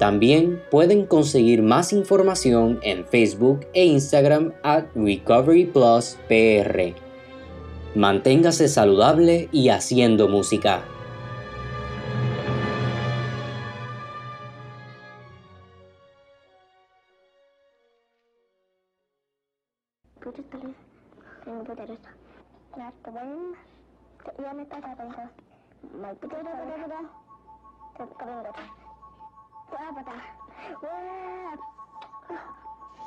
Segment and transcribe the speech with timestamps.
[0.00, 6.94] También pueden conseguir más información en Facebook e Instagram at Recovery Plus PR.
[7.94, 10.82] Manténgase saludable y haciendo música.
[29.70, 30.22] Wah, patah.
[30.82, 31.54] Wah.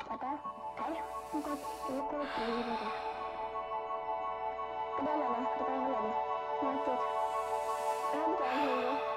[0.08, 0.36] Patah.
[0.80, 1.02] Ayo,
[1.36, 1.60] ikut,
[1.92, 2.28] ikut.
[2.40, 2.94] Ini patah.
[4.96, 6.06] Kedalaman, kedalaman.
[6.64, 7.00] Nyakit.
[8.14, 9.13] Kamu tahu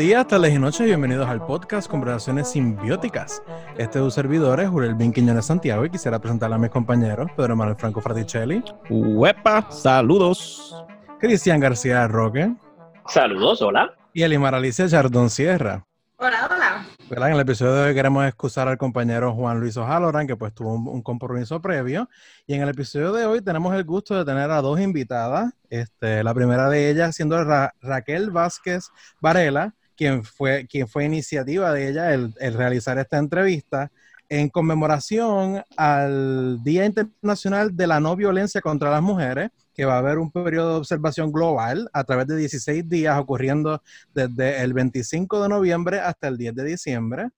[0.00, 3.42] días, tardes y noches, bienvenidos al podcast Conversaciones Simbióticas.
[3.76, 7.30] Este es un servidor, es Jurel Bin Quiñones Santiago, y quisiera presentarle a mis compañeros,
[7.36, 8.64] Pedro Manuel Franco Fraticelli.
[8.88, 10.74] Huepa, saludos.
[11.18, 12.50] Cristian García Roque.
[13.08, 13.92] Saludos, hola.
[14.14, 15.84] Y Elimar Alicia Chardón Sierra.
[16.16, 17.26] Hola, hola.
[17.26, 20.76] En el episodio de hoy queremos excusar al compañero Juan Luis O'Halloran, que pues tuvo
[20.76, 22.08] un, compromiso previo.
[22.46, 25.52] Y en el episodio de hoy tenemos el gusto de tener a dos invitadas.
[25.68, 27.44] Este, la primera de ellas siendo
[27.82, 28.88] Raquel Vázquez
[29.20, 33.92] Varela, quien fue, quien fue iniciativa de ella el, realizar esta entrevista
[34.30, 39.98] en conmemoración al Día Internacional de la No Violencia contra las Mujeres, que va a
[39.98, 43.82] haber un periodo de observación global a través de 16 días ocurriendo
[44.14, 47.28] desde el 25 de noviembre hasta el 10 de diciembre.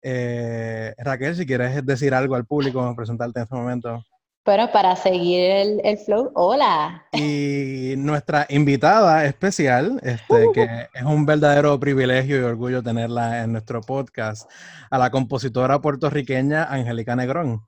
[0.00, 4.02] Eh, Raquel, si quieres decir algo al público, presentarte en este momento.
[4.44, 7.06] Bueno, para seguir el, flow, hola.
[7.12, 13.82] Y nuestra invitada especial, este, que es un verdadero privilegio y orgullo tenerla en nuestro
[13.82, 14.50] podcast,
[14.90, 17.64] a la compositora puertorriqueña Angélica Negrón.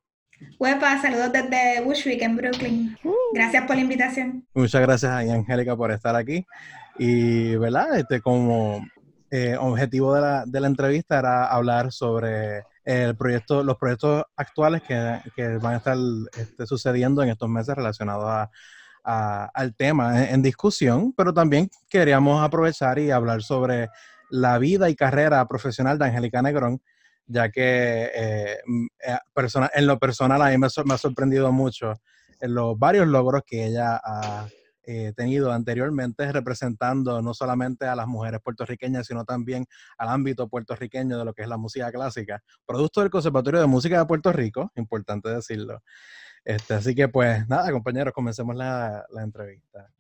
[0.59, 2.99] Huepa, saludos desde Bushwick en Brooklyn.
[3.33, 4.45] Gracias por la invitación.
[4.53, 6.45] Muchas gracias a Angélica por estar aquí.
[6.99, 8.01] Y, ¿verdad?
[8.01, 8.85] Este, como
[9.31, 14.83] eh, objetivo de la, de la entrevista era hablar sobre el proyecto, los proyectos actuales
[14.83, 15.97] que, que van a estar
[16.37, 18.51] este, sucediendo en estos meses relacionados a,
[19.53, 23.91] al tema en, discusión, pero también queríamos aprovechar y hablar sobre
[24.31, 26.81] la vida y carrera profesional de Angélica Negrón,
[27.27, 28.59] ya que eh,
[29.07, 29.19] eh
[29.75, 31.93] en lo personal a mí me, me, ha sorprendido mucho
[32.41, 34.47] en los varios logros que ella ha
[34.87, 39.67] eh, tenido anteriormente representando no solamente a las mujeres puertorriqueñas, sino también
[39.99, 43.99] al ámbito puertorriqueño de lo que es la música clásica, producto del Conservatorio de Música
[43.99, 45.83] de Puerto Rico, importante decirlo.
[46.45, 49.91] Este, así que pues nada, compañeros, comencemos la, la entrevista.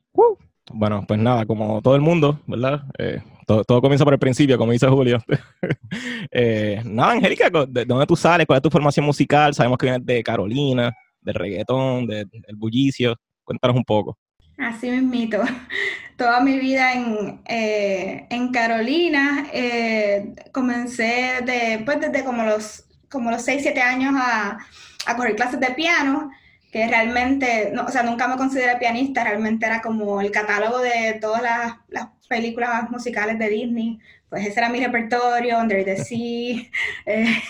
[0.72, 2.84] Bueno, pues nada, como todo el mundo, ¿verdad?
[2.98, 5.18] Eh, todo, comienza por el principio, como dice Julio.
[6.30, 8.46] eh, nada, Angélica, ¿de dónde tú sales?
[8.46, 9.54] ¿Cuál es tu formación musical?
[9.54, 13.14] Sabemos que vienes de Carolina, del reggaetón, del bullicio.
[13.44, 14.18] Cuéntanos un poco.
[14.58, 15.42] Así mismito.
[16.16, 23.30] Toda mi vida en, eh, en Carolina, eh, comencé de, pues, desde como los, como
[23.30, 24.58] los 6, 7 años a,
[25.06, 26.30] a correr clases de piano,
[26.70, 31.18] que realmente, no, o sea, nunca me consideré pianista, realmente era como el catálogo de
[31.20, 33.98] todas las, las películas musicales de Disney,
[34.34, 36.60] pues ese era mi repertorio, Under the Sea,
[37.06, 37.40] eh,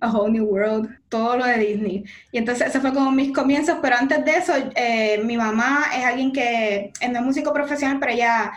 [0.00, 2.04] A Whole New World, todo lo de Disney.
[2.32, 6.04] Y entonces ese fue como mis comienzos, pero antes de eso, eh, mi mamá es
[6.04, 8.50] alguien que no es músico profesional, pero ella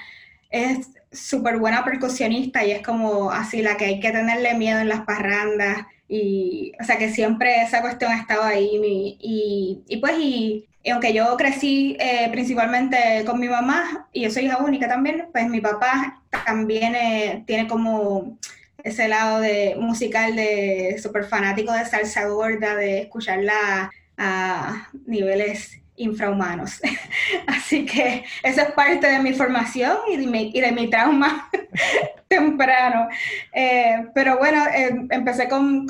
[0.49, 4.89] es súper buena percusionista y es como así la que hay que tenerle miedo en
[4.89, 5.85] las parrandas.
[6.15, 8.79] Y, o sea, que siempre esa cuestión ha estado ahí.
[9.19, 14.57] Y, pues, y, aunque yo crecí eh, principalmente con mi mamá, y yo soy hija
[14.57, 18.37] única también, pues mi papá también eh, tiene como
[18.83, 26.79] ese lado de musical de súper fanático de salsa gorda, de escucharla a niveles infrahumanos.
[27.47, 31.49] Así que eso es parte de mi formación y de mi, trauma
[32.27, 33.07] temprano.
[33.53, 35.85] Eh, pero bueno, eh, empecé con,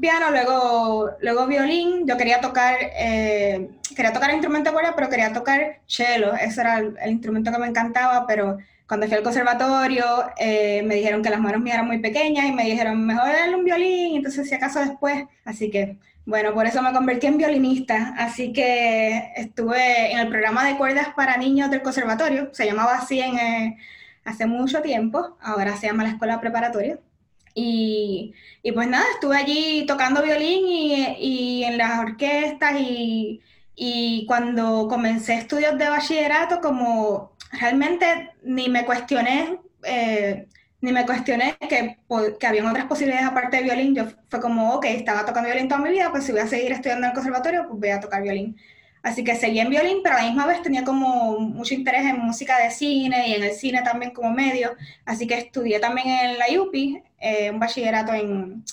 [0.00, 2.06] piano, luego, luego violín.
[2.06, 6.34] Yo quería tocar, eh, quería tocar instrumento de pero quería tocar cello.
[6.34, 10.04] Ese era el, instrumento que me encantaba, pero cuando fui al conservatorio
[10.38, 13.64] me dijeron que las manos mías eran muy pequeñas y me dijeron, mejor darle un
[13.64, 15.24] violín, entonces si acaso después.
[15.44, 15.96] Así que
[16.28, 21.08] bueno, por eso me convertí en violinista, así que estuve en el programa de cuerdas
[21.16, 23.78] para niños del conservatorio, se llamaba así en, eh,
[24.26, 26.98] hace mucho tiempo, ahora se llama la escuela preparatoria.
[27.54, 33.40] Y, y pues nada, estuve allí tocando violín y, y en las orquestas y,
[33.74, 40.46] y cuando comencé estudios de bachillerato, como realmente ni me cuestioné eh,
[40.80, 41.98] ni me cuestioné que,
[42.38, 43.94] que habían otras posibilidades aparte de violín.
[43.94, 46.72] Yo fue como, ok, estaba tocando violín toda mi vida, pues si voy a seguir
[46.72, 48.56] estudiando en el conservatorio, pues voy a tocar violín.
[49.02, 52.18] Así que seguí en violín, pero a la misma vez tenía como mucho interés en
[52.18, 54.74] música de cine y en el cine también como medio.
[55.04, 58.64] Así que estudié también en la UPI, eh, un bachillerato en,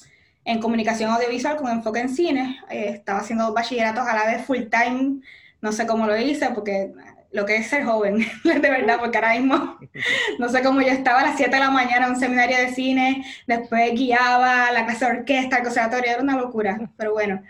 [0.44, 2.60] en, comunicación audiovisual con enfoque en cine.
[2.70, 5.22] Eh, estaba haciendo bachilleratos a la vez full time.
[5.62, 6.92] No sé cómo lo hice porque
[7.36, 9.78] lo que es ser joven, de verdad, porque ahora mismo,
[10.40, 12.70] no sé cómo yo estaba a las 7 de la mañana en un seminario de
[12.70, 17.44] cine, después guiaba la clase de orquesta, el conservatorio, era una locura, pero bueno.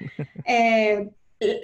[0.44, 1.10] Eh,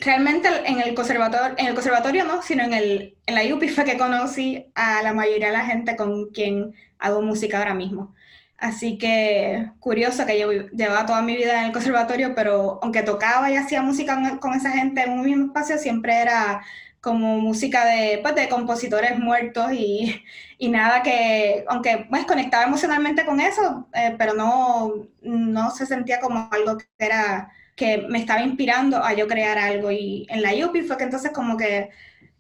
[0.02, 3.86] realmente en el conservatorio, en el conservatorio no, sino en, el, en la UPI fue
[3.86, 8.14] que conocí a la mayoría de la gente con quien hago música ahora mismo.
[8.58, 13.50] Así que curioso que yo llevaba toda mi vida en el conservatorio, pero aunque tocaba
[13.50, 16.62] y hacía música con esa gente en un mismo espacio, siempre era
[17.02, 20.24] como música de, pues, de compositores muertos y,
[20.58, 26.20] y, nada que, aunque pues conectaba emocionalmente con eso, eh, pero no, no se sentía
[26.20, 29.92] como algo que era que me estaba inspirando a yo crear algo.
[29.92, 31.90] Y en la UPI fue que entonces como que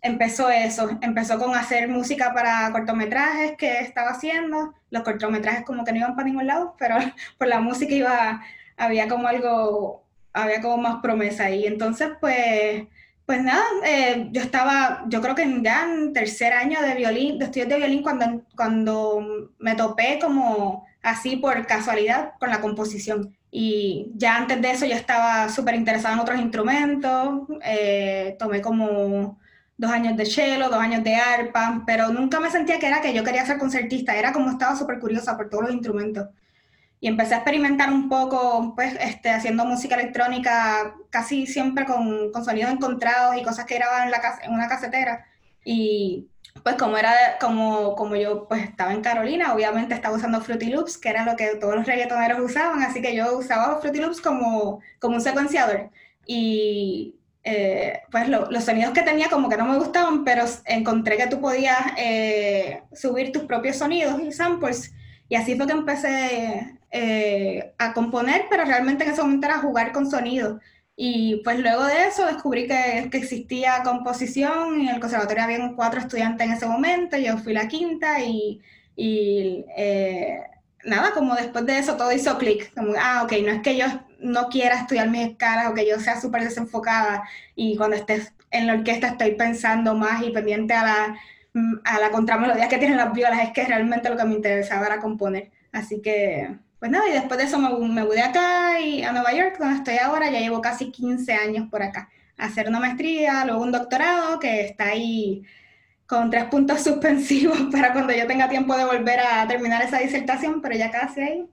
[0.02, 5.92] empezó eso, empezó con hacer música para cortometrajes que estaba haciendo, los cortometrajes como que
[5.92, 6.96] no iban para ningún lado, pero
[7.38, 8.42] por la música iba,
[8.78, 10.04] había como algo,
[10.34, 12.84] había como más promesa y entonces pues
[13.32, 17.46] pues nada, eh, yo estaba, yo creo que ya en tercer año de violín, de
[17.46, 23.34] estudios de violín, cuando, cuando me topé como así por casualidad con la composición.
[23.50, 29.40] Y ya antes de eso yo estaba súper interesada en otros instrumentos, eh, tomé como
[29.78, 33.14] dos años de cello, dos años de arpa, pero nunca me sentía que era que
[33.14, 36.28] yo quería ser concertista, era como estaba súper curiosa por todos los instrumentos
[37.02, 42.46] y empecé a experimentar un poco, pues, este, haciendo música electrónica casi siempre con, con
[42.46, 45.26] sonidos encontrados y cosas que grababan en, la, en una casetera.
[45.66, 46.28] Y
[46.64, 51.00] pues como era, como, como yo pues estaba en Carolina, obviamente estaba usando Fruity Loops,
[51.00, 54.80] que era lo que todos los reggaetoneros usaban, así que yo usaba Fruity Loops como,
[55.00, 55.90] como un secuenciador.
[56.28, 61.28] Y eh, pues los sonidos que tenía como que no me gustaban, pero encontré que
[61.28, 64.94] tú podías eh, subir tus propios sonidos y samples.
[65.32, 69.94] Y así fue que empecé eh, a componer, pero realmente en ese momento era jugar
[69.94, 70.60] con sonido.
[70.94, 74.82] Y pues luego de eso descubrí que, que existía composición.
[74.82, 78.60] Y en el conservatorio había cuatro estudiantes en ese momento, yo fui la quinta y,
[78.98, 80.42] y eh,
[80.84, 83.86] nada, como después de eso todo hizo clic, como, ah, ok, no es que yo
[84.20, 87.24] no quiera estudiar mis escalas o que yo sea súper desenfocada
[87.56, 91.16] y cuando estés en la orquesta estoy pensando más y pendiente a la,
[91.84, 95.00] a la contramelodía que tienen las violas, es que realmente lo que me interesaba era
[95.00, 95.52] componer.
[95.72, 96.50] Así que
[96.82, 99.76] pues nada, y después de eso me, me mudé acá y a Nueva York, donde
[99.76, 104.40] estoy ahora, ya llevo casi 15 años por acá, hacer una maestría, luego un doctorado
[104.40, 105.44] que está ahí
[106.08, 110.60] con tres puntos suspensivos para cuando yo tenga tiempo de volver a terminar esa disertación,
[110.60, 111.46] pero ya casi ahí.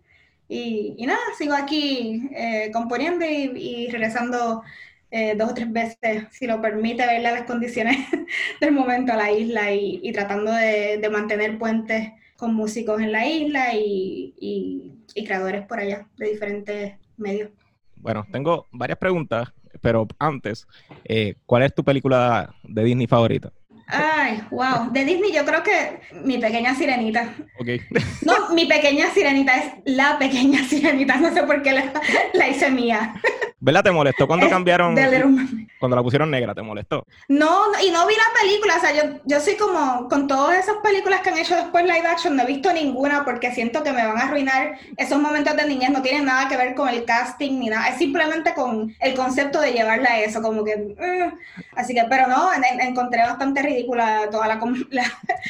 [0.49, 4.63] Y, y nada, sigo aquí eh, componiendo y, regresando
[5.11, 7.97] eh, dos o tres veces, si lo permite, ver las condiciones
[8.61, 13.75] del momento a la isla y, tratando de, mantener puentes con músicos en la isla
[13.75, 14.95] y,
[15.27, 17.51] creadores por allá de diferentes medios.
[17.97, 20.67] Bueno, tengo varias preguntas, pero antes,
[21.05, 23.53] eh, ¿cuál es tu película de Disney favorita?
[23.89, 24.91] Ay, wow.
[24.93, 27.35] De Disney yo creo que mi pequeña sirenita.
[27.59, 27.69] Ok.
[28.23, 31.17] No, mi pequeña sirenita es la pequeña sirenita.
[31.17, 31.73] No sé por qué
[32.35, 33.15] la, hice mía.
[33.61, 33.85] ¿Verdad?
[33.85, 34.95] ¿Te molestó cuando cambiaron?
[35.79, 37.07] Cuando la pusieron negra, ¿te molestó?
[37.29, 38.77] No, y no vi la película.
[38.77, 42.07] O sea, yo, yo soy como, con todas esas películas que han hecho después live
[42.07, 45.67] action, no he visto ninguna porque siento que me van a arruinar esos momentos de
[45.67, 45.91] niñez.
[45.91, 47.89] No tienen nada que ver con el casting ni nada.
[47.89, 50.43] Es simplemente con el concepto de llevarla a eso.
[50.43, 50.73] Como que.
[50.73, 51.33] Eh.
[51.75, 53.63] Así que, pero no, encontré bastante
[54.31, 54.49] toda
[54.91, 55.05] la,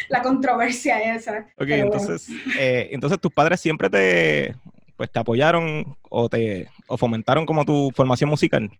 [0.09, 1.47] la, controversia esa.
[1.57, 4.55] Ok, entonces, eh, entonces tus padres siempre te,
[4.97, 8.71] pues, te apoyaron o te o fomentaron como tu formación musical.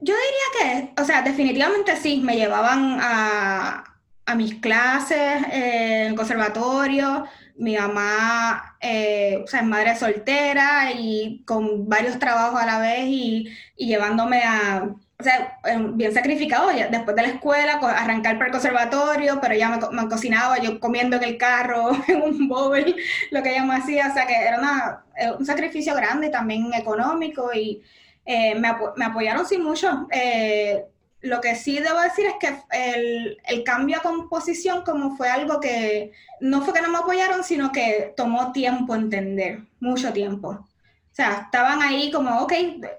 [0.00, 3.84] Yo diría que, o sea, definitivamente sí, me llevaban a,
[4.24, 11.42] a mis clases en el conservatorio, mi mamá, eh, o sea, es madre soltera y
[11.44, 14.88] con varios trabajos a la vez y, y llevándome a,
[15.20, 15.58] o sea,
[15.92, 20.80] bien sacrificado, después de la escuela, arrancar para el conservatorio, pero ella me, cocinaba, yo
[20.80, 22.96] comiendo en el carro, en un bowl,
[23.30, 25.04] lo que ella me hacía, o sea, que era una,
[25.38, 27.82] un sacrificio grande también económico y
[28.24, 30.06] eh, me, me, apoyaron sin mucho.
[30.10, 30.84] Eh,
[31.20, 35.60] lo que sí debo decir es que el, el, cambio a composición como fue algo
[35.60, 40.48] que no fue que no me apoyaron, sino que tomó tiempo entender, mucho tiempo.
[40.48, 42.52] O sea, estaban ahí como, ok,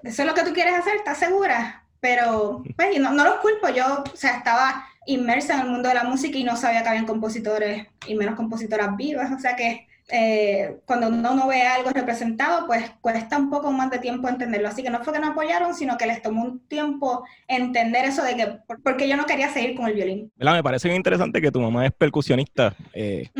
[0.04, 1.81] eso es lo que tú quieres hacer, ¿estás segura?
[2.02, 5.94] Pero, pues, no, no los culpo, yo, o sea, estaba inmersa en el mundo de
[5.94, 9.86] la música y no sabía que habían compositores y menos compositoras vivas, o sea que
[10.14, 14.68] eh, cuando uno no ve algo representado, pues cuesta un poco más de tiempo entenderlo.
[14.68, 18.22] Así que no fue que no apoyaron, sino que les tomó un tiempo entender eso
[18.22, 20.30] de que, porque yo no quería seguir con el violín.
[20.36, 23.30] Me parece bien interesante que tu mamá es percusionista, eh,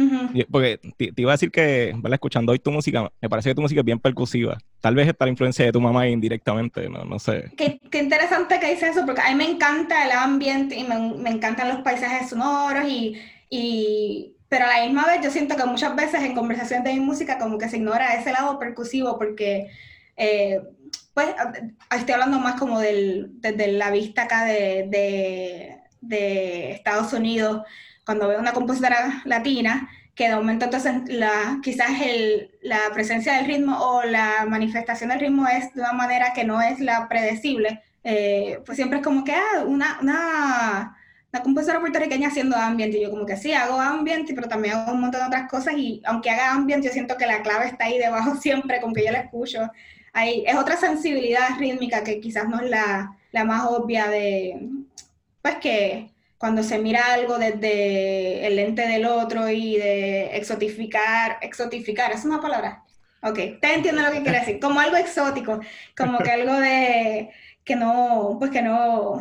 [0.51, 2.15] porque te, iba a decir que, ¿verdad?
[2.15, 4.57] escuchando hoy tu música, me parece que tu música es bien percusiva.
[4.81, 7.53] Tal vez está la influencia de tu mamá indirectamente, no, no sé.
[7.55, 11.17] Qué, qué interesante que dices eso, porque a mí me encanta el ambiente y me,
[11.19, 15.65] me encantan los paisajes sonoros y, y pero a la misma vez yo siento que
[15.65, 19.71] muchas veces en conversaciones de mi música como que se ignora ese lado percusivo porque,
[20.15, 20.61] eh,
[21.15, 21.29] pues,
[21.97, 27.63] estoy hablando más como del, desde la vista acá de, de, de, Estados Unidos,
[28.05, 33.47] cuando veo una compositora latina, que de momento entonces la, quizás el, la presencia del
[33.47, 37.81] ritmo o la manifestación del ritmo es de una manera que no es la predecible,
[38.05, 40.97] eh, pues siempre es como que ah, una, una
[41.33, 42.99] la compositora puertorriqueña haciendo ambiente.
[42.99, 45.75] Y yo como que sí, hago ambiente, pero también hago un montón de otras cosas.
[45.77, 49.05] Y aunque haga ambiente, yo siento que la clave está ahí debajo siempre, como que
[49.05, 49.71] yo la escucho.
[50.13, 54.69] Ahí, es otra sensibilidad rítmica que quizás no es la, la más obvia de,
[55.41, 62.13] pues que cuando se mira algo desde el lente del otro y de exotificar, exotificar,
[62.13, 62.83] ¿es una palabra?
[63.23, 65.61] Ok, te entiendo lo que quiere decir, como algo exótico,
[65.97, 67.31] como que algo de
[67.65, 69.21] que no, pues que no,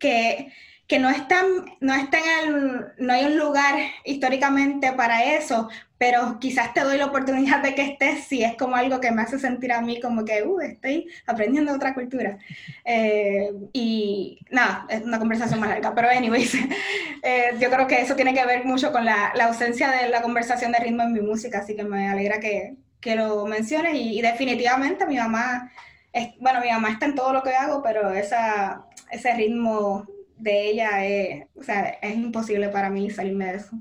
[0.00, 0.52] que
[0.88, 1.46] que no, están,
[1.80, 5.68] no, está en no hay un lugar históricamente para eso,
[5.98, 9.20] pero quizás te doy la oportunidad de que estés si es como algo que me
[9.20, 12.38] hace sentir a mí como que, uh, estoy aprendiendo otra cultura.
[12.86, 16.54] Eh, y nada, es una conversación más larga, pero anyways,
[17.22, 20.22] eh, yo creo que eso tiene que ver mucho con la, la, ausencia de la
[20.22, 24.22] conversación de ritmo en mi música, así que me alegra que, que lo menciones y,
[24.22, 25.70] definitivamente mi mamá,
[26.14, 30.06] es, bueno, mi mamá está en todo lo que hago, pero esa, ese ritmo
[30.38, 33.76] de ella es, o sea, es imposible para mí salirme de eso.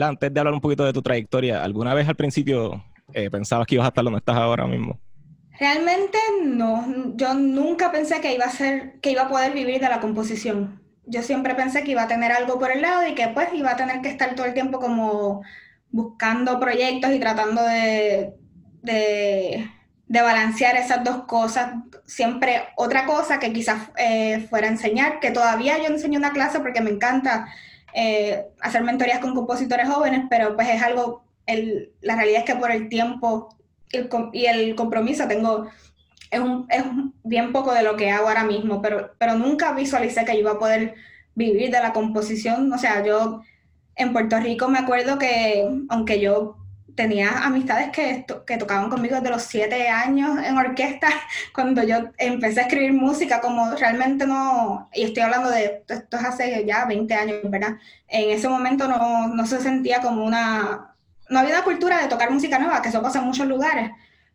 [0.00, 3.74] Antes de hablar un poquito de tu trayectoria, ¿alguna vez al principio eh, pensabas que
[3.74, 4.98] ibas a estar donde estás ahora mismo?
[5.58, 9.88] Realmente no, yo nunca pensé que iba a ser, que iba a poder vivir de
[9.88, 10.80] la composición.
[11.04, 13.72] Yo siempre pensé que iba a tener algo por el lado y que pues iba
[13.72, 15.42] a tener que estar todo el tiempo como
[15.90, 18.34] buscando proyectos y tratando de,
[18.82, 19.68] de
[20.12, 21.72] de balancear esas dos cosas.
[22.04, 26.82] Siempre otra cosa que quizás eh, fuera enseñar, que todavía yo enseño una clase porque
[26.82, 27.48] me encanta
[27.94, 32.56] eh, hacer mentorías con compositores jóvenes, pero pues es algo, el, la realidad es que
[32.56, 33.56] por el tiempo
[34.34, 35.68] y el compromiso tengo,
[36.30, 36.84] es, un, es
[37.24, 40.58] bien poco de lo que hago ahora mismo, pero, pero nunca visualicé que iba a
[40.58, 40.94] poder
[41.34, 42.70] vivir de la composición.
[42.70, 43.40] O sea, yo
[43.96, 46.58] en Puerto Rico me acuerdo que, aunque yo
[46.94, 51.08] tenía amistades que, que tocaban conmigo desde los siete años en orquesta,
[51.54, 56.24] cuando yo empecé a escribir música, como realmente no, y estoy hablando de, esto es
[56.24, 57.76] hace ya 20 años, ¿verdad?
[58.08, 60.94] En ese momento no, no se sentía como una,
[61.28, 63.90] no había una cultura de tocar música nueva, que eso pasa en muchos lugares,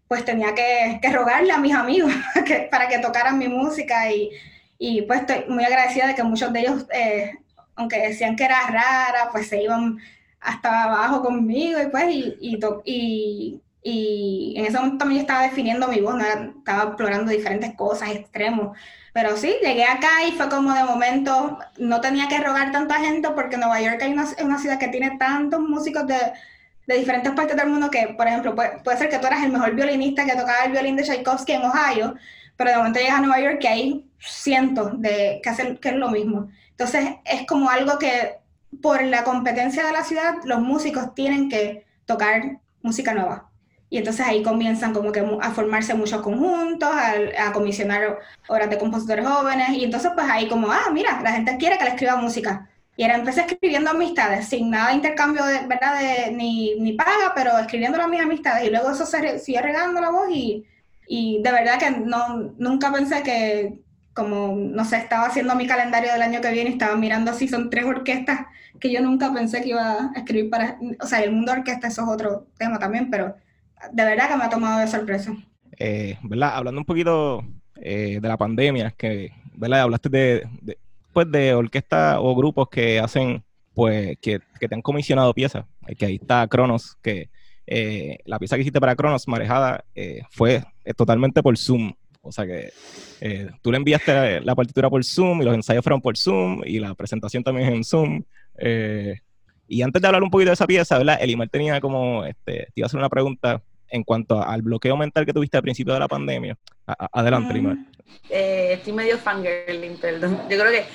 [0.07, 2.11] pues tenía que, que rogarle a mis amigos
[2.45, 4.31] que, para que tocaran mi música y,
[4.79, 7.37] y pues estoy muy agradecida de que muchos de ellos, eh,
[7.75, 9.99] aunque decían que era rara, pues se iban
[10.39, 12.37] hasta abajo conmigo y pues, y,
[12.85, 16.15] y, y, en ese momento también estaba definiendo mi voz,
[16.57, 18.77] estaba explorando diferentes cosas, extremos.
[19.13, 23.29] Pero sí, llegué acá y fue como de momento, no tenía que rogar tanta gente
[23.31, 26.17] porque Nueva York hay una, es una ciudad que tiene tantos músicos de,
[26.85, 29.51] de diferentes partes del mundo que, por ejemplo, puede, puede, ser que tú eras el
[29.51, 32.15] mejor violinista que tocaba el violín de Tchaikovsky en Ohio,
[32.55, 35.95] pero de momento llegas a Nueva York que hay cientos de que hacen que es
[35.95, 36.49] lo mismo.
[36.71, 38.37] Entonces es como algo que
[38.81, 43.49] por la competencia de la ciudad los músicos tienen que tocar música nueva.
[43.89, 48.19] Y entonces ahí comienzan como que a formarse muchos conjuntos, a, a, comisionar
[48.49, 51.85] obras de compositores jóvenes, y entonces pues ahí como, ah, mira, la gente quiere que
[51.85, 52.69] le escriba música.
[52.97, 55.99] Y era, empecé escribiendo amistades, sin nada de intercambio, de, ¿verdad?
[55.99, 60.01] De, ni, ni paga, pero escribiendo a mis amistades, y luego eso se siguió regando
[60.01, 60.65] la voz, y,
[61.07, 63.79] y de verdad que no, nunca pensé que,
[64.17, 67.69] como, no sé, estaba haciendo mi calendario del año que viene estaba mirando así, son
[67.69, 68.47] tres orquestas
[68.79, 71.87] que yo nunca pensé que iba a escribir para, o sea, el mundo de orquesta,
[71.87, 73.35] eso es otro tema también, pero
[73.91, 75.35] de verdad que me ha tomado de sorpresa.
[75.77, 76.55] Eh, ¿Verdad?
[76.55, 77.45] Hablando un poquito
[77.75, 79.81] eh, de la pandemia, que, ¿verdad?
[79.81, 80.79] Hablaste de, de,
[81.13, 83.43] pues de orquestas o grupos que hacen,
[83.75, 87.29] pues, que, que te han comisionado piezas, que ahí está Cronos, que
[87.67, 90.63] eh, la pieza que hiciste para Cronos, Marejada, eh, fue
[90.95, 91.93] totalmente por Zoom.
[92.27, 92.71] O sea que
[93.21, 96.79] eh, tú le enviaste la, partitura por Zoom y los ensayos fueron por Zoom y
[96.79, 98.23] la presentación también es en Zoom.
[98.57, 99.15] Eh,
[99.67, 101.17] y antes de hablar un poquito de esa pieza, ¿verdad?
[101.21, 105.25] Elimar tenía como, este, te iba a hacer una pregunta en cuanto al bloqueo mental
[105.25, 106.57] que tuviste al principio de la pandemia.
[106.85, 107.77] adelante, Elimar.
[108.29, 110.37] Eh, estoy medio fangirling, perdón.
[110.49, 110.85] Yo creo que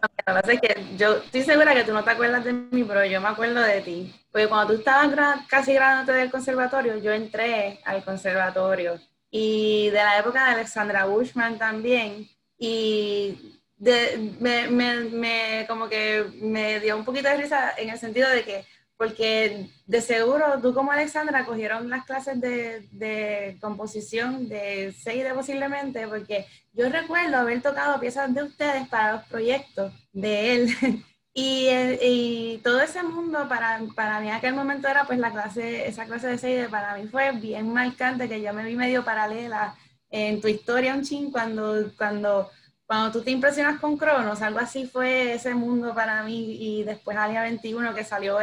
[0.00, 3.04] que pasa es que yo estoy segura que tú no te acuerdas de mí, pero
[3.04, 4.14] yo me acuerdo de ti.
[4.30, 9.00] Porque cuando tú estabas casi graduándote del conservatorio, yo entré al conservatorio.
[9.30, 12.28] Y de la época de Alexandra Bushman también.
[12.58, 17.98] Y de, me, me, me, como que me dio un poquito de risa en el
[17.98, 18.64] sentido de que,
[18.96, 26.08] porque de seguro tú como Alexandra cogieron las clases de, de composición de Seide posiblemente,
[26.08, 30.68] porque yo recuerdo haber tocado piezas de ustedes para los proyectos de él.
[31.40, 31.68] Y,
[32.02, 36.04] y, todo ese mundo para, para mí en aquel momento era pues la clase, esa
[36.04, 39.76] clase de Seide para mí fue bien marcante que yo me vi medio paralela
[40.10, 42.50] en tu historia un ching cuando, cuando
[42.88, 47.18] cuando tú te impresionas con Cronos, algo así fue ese mundo para mí y después
[47.18, 48.38] Alia 21 que salió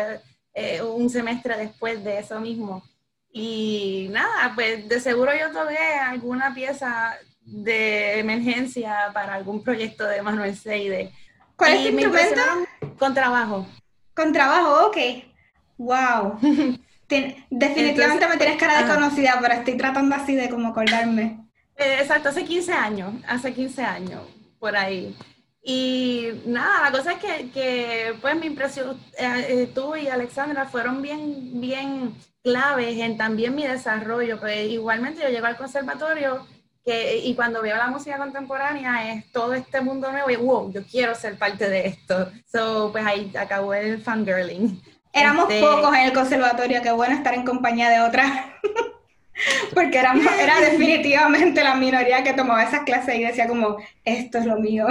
[0.53, 2.84] eh, un semestre después de eso mismo.
[3.31, 10.21] Y nada, pues de seguro yo toqué alguna pieza de emergencia para algún proyecto de
[10.21, 11.12] Manuel Seide.
[11.56, 12.41] ¿Cuál es tu instrumento?
[13.00, 13.68] Con trabajo.
[14.13, 14.98] Con trabajo, ok.
[15.78, 16.39] Wow.
[17.50, 21.46] definitivamente me tienes cara desconocida, pero estoy tratando así de como acordarme.
[21.76, 24.22] Eh, exacto, hace 15 años, hace 15 años
[24.60, 25.15] por ahí.
[25.62, 30.65] Y nada, la cosa es que, que pues mi impresión, eh, eh, tú y Alexandra
[30.65, 36.46] fueron bien, bien claves en también mi desarrollo, pues igualmente yo llego al conservatorio
[36.86, 40.86] que, y cuando veo la música contemporánea es todo este mundo nuevo y wow, yo
[40.86, 42.32] quiero ser parte de esto.
[42.52, 44.82] So, pues ahí acabó el fangirling.
[45.12, 48.32] Éramos este pocos en el conservatorio, qué bueno estar en compañía de otras.
[49.74, 54.45] Porque era, era definitivamente la minoría que tomaba esas clases y decía como, esto es
[54.45, 54.86] lo mío.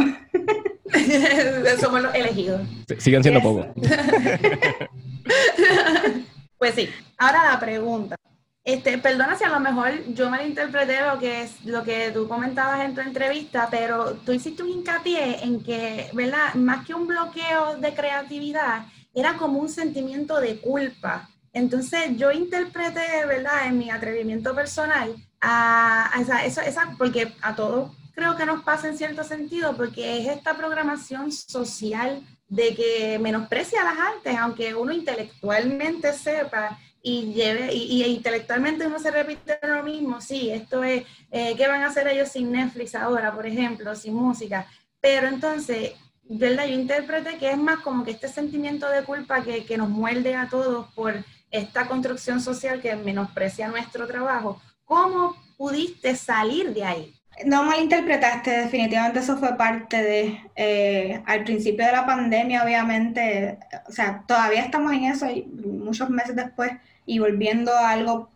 [1.80, 2.60] Somos los elegidos.
[2.98, 3.66] Siguen siendo pocos.
[6.58, 6.90] pues sí.
[7.16, 8.16] Ahora la pregunta.
[8.64, 12.80] Este, perdona si a lo mejor yo malinterpreté lo que es lo que tú comentabas
[12.84, 16.54] en tu entrevista, pero tú hiciste un hincapié en que, ¿verdad?
[16.54, 23.24] Más que un bloqueo de creatividad, era como un sentimiento de culpa entonces yo interpreté,
[23.26, 28.88] ¿verdad?, en mi atrevimiento personal, a, esa, esa, porque a todos creo que nos pasa
[28.88, 34.92] en cierto sentido, porque es esta programación social de que menosprecia las artes, aunque uno
[34.92, 41.54] intelectualmente sepa y lleve, y, intelectualmente uno se repite lo mismo, sí, esto es, eh,
[41.54, 44.66] ¿qué van a hacer ellos sin Netflix ahora, por ejemplo, sin música?
[45.02, 46.64] Pero entonces, ¿verdad?
[46.66, 50.34] Yo interpreté que es más como que este sentimiento de culpa que, que nos muerde
[50.34, 54.62] a todos por esta construcción social que menosprecia nuestro trabajo.
[54.86, 57.14] ¿Cómo pudiste salir de ahí?
[57.44, 63.92] No malinterpretaste, definitivamente eso fue parte de, eh, al principio de la pandemia, obviamente, o
[63.92, 66.72] sea, todavía estamos en eso y muchos meses después
[67.06, 68.30] y volviendo a algo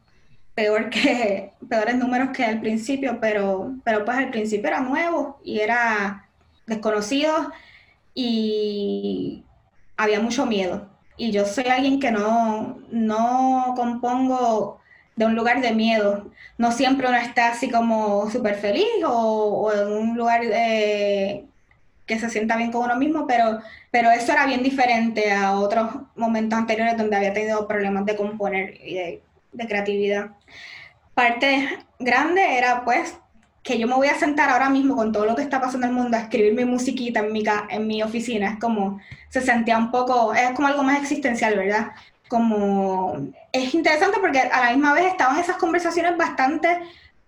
[0.55, 5.61] peor que, peores números que al principio, pero, pero pues al principio era nuevo y
[5.61, 6.29] era
[6.67, 7.53] desconocido
[8.15, 9.45] y
[9.97, 14.81] había mucho miedo y yo soy alguien que no, no compongo
[15.17, 16.31] de un lugar de miedo.
[16.57, 20.43] No siempre uno está así como súper feliz o, en un lugar
[22.09, 23.61] que se sienta bien con uno mismo, pero,
[23.93, 28.81] pero eso era bien diferente a otros momentos anteriores donde había tenido problemas de componer
[28.83, 30.31] y de, de creatividad.
[31.15, 31.69] Parte
[31.99, 33.19] grande era pues
[33.63, 35.93] que yo me voy a sentar ahora mismo con todo lo que está pasando en
[35.93, 38.53] el mundo a escribir mi musiquita en mi, en mi oficina.
[38.53, 41.91] Es como, se sentía un poco, es como algo más existencial, ¿verdad?
[42.29, 46.81] Como, es interesante porque a la misma vez estaban esas conversaciones bastante...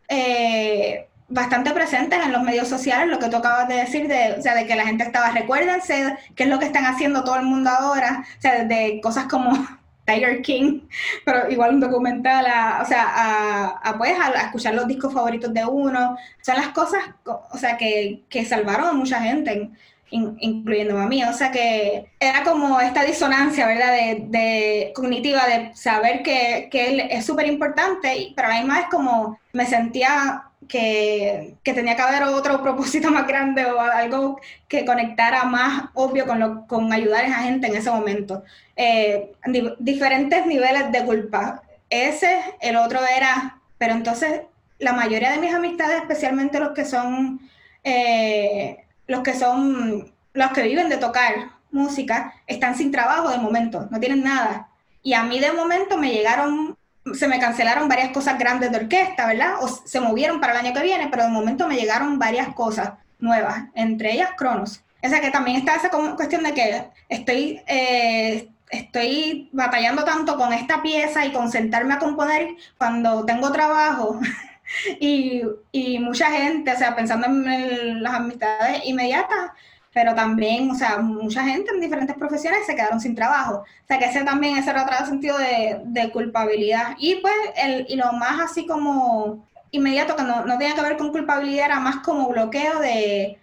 [0.08, 4.42] Eh, bastante presentes en los medios sociales, lo que tú acabas de decir, de, o
[4.42, 7.44] sea, de que la gente estaba, recuérdense qué es lo que están haciendo todo el
[7.44, 9.52] mundo ahora, o sea, de cosas como
[10.04, 10.80] Tiger King,
[11.24, 12.44] pero igual un documental,
[12.82, 17.56] o sea, a, pues, a, escuchar los discos favoritos de uno, son las cosas, o
[17.56, 19.70] sea, que, que salvaron a mucha gente,
[20.10, 26.24] incluyendo a mí, o sea que era como esta disonancia, ¿verdad?, de, cognitiva, de saber
[26.24, 31.96] que, que es súper importante, pero a la misma vez como me sentía que, tenía
[31.96, 36.92] que haber otro propósito más grande o algo que conectara más obvio con, lo, con
[36.92, 38.44] ayudar a esa gente en ese momento.
[38.76, 39.32] Eh,
[39.80, 41.62] diferentes niveles de culpa.
[41.90, 44.42] Ese, el otro era, pero entonces
[44.78, 47.40] la mayoría de mis amistades, especialmente los que son,
[47.82, 51.34] eh, los que son, los que viven de tocar
[51.72, 54.68] música, están sin trabajo de momento, no tienen nada.
[55.02, 56.76] Y a mí de momento me llegaron
[57.14, 59.54] se me cancelaron varias cosas grandes de orquesta, ¿verdad?
[59.60, 62.92] O se movieron para el año que viene, pero de momento me llegaron varias cosas
[63.18, 64.82] nuevas, entre ellas Cronos.
[65.02, 70.52] O sea que también está esa cuestión de que estoy, eh, estoy batallando tanto con
[70.52, 74.20] esta pieza y con sentarme a componer cuando tengo trabajo
[75.00, 79.52] y, y, mucha gente, o sea, pensando en las amistades inmediatas,
[79.92, 83.64] pero también, o sea, mucha gente en diferentes profesiones se quedaron sin trabajo.
[83.64, 86.94] O sea, que ese también, ese era otro sentido de, de culpabilidad.
[86.98, 90.96] Y pues, el, y lo más así como inmediato, que no, no tenía que ver
[90.96, 93.38] con culpabilidad, era más como bloqueo de,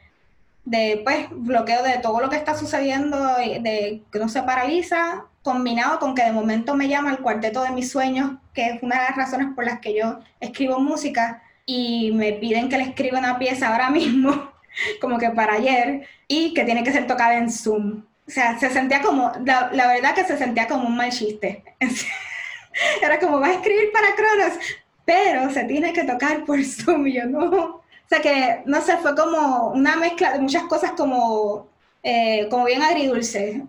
[0.66, 6.00] de, pues, bloqueo de todo lo que está sucediendo, de que no se paraliza, combinado
[6.00, 9.04] con que de momento me llama el cuarteto de mis sueños, que es una de
[9.04, 13.38] las razones por las que yo escribo música, y me piden que le escriba una
[13.38, 14.52] pieza ahora mismo
[15.02, 18.04] como que para ayer, y que tiene que ser tocada en Zoom.
[18.28, 21.64] O sea, se sentía como, la, verdad que se sentía como un mal chiste.
[23.02, 24.60] Era como, vas a escribir para Cronos,
[25.06, 27.50] pero se tiene que tocar por Zoom, yo no.
[27.50, 31.68] O sea que, no sé, fue como una mezcla de muchas cosas como,
[32.04, 33.64] eh, como bien agridulce.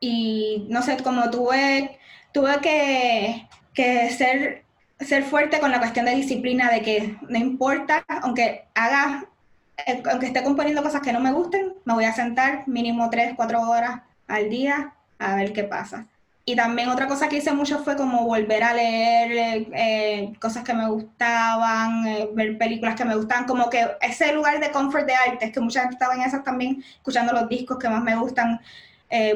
[0.00, 1.98] Y no sé, como tuve,
[2.32, 4.64] tuve que, que ser,
[5.00, 9.28] ser fuerte con la cuestión de disciplina, de que no importa, aunque haga eh,
[10.10, 13.60] aunque esté componiendo cosas que no me gusten, me voy a sentar mínimo 3, 4
[13.60, 16.06] horas al día a ver qué pasa.
[16.44, 20.72] Y también otra cosa que hice mucho fue como volver a leer eh, cosas que
[20.72, 25.14] me gustaban, eh, ver películas que me gustaban, como que ese lugar de comfort de
[25.14, 28.16] arte, es que mucha gente estaba en esas también, escuchando los discos que más me
[28.16, 28.60] gustan,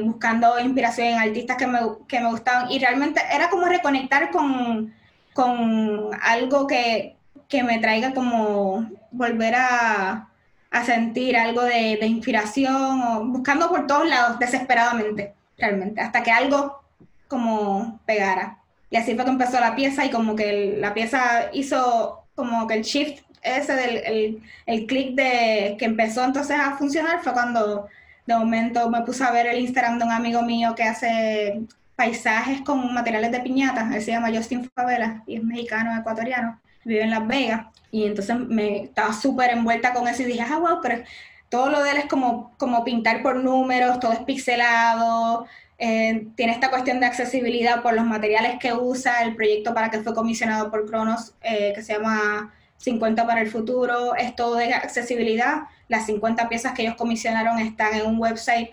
[0.02, 2.70] buscando inspiración en artistas que me, que me gustaban.
[2.70, 4.94] Y realmente era como reconectar con,
[5.34, 7.16] con algo que,
[7.48, 10.28] que me traiga como volver a,
[10.72, 16.82] a sentir algo de, inspiración, o buscando por todos lados, desesperadamente, realmente, hasta que algo
[17.28, 18.58] como pegara.
[18.90, 22.74] Y así fue que empezó la pieza y como que la pieza hizo como que
[22.74, 27.88] el shift ese del el, el clic de que empezó entonces a funcionar fue cuando
[28.26, 31.60] de momento me puse a ver el Instagram de un amigo mío que hace
[31.96, 37.02] paisajes con materiales de piñata, él se llama Justin Favela y es mexicano, ecuatoriano, vive
[37.02, 40.80] en Las Vegas y entonces me estaba súper envuelta con eso y dije, ah, wow,
[40.82, 41.02] pero
[41.48, 45.46] todo lo de él es como, como pintar por números, todo es pixelado,
[45.78, 50.00] eh, tiene esta cuestión de accesibilidad por los materiales que usa, el proyecto para que
[50.00, 54.72] fue comisionado por Cronos, eh, que se llama 50 para el futuro, es todo de
[54.72, 55.64] accesibilidad.
[55.88, 58.70] Las 50 piezas que ellos comisionaron están en un website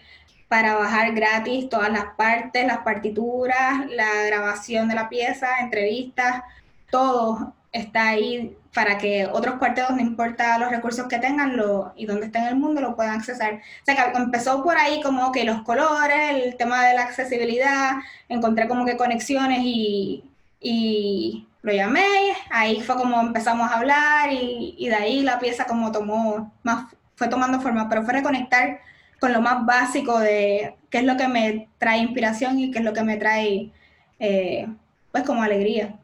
[0.48, 6.43] para bajar gratis todas las partes, las partituras, la grabación de la pieza, entrevistas,
[6.89, 12.05] todo está ahí para que otros cuartetos, no importa los recursos que tengan lo, y
[12.05, 13.55] donde estén en el mundo, lo puedan accesar.
[13.55, 17.97] O sea, que empezó por ahí como que los colores, el tema de la accesibilidad,
[18.29, 20.23] encontré como que conexiones y,
[20.60, 22.05] y lo llamé,
[22.51, 26.86] ahí fue como empezamos a hablar y, y, de ahí la pieza como tomó, más
[27.15, 28.79] fue tomando forma, pero fue reconectar
[29.19, 32.86] con lo más básico de qué es lo que me trae inspiración y qué es
[32.86, 33.71] lo que me trae,
[34.19, 34.67] eh,
[35.12, 35.99] pues como alegría.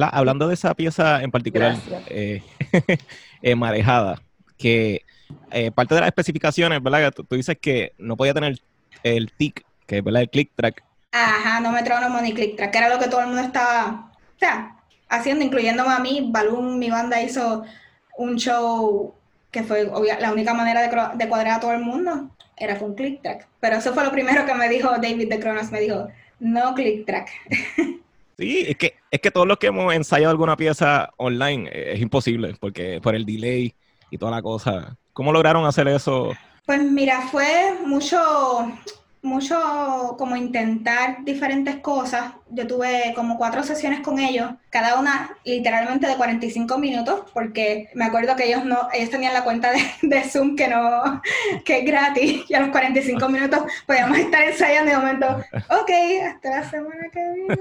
[0.00, 1.76] Hablando de esa pieza en particular,
[2.06, 2.42] eh,
[3.42, 4.22] eh, marejada,
[4.56, 5.02] que
[5.50, 7.12] eh, parte de las especificaciones, ¿verdad?
[7.12, 8.58] Tú, dices que no podía tener
[9.02, 10.82] el tic, que es el click track.
[11.12, 14.46] Ajá, no metrónomo ni click track, que era lo que todo el mundo estaba, o
[15.10, 16.26] haciendo, incluyéndome a mí.
[16.32, 17.64] Balloon, mi banda hizo
[18.16, 19.14] un show
[19.50, 23.46] que fue la única manera de, de, cuadrar a todo el mundo, era con ClickTrack.
[23.60, 26.08] Pero eso fue lo primero que me dijo David de Cronos, me dijo,
[26.40, 27.28] no ClickTrack.
[28.42, 32.00] Sí, es que, es que todos los que hemos ensayado alguna pieza online eh, es
[32.00, 33.72] imposible, porque por el delay
[34.10, 34.96] y toda la cosa.
[35.12, 36.32] ¿Cómo lograron hacer eso?
[36.66, 38.18] Pues mira, fue mucho,
[39.22, 42.32] mucho como intentar diferentes cosas.
[42.52, 48.04] Yo tuve como cuatro sesiones con ellos, cada una literalmente de 45 minutos, porque me
[48.04, 51.22] acuerdo que ellos no, ellos tenían la cuenta de, Zoom que no,
[51.64, 55.26] que es gratis, y a los 45 minutos podíamos estar ensayando y de momento,
[55.70, 55.90] ok,
[56.26, 57.56] hasta la semana que viene.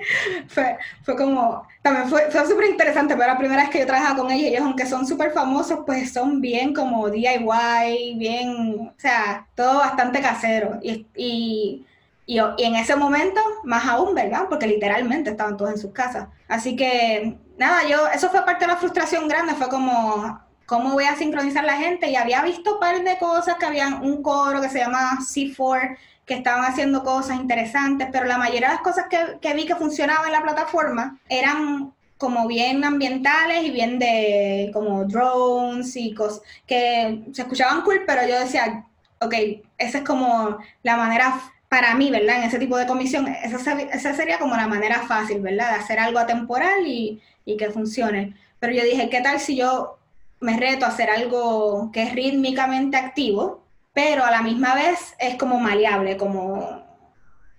[0.48, 4.16] fue, fue como, también fue, fue súper interesante, pero la primera vez que yo trabajaba
[4.18, 9.46] con ellos, ellos aunque son súper famosos, pues son bien como DIY, bien, o sea,
[9.54, 10.78] todo bastante casero.
[10.82, 11.86] Y,
[12.30, 14.46] y, y, en ese momento, más aún, ¿verdad?
[14.48, 16.28] Porque literalmente estaban todos en sus casas.
[16.46, 21.06] Así que, nada, yo, eso fue parte de la frustración grande, fue como, ¿cómo voy
[21.06, 22.08] a sincronizar la gente?
[22.08, 25.96] Y había visto un par de cosas, que habían un coro que se llama C4,
[26.24, 29.74] que estaban haciendo cosas interesantes, pero la mayoría de las cosas que, que vi que
[29.74, 36.42] funcionaban en la plataforma eran como bien ambientales y bien de como drones y cosas
[36.64, 38.86] que se escuchaban cool, pero yo decía,
[39.20, 39.34] ok,
[39.78, 41.34] esa es como la manera
[41.70, 42.38] para mí, ¿verdad?
[42.38, 45.70] En ese tipo de comisión, esa, sería como la manera fácil, ¿verdad?
[45.70, 48.34] De hacer algo atemporal y, y que funcione.
[48.58, 49.98] Pero yo dije, ¿qué tal si yo
[50.40, 55.36] me reto a hacer algo que es rítmicamente activo, pero a la misma vez es
[55.36, 56.88] como maleable, como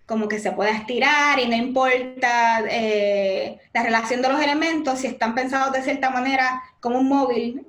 [0.08, 5.08] como que se pueda estirar y no importa eh, la relación de los elementos, si
[5.08, 7.65] están pensados de cierta manera como un móvil,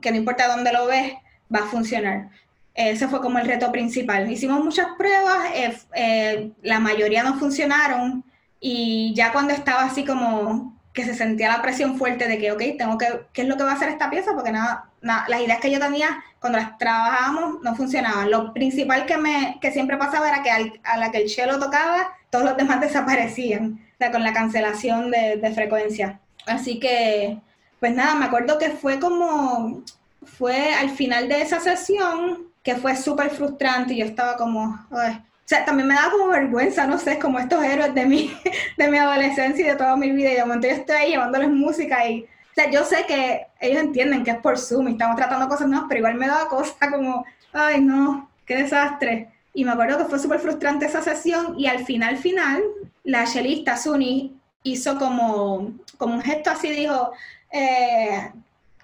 [0.00, 1.12] que no importa dónde lo ves,
[1.54, 2.30] va a funcionar.
[2.74, 4.30] Ese fue como el reto principal.
[4.30, 8.24] Hicimos muchas pruebas, eh, eh, la mayoría no funcionaron
[8.60, 12.62] y ya cuando estaba así como que se sentía la presión fuerte de que, ok,
[12.76, 14.32] tengo que, ¿qué es lo que va a hacer esta pieza?
[14.34, 18.30] Porque nada, las ideas que yo tenía cuando las trabajábamos no funcionaban.
[18.30, 20.50] Lo principal que, me, que siempre pasaba era que
[20.82, 25.10] a la que el cello tocaba, todos los demás desaparecían, o sea, con la cancelación
[25.10, 26.20] de, de frecuencia.
[26.46, 27.38] Así que,
[27.78, 29.82] pues nada, me acuerdo que fue como,
[30.24, 34.98] fue al final de esa sesión que fue súper frustrante y yo estaba como, o
[35.44, 38.32] sea, también me da como vergüenza, no sé, como estos héroes de mi,
[38.76, 40.30] de mi adolescencia y de toda mi vida.
[40.30, 43.82] Y de momento yo estoy ahí llevándoles música y, o sea, yo sé que ellos
[43.82, 46.90] entienden que es por Zoom y estamos tratando cosas nuevas, pero igual me da cosa
[46.90, 49.28] como, ay, no, qué desastre.
[49.52, 52.62] Y me acuerdo que fue súper frustrante esa sesión y al final, final,
[53.04, 57.12] la chelista Suni hizo como, como un gesto así, dijo,
[57.50, 58.30] eh,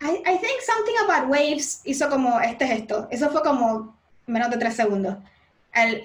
[0.00, 3.08] I, I think something about waves, hizo como este gesto.
[3.10, 5.16] Eso fue como menos de tres segundos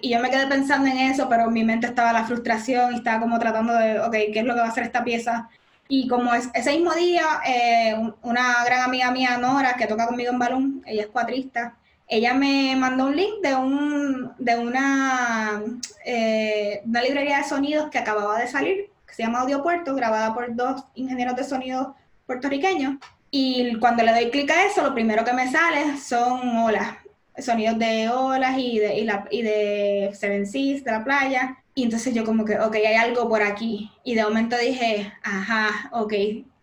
[0.02, 2.98] y yo me quedé pensando en eso, pero en mi mente estaba la frustración y
[2.98, 5.50] estaba como tratando de, ok, ¿qué es lo que va a hacer esta pieza?
[5.88, 10.32] Y como es, ese mismo día, eh, una gran amiga mía, Nora, que toca conmigo
[10.32, 11.76] en balón, ella es cuatrista,
[12.08, 15.62] ella me mandó un link de, un, de una,
[16.06, 20.34] eh, una librería de sonidos que acababa de salir, que se llama Audio Puerto, grabada
[20.34, 22.96] por dos ingenieros de sonido puertorriqueños.
[23.32, 26.98] Y cuando le doy clic a eso, lo primero que me sale son olas
[27.38, 31.58] sonidos de olas y de, y, la, y de Seven Seas, de la playa.
[31.74, 33.92] Y entonces yo como que, ok, hay algo por aquí.
[34.04, 36.14] Y de momento dije, ajá, ok,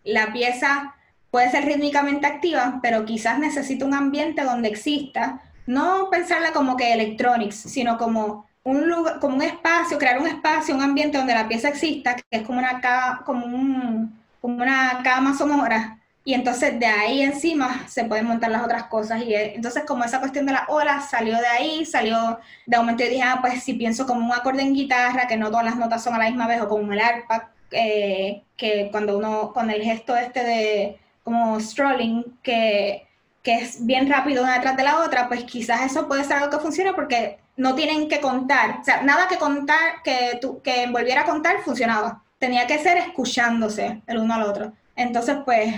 [0.03, 0.95] la pieza
[1.31, 6.93] puede ser rítmicamente activa, pero quizás necesita un ambiente donde exista, no pensarla como que
[6.93, 11.47] electronics, sino como un lugar, como un espacio, crear un espacio, un ambiente donde la
[11.47, 12.81] pieza exista, que es como una,
[13.25, 18.63] como un, como una cama sonora, y entonces de ahí encima se pueden montar las
[18.63, 19.23] otras cosas.
[19.23, 23.09] Y entonces como esa cuestión de las olas salió de ahí, salió, de momento yo
[23.09, 26.03] dije, ah, pues si pienso como un acorde en guitarra, que no todas las notas
[26.03, 29.81] son a la misma vez, o como el arpa, eh, que cuando uno, con el
[29.81, 33.07] gesto este de como strolling, que,
[33.43, 36.49] que es bien rápido una detrás de la otra, pues quizás eso puede ser algo
[36.49, 40.87] que funcione porque no tienen que contar, o sea, nada que contar, que, tu, que
[40.87, 42.23] volviera a contar funcionaba.
[42.39, 44.73] Tenía que ser escuchándose el uno al otro.
[44.95, 45.75] Entonces, pues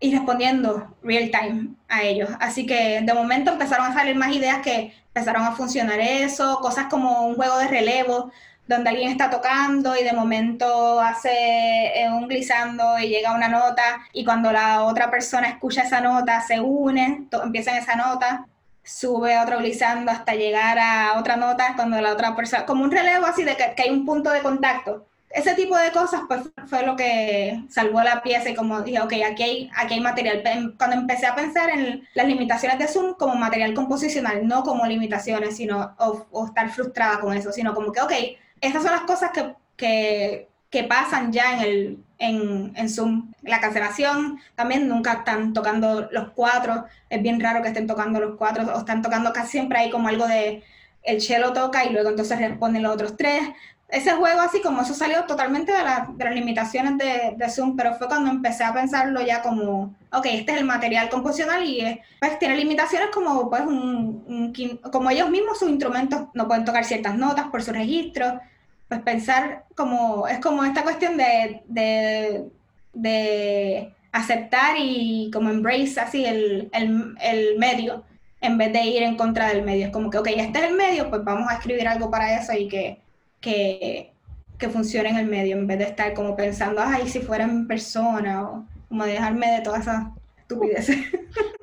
[0.00, 2.30] y respondiendo real time a ellos.
[2.40, 6.86] Así que de momento empezaron a salir más ideas que empezaron a funcionar eso, cosas
[6.86, 8.32] como un juego de relevo
[8.66, 14.00] donde alguien está tocando y de momento hace eh, un glissando y llega una nota
[14.12, 18.46] y cuando la otra persona escucha esa nota se une, empieza en esa nota,
[18.84, 23.26] sube otro glissando hasta llegar a otra nota cuando la otra persona, como un relevo
[23.26, 26.96] así de que hay un punto de contacto ese tipo de cosas pues fue lo
[26.96, 30.42] que salvó la pieza y como dije, ok, aquí hay, aquí hay material.
[30.76, 35.56] Cuando empecé a pensar en las limitaciones de Zoom como material composicional, no como limitaciones,
[35.56, 38.12] sino o, estar frustrada con eso, sino como que, ok,
[38.60, 43.32] esas son las cosas que, que, que pasan ya en, el, en, en Zoom.
[43.42, 48.36] La cancelación también nunca están tocando los cuatro, es bien raro que estén tocando los
[48.36, 50.64] cuatro, o están tocando casi siempre ahí como algo de
[51.02, 53.42] el cello toca y luego entonces responden los otros tres.
[53.90, 57.94] Ese juego así como eso salió totalmente de, de las limitaciones de, de, Zoom, pero
[57.94, 62.38] fue cuando empecé a pensarlo ya como, ok, este es el material composicional y pues
[62.38, 67.16] tiene limitaciones como pues un, un, como ellos mismos sus instrumentos no pueden tocar ciertas
[67.16, 68.40] notas por su registro,
[68.88, 72.48] pues pensar como, es como esta cuestión de, de,
[72.92, 78.04] de aceptar y como embrace así el, el, el, medio
[78.40, 79.86] en vez de ir en contra del medio.
[79.86, 82.52] Es como que, ok, este es el medio, pues vamos a escribir algo para eso
[82.52, 83.00] y que,
[83.40, 84.12] que,
[84.58, 87.66] que funcione en el medio, en vez de estar como pensando, ay, si fuera en
[87.66, 90.06] persona, o como dejarme de todas esas
[90.38, 90.96] estupideces.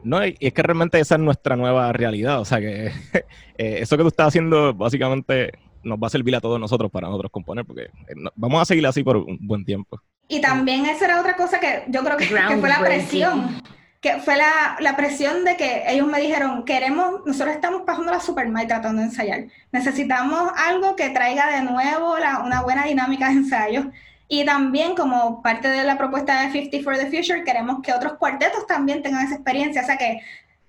[0.04, 2.86] No, y es que realmente esa es nuestra nueva realidad, o sea que
[3.58, 5.52] eh, eso que tú estás haciendo básicamente
[5.84, 8.88] nos va a servir a todos nosotros para nosotros componer, porque eh, vamos a seguir
[8.88, 10.00] así por un buen tiempo.
[10.30, 13.62] Y también esa era otra cosa que yo creo que, que fue la presión,
[14.08, 18.20] que fue la, la, presión de que ellos me dijeron, queremos, nosotros estamos pasando la
[18.20, 23.28] super mal tratando de ensayar, necesitamos algo que traiga de nuevo la, una buena dinámica
[23.28, 23.92] de ensayo.
[24.30, 28.14] Y también como parte de la propuesta de 50 for the Future, queremos que otros
[28.14, 29.82] cuartetos también tengan esa experiencia.
[29.82, 30.22] O sea que,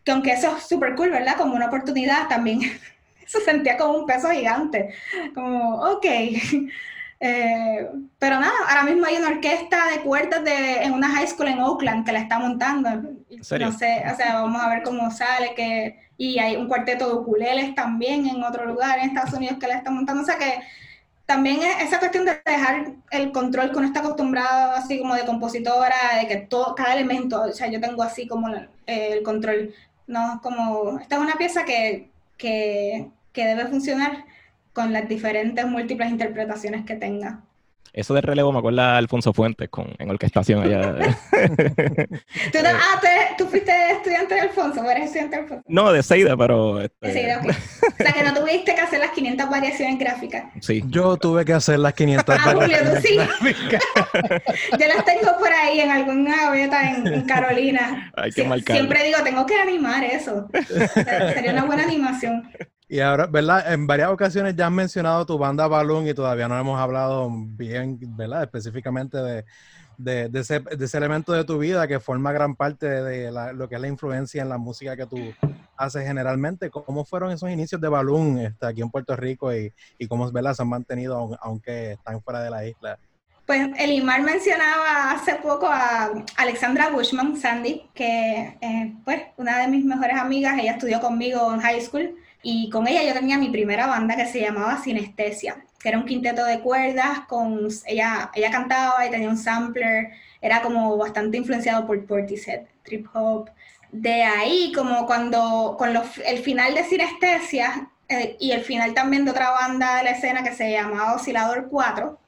[0.05, 1.37] que aunque eso es súper cool, ¿verdad?
[1.37, 2.61] Como una oportunidad, también
[3.27, 4.94] se sentía como un peso gigante.
[5.35, 6.07] Como, ok.
[7.20, 11.48] Eh, pero nada, ahora mismo hay una orquesta de cuerdas de, en una high school
[11.48, 12.90] en Oakland que la está montando.
[13.31, 13.67] ¿En serio?
[13.67, 15.55] No sé, o sea, vamos a ver cómo sale.
[15.55, 19.67] que Y hay un cuarteto de ukuleles también en otro lugar en Estados Unidos que
[19.67, 20.23] la está montando.
[20.23, 20.61] O sea que
[21.27, 25.27] también es esa cuestión de dejar el control que uno está acostumbrado, así como de
[25.27, 29.75] compositora, de que todo, cada elemento, o sea, yo tengo así como el, el control.
[30.07, 34.25] No, como, esta es una pieza que, que que debe funcionar
[34.73, 37.41] con las diferentes múltiples interpretaciones que tenga.
[37.93, 40.95] Eso de relevo me acuerda a Alfonso Fuentes con, en orquestación allá.
[41.33, 45.64] ¿Tú, no, ah, te, ¿tú fuiste estudiante de Alfonso o eres estudiante de Alfonso?
[45.68, 46.81] No, de Seida, pero...
[46.81, 47.07] Este...
[47.07, 47.51] De Seida, okay.
[47.51, 50.44] O sea, que no tuviste que hacer las 500 variaciones gráficas.
[50.61, 50.83] Sí.
[50.88, 53.14] Yo tuve que hacer las 500 ah, variaciones Julio, tú sí.
[53.16, 53.83] gráficas.
[54.79, 58.12] Yo las tengo por ahí en alguna gaveta en, en Carolina.
[58.16, 58.74] Hay que Sie marcarlo.
[58.74, 60.48] Siempre digo, tengo que animar eso.
[61.35, 62.51] Sería una buena animación.
[62.90, 63.72] Y ahora, ¿verdad?
[63.72, 67.98] En varias ocasiones ya has mencionado tu banda Balloon y todavía no hemos hablado bien,
[68.16, 68.44] ¿verdad?
[68.44, 69.44] Específicamente de,
[69.99, 73.53] de, de, ese, de ese, elemento de tu vida que forma gran parte de la,
[73.53, 75.19] lo que es la influencia en la música que tú
[75.77, 76.71] haces generalmente.
[76.71, 80.63] ¿Cómo fueron esos inicios de Balloon este, aquí en Puerto Rico y, y cómo se
[80.63, 82.99] han mantenido aunque están fuera de la isla?
[83.45, 89.85] Pues Elimar mencionaba hace poco a Alexandra Bushman, Sandy, que eh, pues una de mis
[89.85, 93.87] mejores amigas, ella estudió conmigo en high school y con ella yo tenía mi primera
[93.87, 99.07] banda que se llamaba Sinestesia, que era un quinteto de cuerdas, con ella, ella cantaba
[99.07, 103.51] y tenía un sampler, era como bastante influenciado por Portishead, trip hop.
[103.90, 109.24] De ahí, como cuando, con los, el final de Sinestesia eh, y el final también
[109.24, 112.18] de otra banda de la escena que se llamaba Oscilador 4,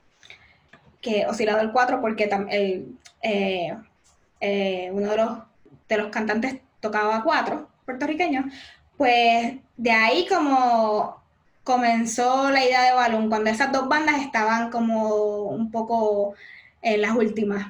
[1.01, 3.77] que Oscilador 4 porque el, eh,
[4.41, 5.39] eh, uno de los,
[5.89, 8.47] de los cantantes tocaba cuatro puertorriqueños,
[8.97, 11.23] pues de ahí como
[11.65, 16.35] comenzó la idea de Balloon, cuando esas dos bandas estaban como un poco
[16.83, 17.69] en las últimas.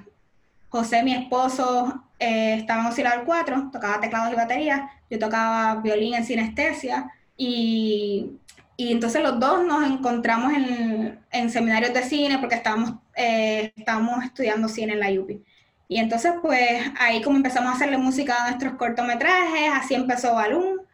[0.70, 6.14] José, mi esposo, eh, estaba en Oscilador 4, tocaba teclados y batería, yo tocaba violín
[6.14, 8.32] en sinestesia y,
[8.76, 14.24] y entonces los dos nos encontramos en, en seminarios de cine porque estábamos, eh, estábamos
[14.24, 15.44] estudiando cine en la UPI.
[15.86, 20.89] Y entonces pues ahí como empezamos a hacerle música a nuestros cortometrajes, así empezó Balloon.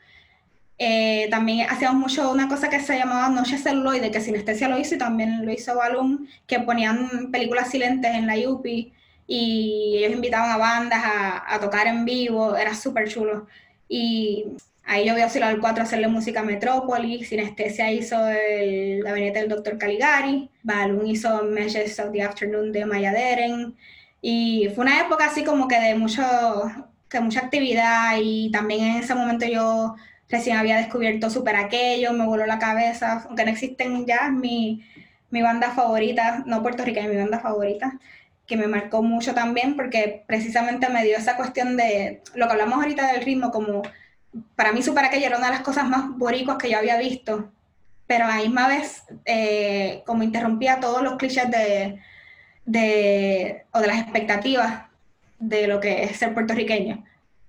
[0.79, 4.95] Eh, también hacíamos mucho una cosa que se llamaba Noche Celuloide, que Sinestesia lo hizo
[4.95, 8.93] y también lo hizo Balloon, que ponían películas silentes en la UPI
[9.27, 13.47] y ellos invitaban a bandas a, a tocar en vivo, era súper chulo.
[13.89, 14.45] Y
[14.85, 19.41] ahí yo voy a Oscilador 4 a hacerle música a Metrópolis, Sinestesia hizo el gabinete
[19.41, 19.79] del Dr.
[19.79, 23.77] Caligari, Balloon hizo Meshes of the Afternoon de Maya Deren,
[24.21, 26.23] y fue una época así como que de mucho,
[27.09, 29.95] que mucha actividad y también en ese momento yo
[30.29, 34.85] recién había descubierto Super Aquello, me voló la cabeza, aunque no existen ya, mi,
[35.31, 37.99] mi banda favorita, no puertorriqueña, mi banda favorita,
[38.47, 42.79] que me marcó mucho también porque precisamente me dio esa cuestión de lo que hablamos
[42.79, 43.83] ahorita del ritmo, como
[44.55, 47.51] para mí Super Aquello era una de las cosas más boricuas que yo había visto,
[48.07, 52.01] pero a la misma vez eh, como interrumpía todos los clichés de,
[52.65, 54.85] de, o de las expectativas
[55.39, 57.05] de lo que es ser puertorriqueño,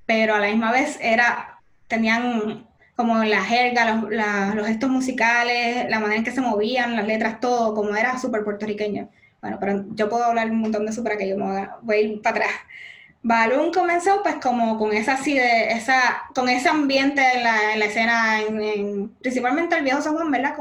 [0.06, 2.67] pero a la misma vez era, tenían
[2.98, 7.06] como la jerga, los, la, los gestos musicales, la manera en que se movían, las
[7.06, 9.10] letras, todo, como era súper puertorriqueño.
[9.40, 12.02] bueno, pero yo puedo hablar un montón de eso para que yo me voy a
[12.02, 12.52] ir para atrás.
[13.22, 17.80] Balloon comenzó pues como con esa así de, esa, con ese ambiente en la, en
[17.80, 20.56] la escena, en, principalmente el viejo San Juan, ¿verdad?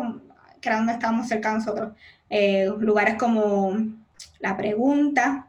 [0.61, 1.93] que era donde estábamos cerca de nosotros.
[2.28, 3.78] Eh, lugares como
[4.41, 5.47] La Pregunta,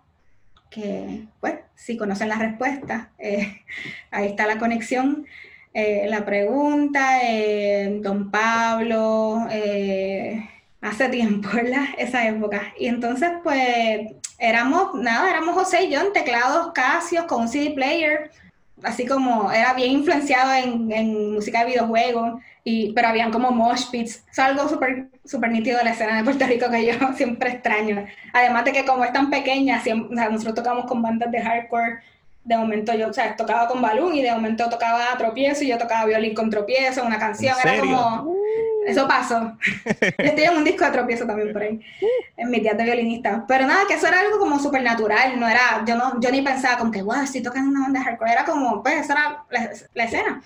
[0.70, 3.62] que pues si conocen la respuesta, eh,
[4.12, 5.26] ahí está la conexión.
[5.80, 7.20] Eh, la pregunta,
[8.02, 9.46] Don Pablo,
[10.82, 11.86] hace tiempo, ¿verdad?
[12.00, 12.74] Esa época.
[12.80, 17.76] Y entonces, pues, éramos, nada, éramos José y yo en teclados Casio con un CD
[17.76, 18.32] player,
[18.82, 23.92] así como era bien influenciado en, en música de videojuegos, y, pero habían como mosh
[23.92, 27.52] pits, es algo súper super nítido de la escena de Puerto Rico que yo siempre
[27.52, 28.04] extraño.
[28.34, 32.00] Además de que como es tan pequeña, siempre, nosotros tocamos con bandas de hardcore,
[32.48, 35.78] de momento yo, o sea, tocaba con balón y de momento tocaba tropiezo y yo
[35.78, 38.36] tocaba violín con tropiezo, una canción, era como...
[38.88, 39.58] Eso pasó.
[40.18, 41.82] estoy en un disco de tropiezo también por ahí,
[42.38, 43.44] en mi de violinista.
[43.46, 46.42] Pero nada, que eso era algo como súper natural, no era, yo no, yo ni
[46.42, 49.46] pensaba como que, wow, estoy tocando una banda de hardcore, era como, pues, esa era
[49.94, 50.42] la, escena.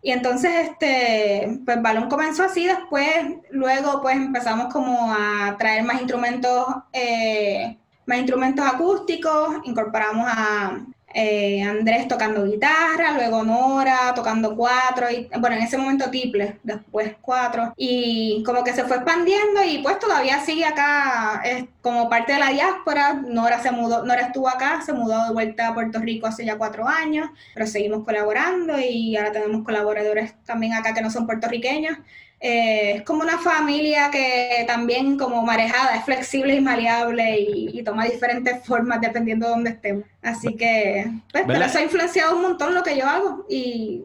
[0.00, 3.14] Y entonces, este, pues Balón comenzó así, después,
[3.50, 7.76] luego, pues empezamos como a traer más instrumentos, eh,
[8.06, 10.80] más instrumentos acústicos, incorporamos a,
[11.14, 17.14] eh, Andrés tocando guitarra, luego Nora tocando cuatro, y bueno, en ese momento triple, después
[17.20, 21.42] cuatro, y como que se fue expandiendo y pues todavía sigue acá
[21.80, 25.68] como parte de la diáspora, Nora se mudó, Nora estuvo acá, se mudó de vuelta
[25.68, 30.74] a Puerto Rico hace ya cuatro años, pero seguimos colaborando y ahora tenemos colaboradores también
[30.74, 31.98] acá que no son puertorriqueños.
[32.44, 38.04] Eh, es como una familia que también como marejada es flexible y maleable y, toma
[38.04, 40.04] diferentes formas dependiendo de dónde estemos.
[40.20, 44.04] Así que, pues, pero eso ha influenciado un montón lo que yo hago y...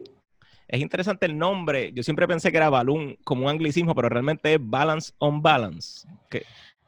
[0.68, 1.92] Es interesante el nombre.
[1.92, 6.06] Yo siempre pensé que era balloon como un anglicismo, pero realmente es balance on balance.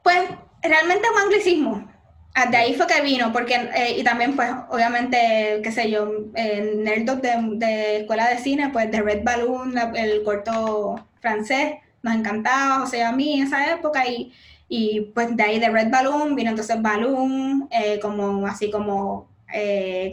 [0.02, 0.28] Pues
[0.62, 1.92] realmente es un anglicismo.
[2.34, 6.12] Ah, de ahí fue que vino, porque, eh, y también, pues, obviamente, qué sé yo,
[6.34, 12.14] en Nerdos de, de, escuela de cine, pues, de Red Balloon, el corto francés, nos
[12.14, 14.32] encantaba, o sea, a mí en esa época, y,
[14.68, 20.10] y pues de ahí de Red Balloon vino entonces Balloon, eh, como, así como eh,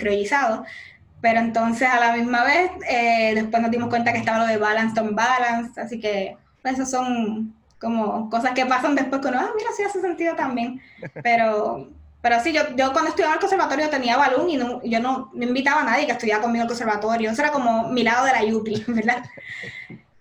[1.19, 4.57] pero entonces a la misma vez, eh, después nos dimos cuenta que estaba lo de
[4.57, 9.51] Balance on Balance, así que, pues, eso son como cosas que pasan después que ah,
[9.55, 10.81] mira, sí hace sentido también,
[11.23, 11.89] pero
[12.21, 15.31] pero sí, yo, yo cuando estudiaba en el conservatorio tenía balón y no, yo no,
[15.33, 17.31] invitaba a nadie que estudiara conmigo al conservatorio.
[17.31, 19.23] Eso era como mi lado de la Yupi, ¿verdad?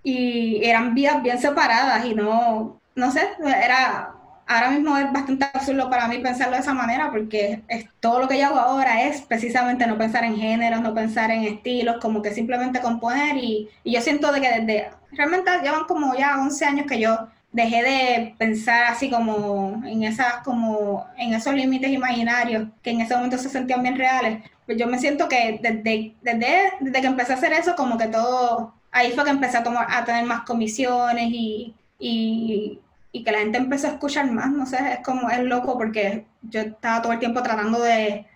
[0.08, 4.14] Y eran vías bien separadas y no, no sé, era,
[4.46, 8.28] ahora mismo es bastante absurdo para mí pensarlo de esa manera porque es, todo lo
[8.28, 12.22] que yo hago ahora es precisamente no pensar en géneros, no pensar en estilos, como
[12.22, 16.64] que simplemente componer y, y yo siento de que desde, realmente llevan como ya 11
[16.64, 22.68] años que yo dejé de pensar así como en esas como en esos límites imaginarios
[22.82, 24.44] que en ese momento se sentían bien reales.
[24.66, 28.08] Pues yo me siento que desde, desde, desde que empecé a hacer eso, como que
[28.08, 32.80] todo, ahí fue que empecé a, tomar, a tener más comisiones y, y,
[33.24, 36.60] que la gente empezó a escuchar más, no sé, es como, es loco porque yo
[36.60, 38.26] estaba todo el tiempo tratando de,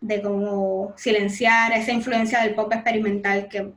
[0.00, 3.72] de como silenciar esa influencia del pop experimental que,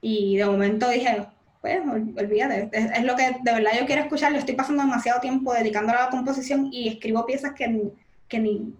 [0.00, 1.26] y de momento dije,
[1.60, 5.52] pues olvídate, es, lo que de verdad yo quiero escuchar, yo estoy pasando demasiado tiempo
[5.52, 7.90] dedicándolo a la composición y escribo piezas que,
[8.28, 8.72] que ni,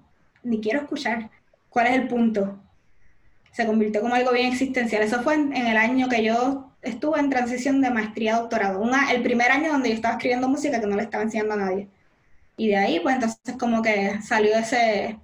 [0.45, 1.31] ni quiero escuchar.
[1.69, 2.59] ¿Cuál es el punto?
[3.51, 5.03] Se convirtió como algo bien existencial.
[5.03, 8.81] Eso fue en, el año que yo estuve en transición de maestría a doctorado.
[8.81, 11.59] Una, el primer año donde yo estaba escribiendo música que no le estaba enseñando a
[11.59, 11.89] nadie.
[12.57, 15.19] Y de ahí, pues entonces como que salió ese,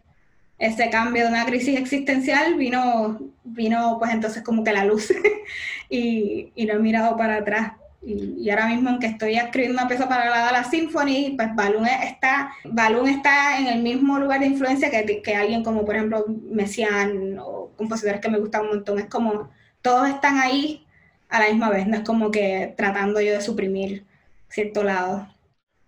[0.59, 5.13] ese cambio de una crisis existencial, vino, vino pues entonces como que la luz
[5.89, 7.73] y, y no he mirado para atrás.
[8.05, 12.53] Y, ahora mismo, aunque estoy escribiendo una pieza para la, la Symphony, pues Balloon está,
[12.65, 17.39] Balloon está en el mismo lugar de influencia que, que alguien como, por ejemplo, Messiaen
[17.39, 18.99] o compositores que me gustan un montón.
[18.99, 19.51] Es como,
[19.83, 20.85] todos están ahí
[21.33, 24.05] a la misma vez, no es como que tratando yo de suprimir
[24.49, 25.27] cierto lado.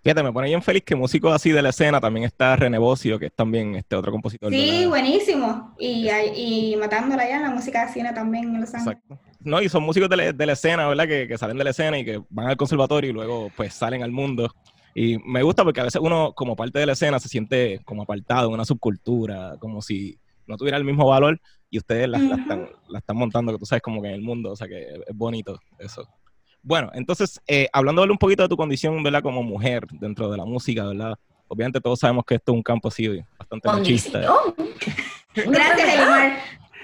[0.03, 3.19] Fíjate, me pone bien feliz que músicos así de la escena también está René Bocio,
[3.19, 4.51] que es también este otro compositor.
[4.51, 5.75] Sí, buenísimo.
[5.79, 8.99] Y, y matándola ya en la música de cine también en Los Ángeles.
[8.99, 9.19] Exacto.
[9.41, 11.07] No, y son músicos de la, escena, ¿verdad?
[11.07, 14.03] Que, que, salen de la escena y que van al conservatorio y luego pues salen
[14.03, 14.55] al mundo.
[14.95, 18.03] Y me gusta porque a veces uno como parte de la escena se siente como
[18.03, 21.39] apartado en una subcultura, como si no tuviera el mismo valor
[21.75, 24.53] y ustedes la, están, la están montando, que tú sabes, como que en el mundo,
[24.53, 26.09] o sea que es bonito eso.
[26.63, 29.23] Bueno, entonces, eh, hablando un poquito de tu condición, ¿verdad?
[29.23, 31.17] Como mujer dentro de la música, ¿verdad?
[31.49, 34.21] Obviamente todos sabemos que esto es un campo así bastante machista.
[35.35, 36.39] Gracias, Elmar.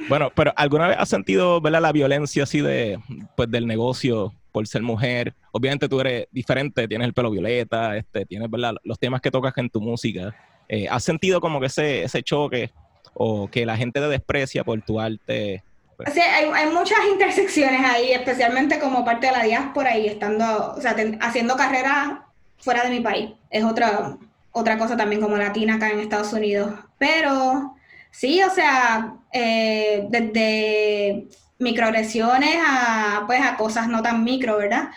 [0.08, 1.82] Bueno, pero ¿alguna vez has sentido, ¿verdad?
[1.82, 2.98] La violencia así de,
[3.36, 5.36] pues, del negocio por ser mujer.
[5.52, 8.74] Obviamente tú eres diferente, tienes el pelo violeta, este, tienes, ¿verdad?
[8.82, 10.34] Los temas que tocas en tu música.
[10.68, 12.72] Eh, ¿Has sentido como que ese, ese choque
[13.14, 15.62] o que la gente te desprecia por tu arte?
[15.96, 16.16] Pues?
[16.16, 21.56] Hay, muchas intersecciones ahí, especialmente como parte de la diáspora y estando, o sea, haciendo
[21.56, 22.26] carrera
[22.58, 23.30] fuera de mi país.
[23.50, 24.16] Es otra,
[24.52, 26.72] otra cosa también como latina acá en Estados Unidos.
[26.98, 27.76] Pero
[28.10, 34.90] sí, o sea, eh, desde microagresiones a, pues, a cosas no tan micro, ¿verdad?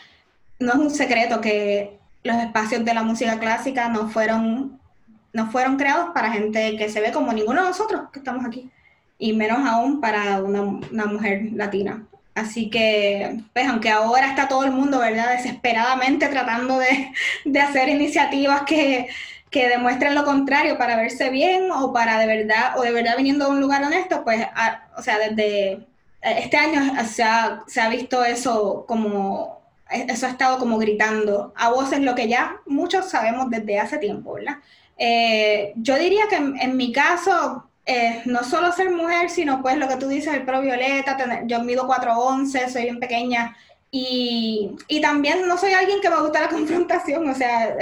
[0.59, 4.79] No es un secreto que los espacios de la música clásica no fueron,
[5.33, 8.69] no fueron creados para gente que se ve como ninguno de nosotros que estamos aquí,
[9.17, 12.03] y menos aún para una, una mujer latina.
[12.35, 17.11] Así que, pues, aunque ahora está todo el mundo, ¿verdad?, desesperadamente tratando de,
[17.45, 19.07] de hacer iniciativas que,
[19.53, 23.45] que demuestren lo contrario para verse bien o para de verdad, o de verdad viniendo
[23.45, 24.45] de un lugar honesto, pues,
[24.97, 25.85] o sea, desde
[26.21, 29.61] este año se ha, se ha visto eso como,
[29.91, 34.33] eso ha estado como gritando a voces lo que ya muchos sabemos desde hace tiempo,
[34.33, 34.57] ¿verdad?
[34.97, 39.87] Eh, yo diría que en, mi caso, eh, no solo ser mujer, sino pues lo
[39.87, 43.55] que tú dices, el pro violeta, tener, yo mido 4'11, soy bien pequeña,
[43.91, 47.75] y, y, también no soy alguien que me gusta la confrontación, o sea,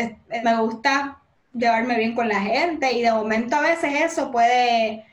[0.43, 1.19] me gusta
[1.53, 5.05] llevarme bien con la gente, y de momento a veces eso puede,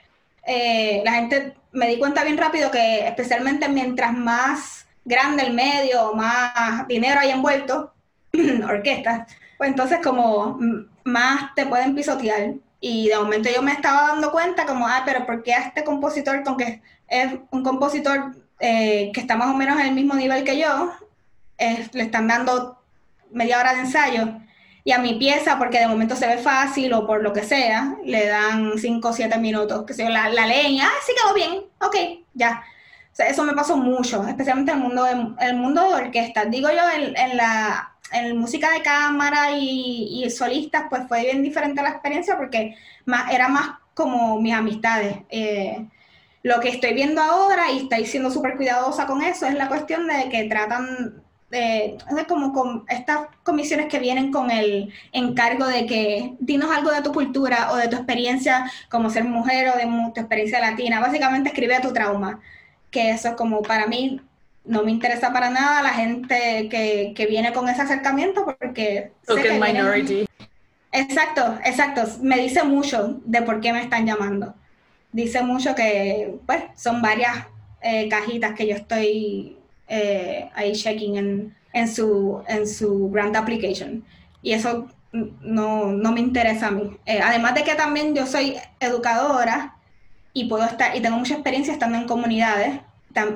[0.46, 6.14] eh, la gente me di cuenta bien rápido que especialmente mientras más grande el medio,
[6.14, 7.92] más dinero hay envuelto,
[8.68, 10.58] orquestas, pues entonces como
[11.08, 12.54] más te pueden pisotear.
[12.80, 15.84] Y de momento yo me estaba dando cuenta como, ah, pero ¿por qué a este
[15.84, 20.14] compositor, con que es un compositor eh, que está más o menos en el mismo
[20.14, 20.92] nivel que yo,
[21.58, 22.80] le están dando
[23.30, 24.28] media hora de ensayo?
[24.88, 27.94] y a mi pieza, porque de momento se ve fácil o por lo que sea,
[28.06, 31.62] le dan 5 o 7 minutos, que se la, la leen ah, sí quedó bien,
[31.78, 32.62] ok, ya.
[33.12, 36.50] O sea, eso me pasó mucho, especialmente en el mundo de, el mundo de orquestas.
[36.50, 41.82] Digo yo, en, en la en música de cámara y, solistas, pues fue bien diferente
[41.82, 45.18] la experiencia porque más, era más como mis amistades.
[45.30, 45.86] Eh,
[46.42, 50.06] lo que estoy viendo ahora, y estoy siendo súper cuidadosa con eso, es la cuestión
[50.06, 51.96] de que tratan eh,
[52.28, 57.12] como con estas comisiones que vienen con el encargo de que dinos algo de tu
[57.12, 61.00] cultura o de tu experiencia como ser mujer o de tu experiencia latina.
[61.00, 62.40] Básicamente escribe tu trauma,
[62.90, 64.20] que eso es como para mí
[64.68, 69.12] no me interesa para nada la gente que, que viene con ese acercamiento porque...
[69.26, 70.26] Sé minority.
[70.92, 72.02] Exacto, exacto.
[72.22, 74.54] Me dice mucho de por qué me están llamando.
[75.10, 77.46] Dice mucho que, pues, son varias
[77.80, 79.56] eh, cajitas que yo estoy
[79.88, 84.04] eh, ahí checking en, en, su, en su grant application.
[84.42, 86.96] Y eso no, no me interesa a mí.
[87.06, 89.76] Eh, además de que también yo soy educadora
[90.32, 92.80] y puedo estar y tengo mucha experiencia estando en comunidades.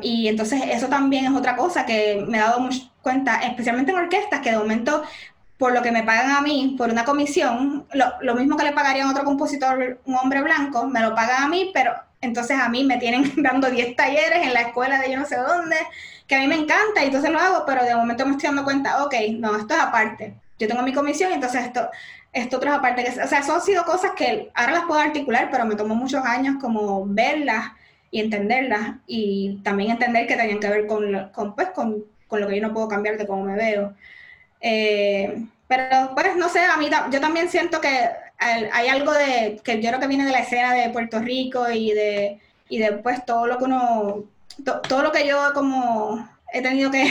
[0.00, 2.68] Y entonces eso también es otra cosa que me he dado
[3.02, 5.02] cuenta, especialmente en orquestas, que de momento
[5.58, 8.72] por lo que me pagan a mí por una comisión, lo, lo mismo que le
[8.72, 12.68] pagaría a otro compositor, un hombre blanco, me lo pagan a mí, pero entonces a
[12.68, 15.76] mí me tienen dando 10 talleres en la escuela de yo no sé dónde,
[16.26, 18.64] que a mí me encanta y entonces lo hago, pero de momento me estoy dando
[18.64, 20.34] cuenta, ok, no, esto es aparte.
[20.58, 21.88] Yo tengo mi comisión entonces esto,
[22.32, 23.08] esto otro es aparte.
[23.22, 26.24] O sea, eso han sido cosas que ahora las puedo articular, pero me tomó muchos
[26.24, 27.72] años como verlas
[28.12, 32.46] y entenderlas y también entender que tenían que ver con, con, pues, con, con lo
[32.48, 33.94] que yo no puedo cambiar de cómo me veo.
[34.60, 37.88] Eh, pero pues no sé, a mí yo también siento que
[38.38, 41.92] hay algo de que yo creo que viene de la escena de Puerto Rico y
[41.92, 44.24] de y después todo lo que uno
[44.88, 47.04] todo lo que yo como he tenido que,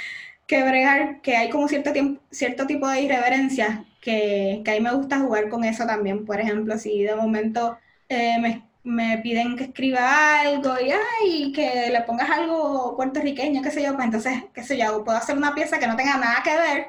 [0.46, 4.80] que bregar, que hay como cierto, tiempo, cierto tipo de irreverencia, que, que a mí
[4.80, 6.24] me gusta jugar con eso también.
[6.26, 7.78] Por ejemplo, si de momento
[8.08, 13.70] eh, me, me, piden que escriba algo y ay, que le pongas algo puertorriqueño, qué
[13.70, 16.42] sé yo, pues entonces, qué sé yo, puedo hacer una pieza que no tenga nada
[16.42, 16.86] que ver,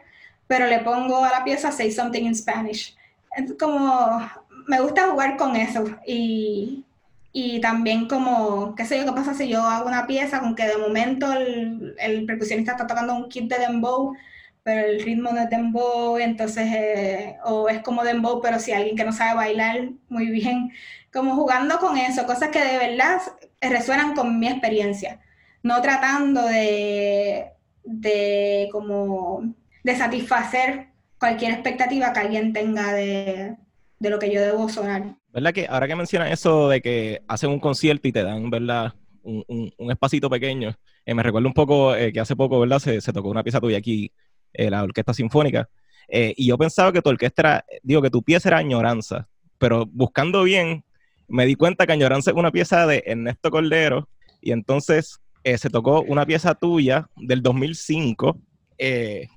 [0.47, 2.95] pero le pongo a la pieza Say Something in Spanish.
[3.35, 4.19] Es como,
[4.67, 6.85] me gusta jugar con eso y,
[7.31, 10.67] y también como, qué sé yo, qué pasa si yo hago una pieza con que
[10.67, 14.15] de momento el, el percusionista está tocando un kit de dembow,
[14.63, 18.95] pero el ritmo no es dembow, entonces, eh, o es como dembow, pero si alguien
[18.95, 20.71] que no sabe bailar muy bien,
[21.13, 23.19] como jugando con eso, cosas que de verdad
[23.61, 25.19] resuenan con mi experiencia,
[25.63, 27.51] no tratando de,
[27.83, 30.89] de como, de satisfacer
[31.19, 33.57] cualquier expectativa que alguien tenga de,
[33.99, 35.15] de lo que yo debo sonar.
[35.31, 38.93] ¿Verdad que ahora que mencionas eso de que hacen un concierto y te dan, ¿verdad?
[39.21, 39.43] Un,
[39.77, 40.73] un, espacito pequeño,
[41.05, 42.79] eh, me recuerda un poco eh, que hace poco, ¿verdad?
[42.79, 44.11] Se, se, tocó una pieza tuya aquí,
[44.53, 45.69] eh, la Orquesta Sinfónica,
[46.11, 49.27] y yo pensaba que tu orquesta digo, que tu pieza era Añoranza,
[49.59, 50.83] pero buscando bien,
[51.29, 54.07] me di cuenta que Añoranza es una pieza de Ernesto Cordero,
[54.41, 58.37] y entonces se tocó una pieza tuya del 2005,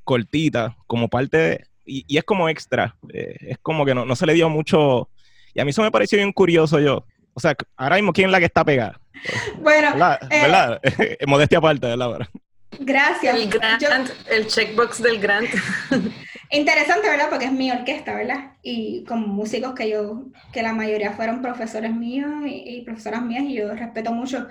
[0.05, 4.26] cortita, como parte de, y, y, es como extra, es como que no, no se
[4.26, 5.09] le dio mucho
[5.55, 7.05] Y a mí eso me pareció bien curioso yo.
[7.34, 9.01] O sea, ahora mismo, ¿quién es la que está pegada?
[9.61, 10.18] Bueno, ¿Verdad?
[10.30, 10.80] eh, ¿Verdad?
[11.26, 12.28] Modestia aparte, ¿verdad?
[12.80, 13.34] gracias.
[13.36, 13.88] El grant, Yo-
[14.30, 15.51] el checkbox del grant.
[16.55, 17.30] Interesante, ¿verdad?
[17.30, 18.53] Porque es mi orquesta, ¿verdad?
[18.62, 23.44] Y con músicos que yo, que la mayoría fueron profesores míos y, y profesoras mías
[23.44, 24.48] y yo respeto mucho.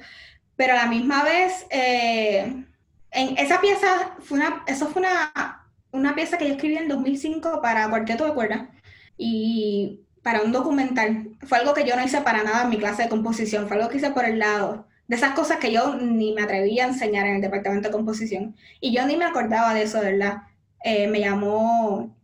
[0.55, 2.65] Pero a la misma vez, eh,
[3.11, 7.61] en esa pieza, fue una, eso fue una, una pieza que yo escribí en 2005
[7.61, 8.69] para Cuarteto de Cuerdas
[9.17, 11.37] y para un documental.
[11.43, 13.89] Fue algo que yo no hice para nada en mi clase de composición, fue algo
[13.89, 14.87] que hice por el lado.
[15.07, 18.55] De esas cosas que yo ni me atrevía a enseñar en el departamento de composición.
[18.79, 20.43] Y yo ni me acordaba de eso, ¿verdad?
[20.83, 22.15] Eh, me llamó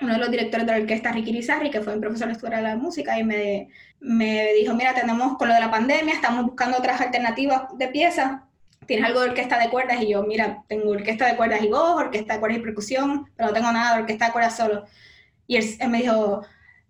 [0.00, 2.62] uno de los directores de la orquesta, Ricky Rizarri, que fue un profesor de de
[2.62, 3.68] la música, y me,
[4.00, 8.40] me dijo, mira, tenemos con lo de la pandemia, estamos buscando otras alternativas de piezas,
[8.86, 10.02] ¿tienes algo de orquesta de cuerdas?
[10.02, 13.48] Y yo, mira, tengo orquesta de cuerdas y voz, orquesta de cuerdas y percusión, pero
[13.48, 14.84] no tengo nada de orquesta de cuerdas solo.
[15.46, 16.42] Y él, él me dijo,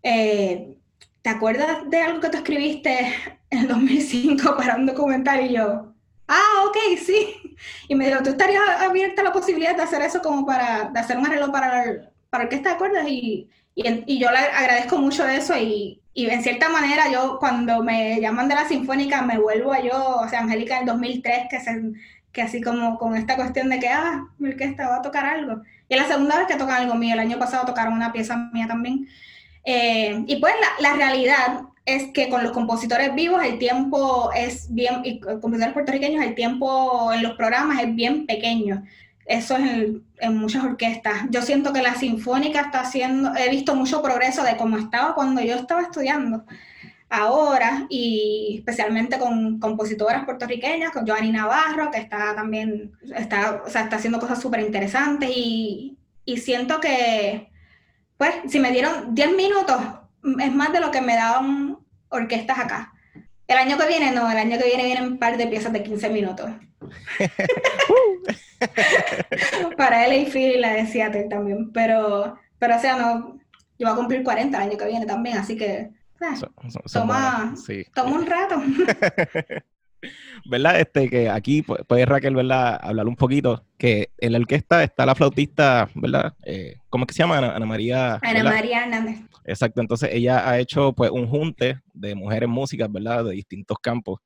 [0.02, 0.76] eh,
[1.22, 3.14] ¿te acuerdas de algo que tú escribiste
[3.50, 5.44] en el 2005 para un documental?
[5.44, 5.93] Y yo,
[6.28, 7.40] ah, ok, sí.
[7.88, 11.00] Y me dijo, ¿tú estarías abierta a la posibilidad de hacer eso como para, de
[11.00, 13.06] hacer un arreglo para, para orquesta de cuerdas?
[13.08, 18.20] Y, y, yo le agradezco mucho eso y, y en cierta manera yo cuando me
[18.20, 21.82] llaman de la Sinfónica me vuelvo a yo, o sea, Angélica en 2003, que, se,
[22.32, 25.62] que así como con esta cuestión de que, ah, mi orquesta va a tocar algo.
[25.88, 28.36] Y es la segunda vez que tocan algo mío, el año pasado tocaron una pieza
[28.52, 29.08] mía también.
[29.64, 35.02] Eh, y pues la realidad es que con los compositores vivos el tiempo es bien,
[35.04, 38.84] y con compositores puertorriqueños el tiempo en los programas es bien pequeño.
[39.26, 39.62] Eso es
[40.18, 41.26] en, muchas orquestas.
[41.30, 45.40] Yo siento que la sinfónica está haciendo, he visto mucho progreso de cómo estaba cuando
[45.42, 46.44] yo estaba estudiando
[47.10, 53.82] ahora y especialmente con compositoras puertorriqueñas, con Joanny Navarro, que está también, está, o sea,
[53.82, 57.50] está haciendo cosas súper interesantes y, y siento que,
[58.18, 59.80] pues, si me dieron 10 minutos,
[60.40, 61.73] es más de lo que me daban
[62.14, 62.92] orquestas acá.
[63.46, 65.82] El año que viene, no, el año que viene vienen un par de piezas de
[65.82, 66.50] 15 minutos.
[69.76, 73.38] Para LA Phil y la de Seattle también, pero, pero o sea, no,
[73.78, 75.90] yo voy a cumplir 40 el año que viene también, así que
[76.20, 76.40] eh,
[76.92, 77.84] toma, sí.
[77.94, 78.56] toma un rato.
[80.46, 80.80] ¿Verdad?
[80.80, 82.78] Este, que aquí pu- puede Raquel, ¿verdad?
[82.82, 86.34] Hablar un poquito, que en la orquesta está la flautista, ¿verdad?
[86.44, 87.38] Eh, ¿Cómo es que se llama?
[87.38, 88.14] Ana, Ana María.
[88.22, 88.50] Ana ¿verdad?
[88.52, 89.18] María Hernández.
[89.44, 93.24] Exacto, entonces ella ha hecho pues un junte de mujeres músicas, ¿verdad?
[93.24, 94.20] De distintos campos.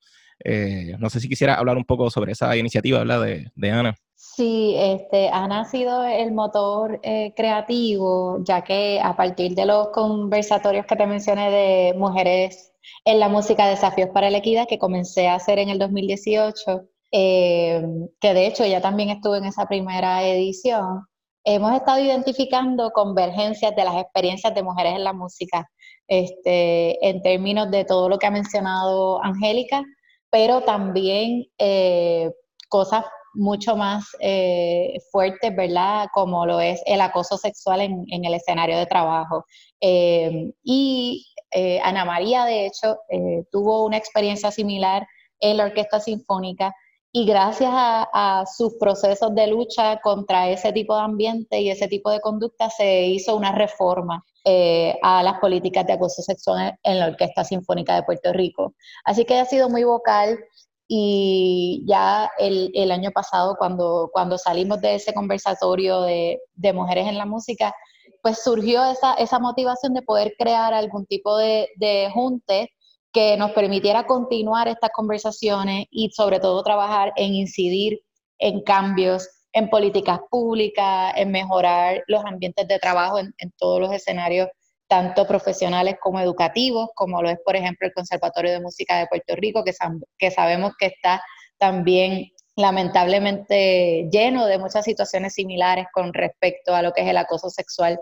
[0.44, 3.22] Eh, no sé si quisiera hablar un poco sobre esa iniciativa, ¿verdad?
[3.22, 3.94] De, de Ana.
[4.14, 9.88] Sí, este, Ana ha sido el motor eh, creativo, ya que a partir de los
[9.88, 12.67] conversatorios que te mencioné de mujeres
[13.08, 17.82] en la música Desafíos para la Equidad, que comencé a hacer en el 2018, eh,
[18.20, 21.06] que de hecho ya también estuve en esa primera edición,
[21.42, 25.66] hemos estado identificando convergencias de las experiencias de mujeres en la música,
[26.06, 29.82] este, en términos de todo lo que ha mencionado Angélica,
[30.28, 32.30] pero también eh,
[32.68, 36.08] cosas mucho más eh, fuertes, ¿verdad?
[36.12, 39.46] Como lo es el acoso sexual en, en el escenario de trabajo.
[39.80, 45.06] Eh, y eh, Ana María, de hecho, eh, tuvo una experiencia similar
[45.40, 46.74] en la Orquesta Sinfónica
[47.12, 52.10] y gracias a, sus procesos de lucha contra ese tipo de ambiente y ese tipo
[52.10, 57.06] de conducta se hizo una reforma eh, a las políticas de acoso sexual en la
[57.06, 58.74] Orquesta Sinfónica de Puerto Rico.
[59.04, 60.38] Así que ha sido muy vocal
[60.86, 67.26] y ya el, año pasado cuando, cuando salimos de ese conversatorio de mujeres en la
[67.26, 67.74] música,
[68.22, 72.72] pues surgió esa, esa motivación de poder crear algún tipo de, de junte
[73.12, 78.00] que nos permitiera continuar estas conversaciones y sobre todo trabajar en incidir
[78.38, 83.92] en cambios en políticas públicas, en mejorar los ambientes de trabajo en, en todos los
[83.92, 84.48] escenarios,
[84.86, 89.34] tanto profesionales como educativos, como lo es, por ejemplo, el Conservatorio de Música de Puerto
[89.36, 89.72] Rico, que,
[90.18, 91.22] que sabemos que está
[91.58, 97.50] también lamentablemente lleno de muchas situaciones similares con respecto a lo que es el acoso
[97.50, 98.00] sexual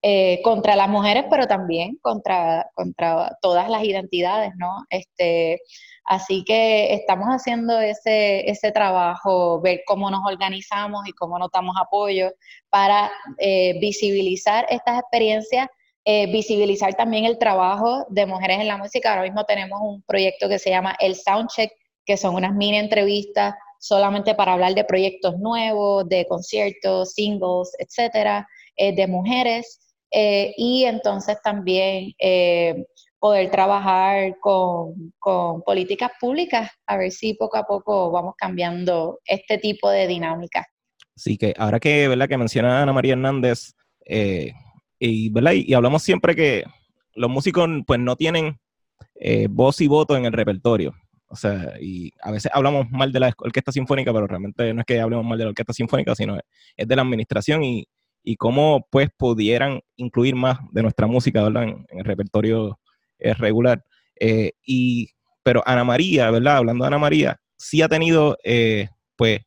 [0.00, 4.84] eh, contra las mujeres, pero también contra, contra todas las identidades, ¿no?
[4.90, 5.60] Este,
[6.04, 11.74] así que estamos haciendo ese, ese trabajo, ver cómo nos organizamos y cómo nos damos
[11.76, 12.30] apoyo
[12.70, 15.66] para eh, visibilizar estas experiencias,
[16.04, 19.10] eh, visibilizar también el trabajo de mujeres en la música.
[19.10, 21.72] Ahora mismo tenemos un proyecto que se llama El Soundcheck,
[22.04, 28.46] que son unas mini entrevistas solamente para hablar de proyectos nuevos, de conciertos, singles, etcétera,
[28.76, 29.80] eh, de mujeres.
[30.10, 32.84] Eh, y entonces también eh,
[33.18, 39.58] poder trabajar con, con, políticas públicas, a ver si poco a poco vamos cambiando este
[39.58, 40.66] tipo de dinámica.
[41.16, 42.28] Sí, que ahora que, ¿verdad?
[42.28, 43.72] que menciona Ana María Hernández,
[44.98, 45.52] y, ¿verdad?
[45.52, 46.64] Y, hablamos siempre que
[47.14, 48.58] los músicos pues no tienen
[49.50, 50.94] voz y voto en el repertorio.
[51.28, 54.86] O sea, y a veces hablamos mal de la orquesta sinfónica, pero realmente no es
[54.86, 56.38] que hablemos mal de la orquesta sinfónica, sino
[56.76, 57.88] es de la administración y,
[58.22, 62.78] y cómo pues pudieran incluir más de nuestra música En, el repertorio
[63.18, 63.84] eh, regular.
[64.18, 65.10] Eh, y,
[65.42, 66.58] pero Ana María, ¿verdad?
[66.58, 68.36] Hablando de Ana María, sí ha tenido
[69.16, 69.40] pues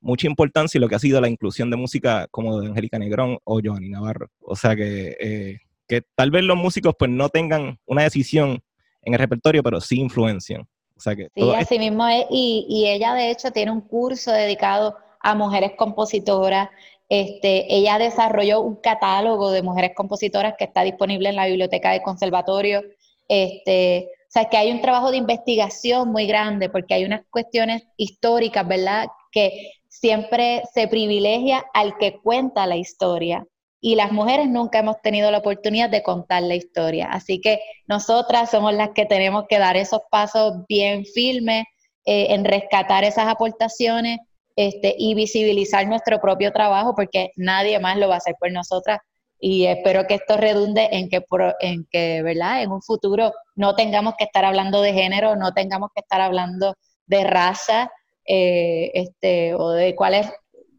[0.00, 3.38] mucha importancia en lo que ha sido la inclusión de música como de Angélica Negrón
[3.44, 4.30] o Joanny Navarro.
[4.40, 8.62] O sea que, que tal vez los músicos pues no tengan una decisión
[9.02, 10.66] en el repertorio, pero sí influencian.
[10.96, 12.26] O sea que sí, así mismo es.
[12.30, 16.68] Y, y, ella de hecho tiene un curso dedicado a mujeres compositoras.
[17.08, 22.02] Este, ella desarrolló un catálogo de mujeres compositoras que está disponible en la biblioteca del
[22.02, 22.82] conservatorio.
[23.28, 27.82] Este, o sea, que hay un trabajo de investigación muy grande porque hay unas cuestiones
[27.96, 29.08] históricas, ¿verdad?
[29.30, 33.46] Que siempre se privilegia al que cuenta la historia
[33.86, 37.08] y las mujeres nunca hemos tenido la oportunidad de contar la historia.
[37.12, 41.64] Así que nosotras somos las que tenemos que dar esos pasos bien firmes
[42.06, 44.20] eh, en rescatar esas aportaciones
[44.56, 49.00] este, y visibilizar nuestro propio trabajo porque nadie más lo va a hacer por nosotras.
[49.38, 51.22] Y espero que esto redunde en que,
[51.60, 52.62] en que, ¿verdad?
[52.62, 56.74] En un futuro no tengamos que estar hablando de género, no tengamos que estar hablando
[57.04, 57.90] de raza,
[58.26, 60.32] eh, este, o de cuál es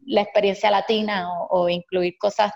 [0.04, 2.50] la experiencia latina o, o incluir cosas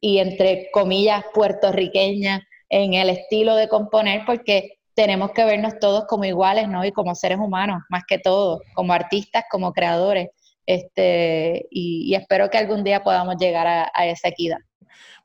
[0.00, 6.24] y entre comillas puertorriqueña en el estilo de componer porque tenemos que vernos todos como
[6.24, 6.84] iguales, ¿no?
[6.84, 10.30] Y como seres humanos, más que todo, como artistas, como creadores.
[10.64, 14.58] Este, y, espero que algún día podamos llegar a, esa equidad.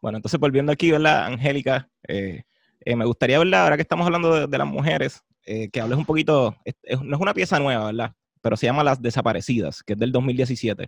[0.02, 1.90] Bueno, entonces volviendo aquí, ¿verdad, Angélica?
[2.08, 2.44] Eh,
[2.82, 3.64] eh, me gustaría, ¿verdad?
[3.64, 6.56] Ahora que estamos hablando de, las mujeres, eh, que hables un poquito,
[7.02, 8.12] no es una pieza nueva, ¿verdad?
[8.42, 10.88] Pero se llama Las Desaparecidas, que es del 2017.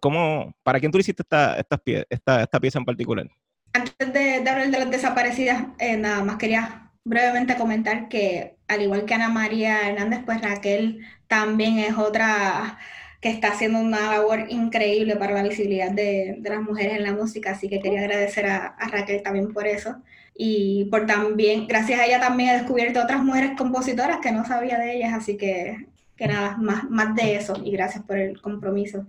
[0.00, 3.28] ¿Cómo, ¿Para quién tú hiciste esta, esta, pieza en particular?
[3.72, 9.04] Antes de, hablar de las desaparecidas, eh, nada más quería brevemente comentar que, al igual
[9.04, 12.78] que Ana María Hernández, pues Raquel también es otra
[13.20, 17.12] que está haciendo una labor increíble para la visibilidad de, de las mujeres en la
[17.12, 19.96] música, así que quería agradecer a, a, Raquel también por eso
[20.36, 24.78] y por también, gracias a ella también he descubierto otras mujeres compositoras que no sabía
[24.78, 29.06] de ellas, así que, que nada, más, más de eso y gracias por el compromiso.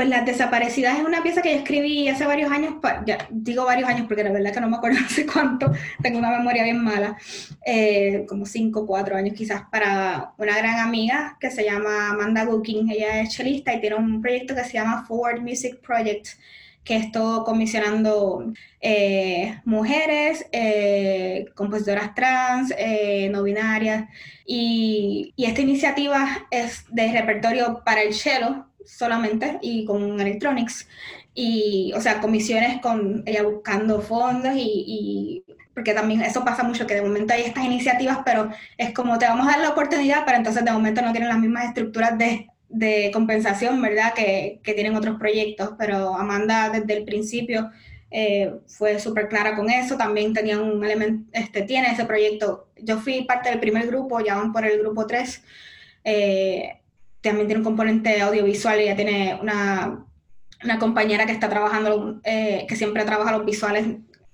[0.00, 3.86] Pues Las Desaparecidas es una pieza que yo escribí hace varios años, ya digo varios
[3.86, 5.70] años porque la verdad que no me acuerdo hace cuánto,
[6.02, 7.18] tengo una memoria bien mala,
[7.66, 12.90] eh, como cinco, cuatro años quizás, para una gran amiga que se llama Amanda Gooking,
[12.90, 16.28] ella es chelista y tiene un proyecto que se llama Forward Music Project,
[16.82, 22.74] que es todo comisionando eh, mujeres, eh, compositoras trans,
[23.30, 24.08] no binarias,
[24.46, 30.88] y, y esta iniciativa es de repertorio para el cello, solamente y con electronics.
[31.34, 36.94] Y, o sea, comisiones con ella buscando fondos y, porque también eso pasa mucho, que
[36.94, 40.38] de momento hay estas iniciativas, pero es como te vamos a dar la oportunidad, pero
[40.38, 44.12] entonces de momento no tienen las mismas estructuras de, de compensación, ¿verdad?
[44.14, 47.70] Que, que, tienen otros proyectos, pero Amanda desde el principio
[48.10, 52.98] eh, fue súper clara con eso, también tenía un elemento, este, tiene ese proyecto, yo
[52.98, 55.44] fui parte del primer grupo, ya van por el grupo 3,
[56.04, 56.79] eh,
[57.20, 60.04] también tiene un componente audiovisual, ella tiene una,
[60.64, 63.86] una compañera que está trabajando, eh, que siempre trabaja los visuales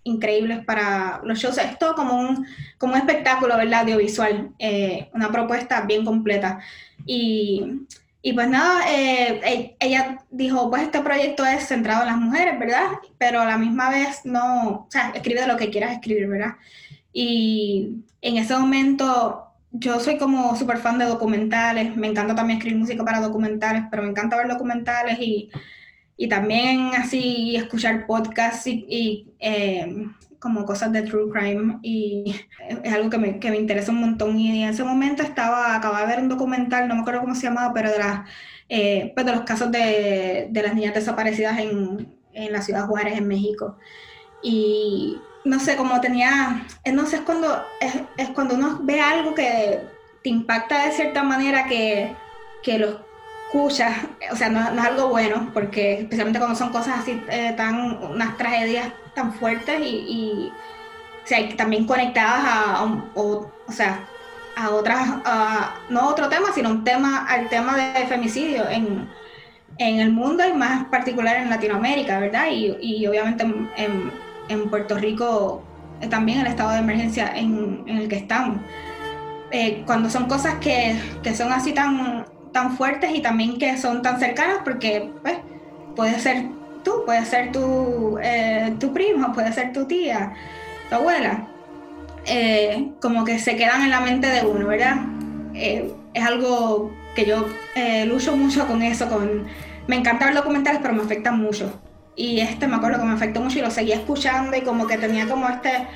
[0.04, 1.58] increíbles para los shows.
[1.58, 2.46] Es todo como un,
[2.78, 3.82] como un espectáculo, ¿verdad?
[3.82, 6.60] Audiovisual, eh, una propuesta bien completa.
[7.04, 7.86] Y,
[8.22, 12.58] y pues nada, eh, e, ella dijo, pues este proyecto es centrado en las mujeres,
[12.58, 12.86] ¿verdad?
[13.18, 16.54] Pero a la misma vez no, o sea, escribe de lo que quieras escribir, ¿verdad?
[17.12, 19.45] Y en ese momento
[19.78, 24.02] yo soy como súper fan de documentales, me encanta también escribir música para documentales, pero
[24.02, 25.50] me encanta ver documentales y,
[26.16, 30.06] y también así escuchar podcasts y, eh,
[30.38, 32.34] como cosas de true crime y
[32.84, 36.02] es algo que me, que me, interesa un montón y en ese momento estaba, acababa
[36.02, 38.28] de ver un documental, no me acuerdo cómo se llamaba, pero de, las,
[38.68, 42.86] eh, pues de los casos de, de las niñas desaparecidas en, en la ciudad de
[42.86, 43.76] Juárez, en México.
[44.42, 45.16] Y
[45.46, 49.80] no sé, como tenía, eh, no sé, es cuando, es, cuando uno ve algo que
[50.22, 52.14] te impacta de cierta manera que,
[52.64, 53.00] que lo
[53.46, 53.96] escuchas,
[54.32, 58.36] o sea, no, es algo bueno, porque especialmente cuando son cosas así, eh, tan, unas
[58.36, 60.52] tragedias tan fuertes y,
[61.24, 62.84] sea, también conectadas a,
[63.14, 64.00] o, sea,
[64.56, 65.08] a otras,
[65.90, 69.08] no otro tema, sino un tema, al tema de femicidio en,
[69.78, 72.48] en el mundo y más particular en Latinoamérica, ¿verdad?
[72.50, 74.25] Y, y obviamente en en
[74.70, 75.62] Puerto Rico
[76.10, 78.58] también el estado de emergencia en, el que estamos.
[79.50, 80.96] Eh, cuando son cosas que,
[81.34, 85.38] son así tan, tan fuertes y también que son tan cercanas, porque pues,
[85.94, 86.46] puede ser
[86.84, 90.32] tú, puede ser tu, eh, tu primo, puede ser tu tía,
[90.88, 91.48] tu abuela.
[92.26, 94.96] eh, como que se quedan en la mente de uno, ¿verdad?
[95.54, 97.46] Es algo que yo
[98.06, 99.46] lucho mucho con eso, con...
[99.86, 101.72] Me encanta ver documentales, pero me afectan mucho.
[102.16, 104.98] Y este me acuerdo que me afectó mucho y lo seguía escuchando y como que
[104.98, 105.86] tenía como este...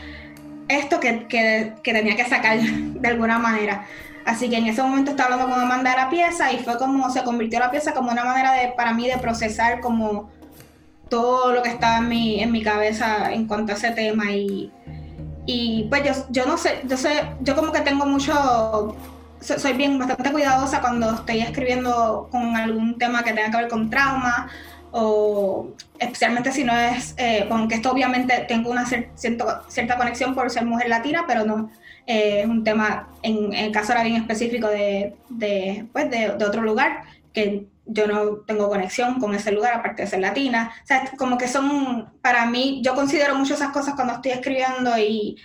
[0.68, 3.86] Esto que, que, que tenía que sacar de alguna manera.
[4.24, 7.10] Así que en ese momento estaba hablando con Amanda de la pieza y fue como
[7.10, 10.30] se convirtió la pieza como una manera de, para mí de procesar como
[11.08, 14.70] todo lo que estaba en mi, en mi cabeza en cuanto a ese tema y,
[15.46, 18.96] y pues yo, yo no sé, yo sé, yo como que tengo mucho,
[19.40, 23.90] soy bien bastante cuidadosa cuando estoy escribiendo con algún tema que tenga que ver con
[23.90, 24.48] trauma
[24.92, 30.50] o especialmente si no es, eh, con que esto obviamente tengo una cierta conexión por
[30.50, 31.70] ser mujer latina, pero no
[32.06, 36.44] eh, es un tema, en, el caso era bien específico de, de, pues de, de
[36.44, 40.72] otro lugar, que yo no tengo conexión con ese lugar, aparte de ser latina.
[40.82, 44.96] O sea, como que son, para mí, yo considero mucho esas cosas cuando estoy escribiendo
[44.98, 45.36] y,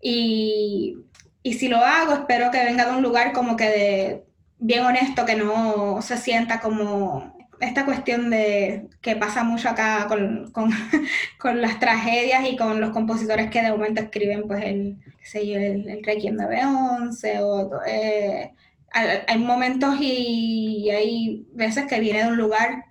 [0.00, 0.96] y,
[1.42, 4.24] y si lo hago, espero que venga de un lugar como que de
[4.58, 7.31] bien honesto, que no se sienta como
[7.62, 10.70] esta cuestión de que pasa mucho acá con, con,
[11.38, 15.54] con, las tragedias y con los compositores que de momento escriben pues el, qué sé
[15.54, 18.52] el, el Requiem de o eh,
[18.94, 22.84] hay momentos y hay veces que viene de un lugar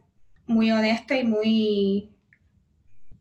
[0.48, 2.10] muy honesto y muy,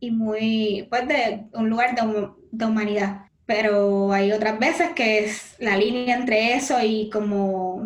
[0.01, 3.27] y muy, pues de un lugar de, humanidad.
[3.45, 7.85] Pero hay otras veces que es la línea entre eso y como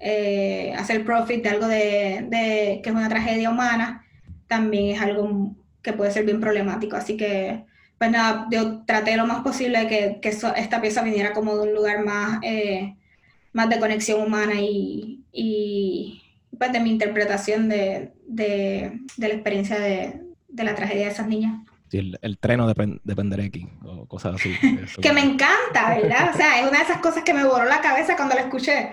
[0.00, 4.04] eh, hacer profit de algo de, que es una tragedia humana,
[4.46, 6.96] también es algo que puede ser bien problemático.
[6.96, 7.64] Así que,
[7.98, 11.74] pues nada, yo traté lo más posible que, que esta pieza viniera como de un
[11.74, 12.38] lugar más...
[12.42, 12.96] Eh,
[13.56, 16.22] más de conexión humana y, y
[16.58, 21.26] pues de mi interpretación de, de, de la experiencia de, de, la tragedia de esas
[21.26, 21.62] niñas.
[21.88, 24.54] Sí, el, el treno de, de Penderecki o cosas así.
[25.00, 26.30] que me encanta, ¿verdad?
[26.34, 28.92] O sea, es una de esas cosas que me borró la cabeza cuando la escuché.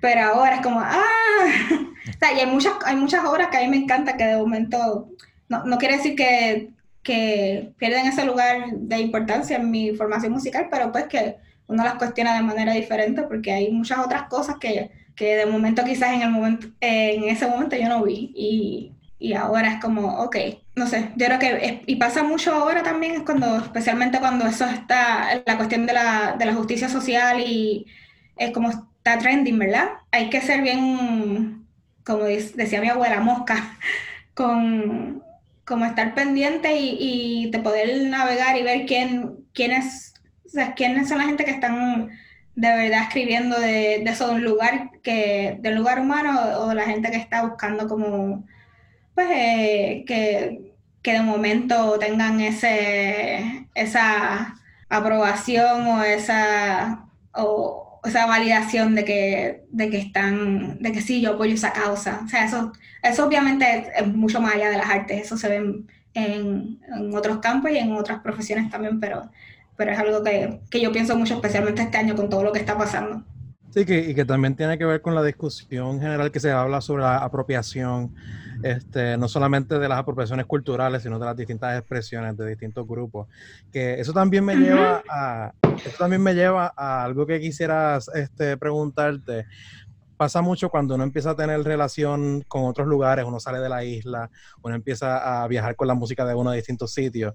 [0.00, 1.00] Pero ahora es como, ¡ah!
[2.08, 4.36] O sea, y hay muchas, hay muchas obras que a mí me encanta que de
[4.36, 5.08] momento,
[5.48, 6.70] no, no quiere decir que,
[7.02, 11.94] que pierden ese lugar de importancia en mi formación musical, pero pues que uno las
[11.94, 16.22] cuestiona de manera diferente porque hay muchas otras cosas que, que de momento quizás en,
[16.22, 20.36] el momento, en ese momento yo no vi y, y ahora es como, ok,
[20.74, 24.66] no sé, yo creo que, y pasa mucho ahora también, es cuando, especialmente cuando eso
[24.66, 27.86] está, la cuestión de la, de la justicia social y
[28.36, 29.88] es como está trending, ¿verdad?
[30.10, 31.66] Hay que ser bien,
[32.04, 33.78] como decía mi abuela, mosca,
[34.34, 35.22] con
[35.64, 40.14] como estar pendiente y, y de poder navegar y ver quién, quién es
[40.46, 42.10] o sea, ¿quiénes son la gente que están
[42.54, 46.84] de verdad escribiendo de, de eso de un lugar que del lugar humano o la
[46.84, 48.46] gente que está buscando como
[49.16, 54.54] pues eh, que, que, de momento tengan ese esa
[54.88, 61.32] aprobación o esa o esa validación de que, de que están, de que sí, yo
[61.32, 62.20] apoyo esa causa.
[62.24, 65.84] O sea, eso, eso obviamente es, mucho más allá de las artes, eso se ve
[66.14, 66.78] en,
[67.14, 69.30] otros campos y en otras profesiones también, pero
[69.76, 72.60] pero es algo que, que, yo pienso mucho, especialmente este año con todo lo que
[72.60, 73.22] está pasando.
[73.74, 76.80] Sí, que, y que también tiene que ver con la discusión general que se habla
[76.80, 78.14] sobre la apropiación,
[78.62, 83.28] este, no solamente de las apropiaciones culturales, sino de las distintas expresiones de distintos grupos.
[83.72, 85.52] Que eso también me lleva a,
[85.84, 89.46] eso también me lleva a algo que quisieras este, preguntarte.
[90.16, 93.84] Pasa mucho cuando uno empieza a tener relación con otros lugares, uno sale de la
[93.84, 94.30] isla,
[94.62, 97.34] uno empieza a viajar con la música de uno de distintos sitios.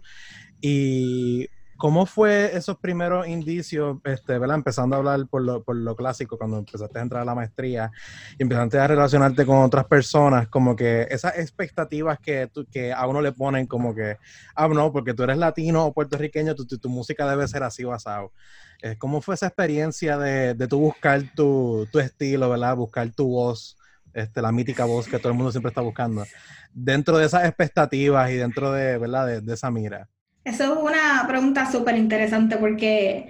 [0.59, 1.47] Y
[1.81, 4.57] ¿Cómo fue esos primeros indicios, este, ¿verdad?
[4.57, 7.91] Empezando a hablar por lo, por lo clásico, cuando empezaste a entrar a la maestría
[8.37, 13.19] y empezaste a relacionarte con otras personas, como que esas expectativas que, que a uno
[13.19, 14.19] le ponen como que,
[14.53, 18.31] ah, no, porque tú eres latino o puertorriqueño, tu, tu, música debe ser así basado.
[18.83, 22.75] Eh, ¿Cómo fue esa experiencia de, de tú buscar tu, tu, estilo, ¿verdad?
[22.75, 23.75] Buscar tu voz,
[24.13, 26.25] este, la mítica voz que todo el mundo siempre está buscando,
[26.71, 29.25] dentro de esas expectativas y dentro de, ¿verdad?
[29.25, 30.07] de, de esa mira.
[30.43, 33.29] Eso es una pregunta súper interesante porque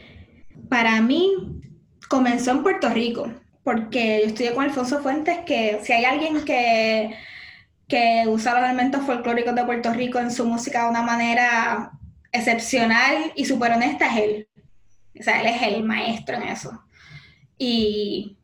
[0.70, 1.62] para mí
[2.08, 3.32] comenzó en Puerto Rico,
[3.64, 7.14] porque yo estudié con Alfonso Fuentes, que si hay alguien que,
[7.88, 11.92] que usa los elementos folclóricos de Puerto Rico en su música de una manera
[12.32, 14.48] excepcional y súper honesta, es él.
[15.20, 16.82] O sea, él es el maestro en eso.
[17.58, 18.38] Y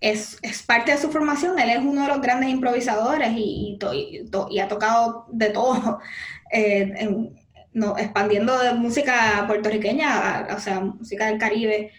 [0.00, 3.78] es, es, parte de su formación, él es uno de los grandes improvisadores y,
[4.50, 6.00] y, ha tocado de todo.
[6.56, 7.32] Eh,
[7.74, 11.92] no, expandiendo de música puertorriqueña, o sea, música del Caribe.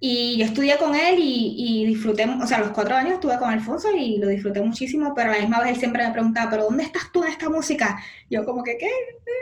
[0.00, 3.50] Y yo estudié con él y, y, disfruté, o sea, los cuatro años estuve con
[3.50, 6.64] Alfonso y lo disfruté muchísimo, pero a la misma vez él siempre me preguntaba, ¿pero
[6.64, 8.00] dónde estás tú en esta música?
[8.30, 8.88] Yo como que, ¿qué?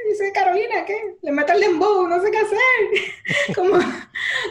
[0.09, 1.17] dice, Carolina, ¿qué?
[1.23, 3.55] Le meto el dembow, no sé qué hacer.
[3.55, 3.77] como,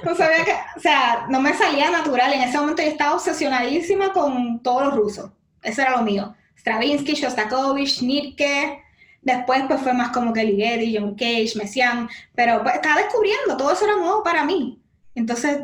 [0.03, 2.33] no sabía que, o sea, no me salía natural.
[2.33, 5.31] En ese momento yo estaba obsesionadísima con todos los rusos.
[5.63, 6.35] Eso era lo mío.
[6.57, 8.84] Stravinsky, Shostakovich, Nitke,
[9.25, 13.71] Después pues fue más como que Ligeti, John Cage, Messiaen, pero pues, estaba descubriendo, todo
[13.71, 14.79] eso era nuevo para mí.
[15.15, 15.61] Entonces,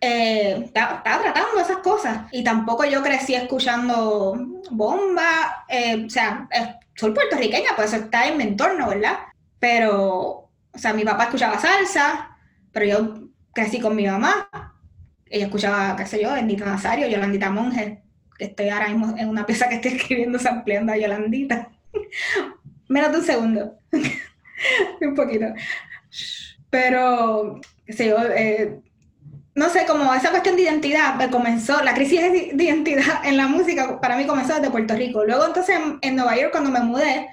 [0.00, 4.36] eh, estaba, tratando esas cosas y tampoco yo crecí escuchando
[4.70, 6.48] bomba, eh, o sea,
[6.96, 9.18] soy puertorriqueña, pues eso está en mi entorno, ¿verdad?
[9.60, 12.36] Pero, o sea, mi papá escuchaba salsa,
[12.72, 14.48] pero yo crecí con mi mamá,
[15.26, 18.02] ella escuchaba, qué sé yo, Bendita Nazario, Yolandita Monge,
[18.36, 21.70] que estoy ahora mismo en una pieza que estoy escribiendo sampleando a Yolandita.
[22.94, 23.78] Menos de un segundo.
[25.00, 25.46] un poquito.
[26.70, 28.78] Pero, qué sé yo, eh,
[29.56, 33.48] no sé, como esa cuestión de identidad me comenzó, la crisis de identidad en la
[33.48, 35.24] música para mí comenzó desde Puerto Rico.
[35.24, 37.26] Luego entonces en, Nueva York cuando me mudé,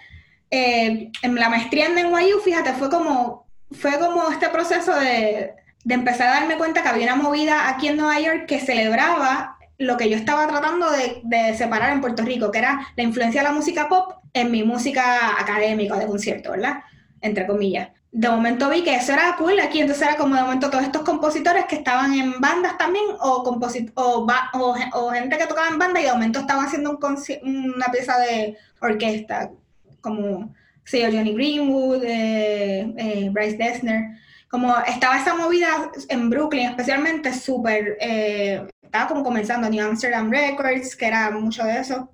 [0.49, 5.53] eh, en la maestría en NYU, fíjate, fue como, fue como este proceso de,
[5.83, 9.59] de empezar a darme cuenta que había una movida aquí en Nueva York que celebraba
[9.81, 10.87] lo que yo estaba tratando
[11.23, 14.63] de, separar en Puerto Rico, que era la influencia de la música pop en mi
[14.63, 16.83] música académica de concierto, ¿verdad?
[17.19, 17.89] Entre comillas.
[18.11, 21.01] De momento vi que eso era cool aquí, entonces era como de momento todos estos
[21.01, 26.03] compositores que estaban en bandas también, o, o, o, gente que tocaba en banda y
[26.03, 29.49] de momento estaban haciendo un una pieza de orquesta,
[30.01, 30.53] como,
[30.83, 34.11] sí, Johnny Greenwood, eh, eh, Bryce Dessner
[34.51, 40.97] como estaba esa movida en Brooklyn, especialmente súper, eh, estaba como comenzando New Amsterdam Records,
[40.97, 42.13] que era mucho de eso.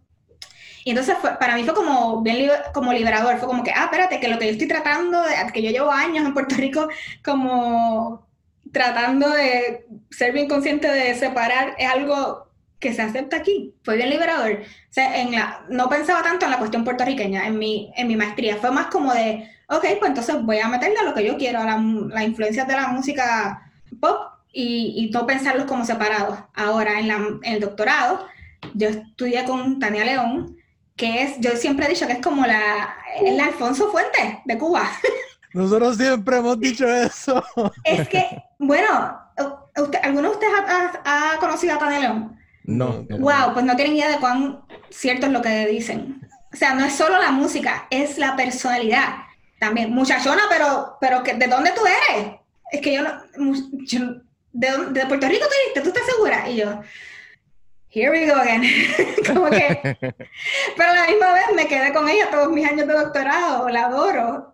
[0.86, 4.28] Y entonces para mí fue como bien como liberador, fue como que, ah, espérate, que
[4.28, 6.88] lo que yo estoy tratando, de, que yo llevo años en Puerto Rico
[7.26, 8.28] como
[8.72, 13.74] tratando de ser bien consciente de separar, es algo que se acepta aquí.
[13.84, 14.62] Fue bien liberador.
[14.62, 18.16] O sea, en la, no pensaba tanto en la cuestión puertorriqueña en mi, en mi
[18.16, 21.38] maestría, fue más como de, ok, pues entonces voy a meterle a lo que yo
[21.38, 26.38] quiero, a la, la influencia de la música pop y, y, no pensarlos como separados.
[26.54, 28.26] Ahora, en, la, en, el doctorado,
[28.74, 30.58] yo estudié con Tania León,
[30.96, 34.90] que es, yo siempre he dicho que es como la, el Alfonso Fuentes de Cuba.
[35.54, 37.44] Nosotros siempre hemos dicho eso.
[37.84, 38.26] Es que,
[38.60, 39.20] bueno,
[39.76, 42.38] usted, ¿alguno de ustedes ha, ha, conocido a Tania León?
[42.64, 43.06] No.
[43.10, 46.22] Wow, pues no tienen idea de cuán cierto es lo que dicen.
[46.54, 49.27] O sea, no es solo la música, es la personalidad
[49.60, 52.34] también, muchachona, pero, pero que, ¿de dónde tú eres?
[52.72, 53.22] Es que yo no,
[54.54, 56.50] ¿de, de, Puerto Rico tú ¿Tú estás segura?
[56.50, 56.82] Y yo,
[57.90, 58.64] here we go again.
[59.28, 59.98] Como que,
[60.78, 63.86] pero a la misma vez me quedé con ella todos mis años de doctorado, la
[63.86, 64.54] adoro.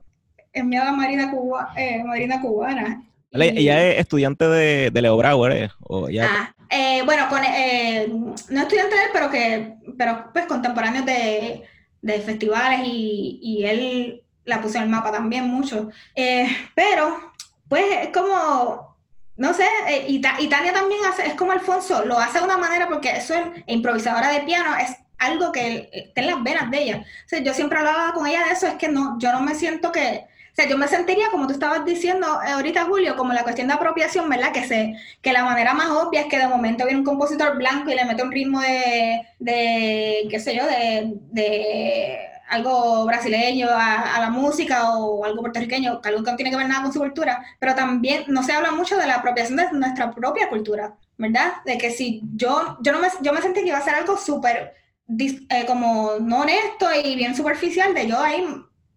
[0.52, 3.04] Es mi marina, cuba, eh, marina cubana.
[3.32, 5.52] ¿Ella es estudiante de, de Leo Brauer?
[5.54, 5.70] Eh?
[5.82, 6.28] ¿O ya...
[6.30, 11.64] Ah, eh, bueno, con, eh, no estudiante de él, pero que, pero pues contemporáneos de,
[12.02, 15.90] de festivales y, y él la puse en el mapa también mucho.
[16.16, 17.34] Eh, pero,
[17.68, 18.96] pues es como,
[19.38, 22.88] no sé, eh, y, Tania también hace, es como Alfonso, lo hace de una manera
[22.88, 27.06] porque eso es improvisadora de piano, es algo que está en las venas de ella.
[27.26, 29.56] O sea, yo siempre hablaba con ella de eso, es que no, yo no me
[29.56, 33.34] siento que, o sea, yo me sentiría, como tú estabas diciendo eh, ahorita, Julio, como
[33.34, 34.52] la cuestión de apropiación, ¿verdad?
[34.52, 37.90] Que, se, que la manera más obvia es que de momento viene un compositor blanco
[37.90, 44.30] y le mete un ritmo de, de qué sé yo, de algo brasileño a, la
[44.30, 47.76] música o algo puertorriqueño, algo que no tiene que ver nada con su cultura, pero
[47.76, 51.54] también no se habla mucho de la apropiación de nuestra propia cultura, ¿verdad?
[51.66, 54.18] De que si yo, yo, no me, yo me sentí que iba a ser algo
[54.18, 54.74] súper
[55.10, 58.46] eh, como no honesto y bien superficial de yo ahí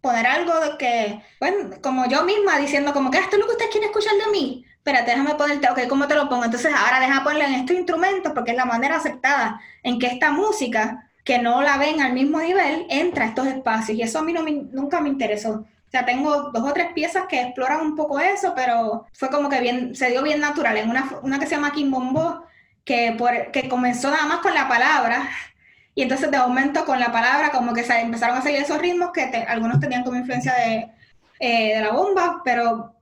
[0.01, 3.53] poner algo de que, bueno, como yo misma diciendo como que esto es lo que
[3.53, 6.45] ustedes quieren escuchar de mí, espérate, déjame ponerte, ok, ¿cómo te lo pongo?
[6.45, 10.31] Entonces ahora déjame ponerle en estos instrumentos porque es la manera aceptada en que esta
[10.31, 13.99] música que no la ven al mismo nivel, entra a estos espacios.
[13.99, 15.55] Y eso a mí no nunca me interesó.
[15.55, 19.49] O sea, tengo dos o tres piezas que exploran un poco eso, pero fue como
[19.49, 20.77] que bien, se dio bien natural.
[20.77, 22.45] En una, una que se llama Kimbombo,
[22.85, 25.29] que, por, que comenzó nada más con la palabra,
[25.97, 29.11] y entonces de momento con la palabra como que se empezaron a salir esos ritmos
[29.12, 30.89] que algunos tenían como influencia de,
[31.41, 32.95] eh, de la bomba, pero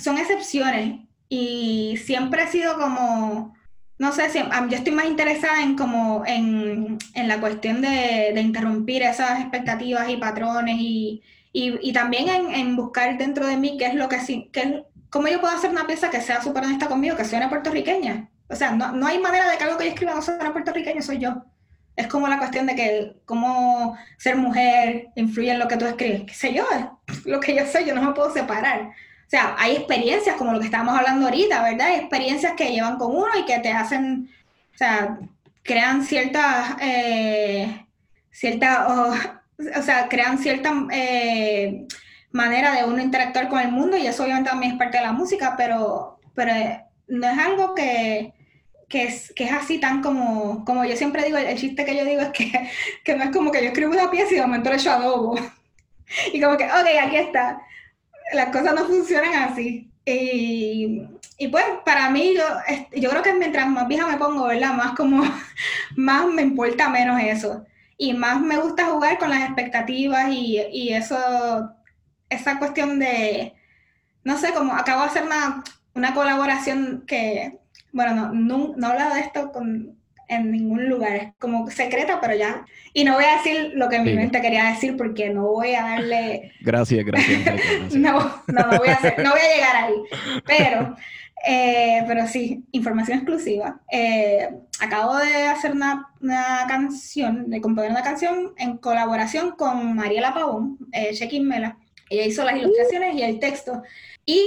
[0.00, 1.00] son excepciones.
[1.28, 3.57] Y siempre he sido como
[3.98, 8.40] no sé si yo estoy más interesada en como en, en la cuestión de, de,
[8.40, 11.22] interrumpir esas expectativas y patrones y,
[11.52, 15.28] y, y también en, en, buscar dentro de mí qué es lo que qué, cómo
[15.28, 18.28] yo puedo hacer una pieza que sea súper honesta conmigo, que suene puertorriqueña.
[18.48, 21.02] O sea, no, no, hay manera de que algo que yo escriba no suene puertorriqueño,
[21.02, 21.44] soy yo.
[21.96, 26.22] Es como la cuestión de que cómo ser mujer influye en lo que tú escribes.
[26.24, 26.64] ¿Qué sé yo?
[27.24, 28.92] Lo que yo soy, yo no me puedo separar.
[29.28, 31.88] O sea, hay experiencias como lo que estábamos hablando ahorita, ¿verdad?
[31.88, 34.30] Hay experiencias que llevan con uno y que te hacen,
[34.74, 35.18] o sea,
[35.62, 37.84] crean ciertas, eh,
[38.30, 41.86] cierta, o sea, crean cierta, eh,
[42.32, 45.12] manera de uno interactuar con el mundo y eso obviamente también es parte de la
[45.12, 46.52] música, pero, pero
[47.08, 48.34] no es algo que,
[48.88, 52.04] que es, que es así tan como, como yo siempre digo, el, chiste que yo
[52.04, 52.70] digo es que,
[53.04, 55.38] que, no es como que yo escribo una pieza y de momento le echo adobo.
[56.32, 57.60] y como que, ok, aquí está.
[58.32, 59.90] Las cosas no funcionan así.
[60.04, 61.06] Y,
[61.50, 62.42] pues para mí, yo,
[62.96, 64.74] yo creo que mientras más vieja me pongo, ¿verdad?
[64.74, 65.22] Más como,
[65.96, 67.64] más me importa menos eso.
[67.96, 71.16] Y más me gusta jugar con las expectativas y, y eso,
[72.30, 73.54] esa cuestión de,
[74.24, 75.64] no sé, como acabo de hacer una,
[75.94, 77.58] una colaboración que,
[77.92, 79.97] bueno, no, no, he hablado de esto con,
[80.28, 82.64] en ningún lugar, es como secreta, pero ya.
[82.92, 85.82] Y no voy a decir lo que mi mente quería decir porque no voy a
[85.82, 86.52] darle...
[86.60, 87.94] Gracias, gracias.
[87.94, 89.94] no, no, no, voy a hacer, no voy a llegar ahí.
[90.46, 90.96] Pero,
[91.46, 93.80] eh, pero sí, información exclusiva.
[93.90, 94.48] Eh,
[94.80, 100.78] acabo de hacer una, una, canción, de componer una canción en colaboración con Mariela Pavón,
[100.92, 101.78] eh, Chequín Mela.
[102.10, 103.82] Ella hizo las ilustraciones y el texto.
[104.26, 104.42] Y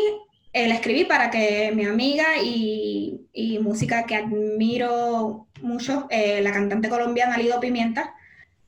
[0.53, 6.51] eh, la escribí para que mi amiga y, y música que admiro mucho, eh, la
[6.51, 8.13] cantante colombiana Lido Pimienta,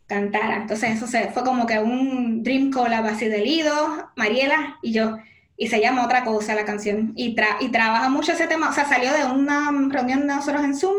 [0.07, 0.57] cantara.
[0.57, 5.17] Entonces eso se, fue como que un dream collab así de Lido, Mariela y yo.
[5.57, 7.13] Y se llama Otra Cosa la canción.
[7.15, 8.69] Y, tra y trabaja mucho ese tema.
[8.69, 10.95] O sea, salió de una reunión de nosotros en Zoom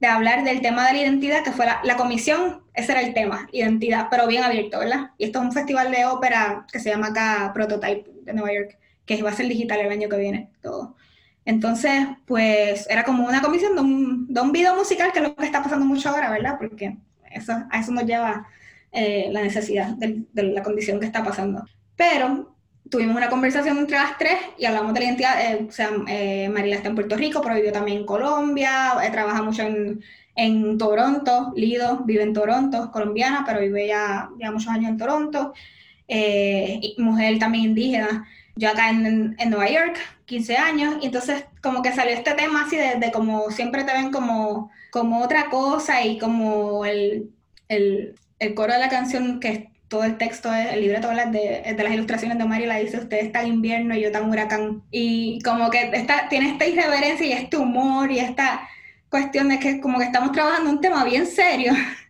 [0.00, 3.14] de hablar del tema de la identidad, que fue la, la comisión, ese era el
[3.14, 5.12] tema, identidad, pero bien abierto, ¿verdad?
[5.16, 8.76] Y esto es un festival de ópera que se llama acá Prototype de Nueva York
[9.06, 10.96] que va a ser digital el año que viene, todo.
[11.44, 15.34] Entonces, pues era como una comisión de un, de un video musical, que es lo
[15.34, 16.56] que está pasando mucho ahora, ¿verdad?
[16.58, 16.96] Porque
[17.30, 18.46] eso, a eso nos lleva
[18.92, 21.64] eh, la necesidad de, de, la condición que está pasando.
[21.96, 22.54] Pero
[22.90, 25.52] tuvimos una conversación entre las tres y hablamos de la identidad.
[25.52, 29.42] Eh, o sea, eh, está en Puerto Rico, pero vivió también en Colombia, eh, trabaja
[29.42, 30.02] mucho en,
[30.36, 35.52] en, Toronto, Lido vive en Toronto, colombiana, pero vive ya, ya muchos años en Toronto.
[36.06, 38.26] y mujer también indígena
[38.56, 39.96] yo acá en, en, Nueva York,
[40.26, 44.10] 15 años, y entonces como que salió este tema así de, como siempre te ven
[44.10, 47.30] como, como otra cosa y como el,
[47.68, 51.92] el, el coro de la canción que todo el texto, el libreto de, de las
[51.92, 54.82] ilustraciones de Mario la dice, usted está en invierno y yo tan huracán.
[54.90, 58.68] Y como que está, tiene esta irreverencia y este humor y esta
[59.08, 61.72] cuestión de que como que estamos trabajando un tema bien serio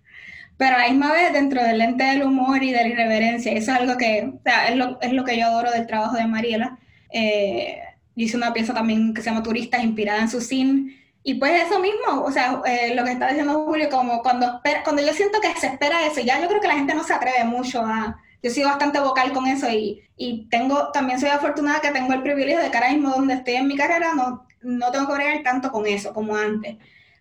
[0.56, 3.52] pero a la misma vez dentro del lente del humor y de la irreverencia.
[3.52, 6.16] Eso es algo que, o sea, es lo, es lo que yo adoro del trabajo
[6.16, 6.78] de Mariela.
[7.10, 7.80] Eh,
[8.14, 10.96] hice una pieza también que se llama Turistas, inspirada en su sin.
[11.22, 15.02] Y pues eso mismo, o sea, eh, lo que está diciendo Julio, como cuando, cuando
[15.02, 17.44] yo siento que se espera eso, ya yo creo que la gente no se atreve
[17.44, 18.20] mucho a...
[18.42, 22.22] Yo soy bastante vocal con eso y, y tengo, también soy afortunada que tengo el
[22.22, 25.42] privilegio de que ahora mismo donde estoy en mi carrera no, no tengo que bregar
[25.42, 26.76] tanto con eso como antes.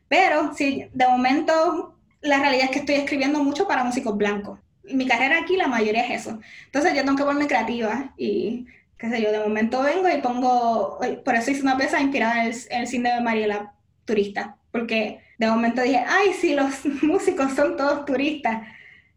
[0.09, 1.92] Pero si de momento
[2.23, 4.59] la realidad es que estoy escribiendo mucho para músicos blancos.
[4.83, 6.39] Mi carrera aquí, la mayoría es eso.
[6.65, 8.65] Entonces yo tengo que ponerme creativa y,
[8.97, 12.51] qué sé yo, de momento vengo y pongo, por eso hice una pieza inspirada en
[12.51, 13.73] el, en el cine de Mariela,
[14.05, 18.63] turista, porque de momento dije, ay, sí, los músicos son todos turistas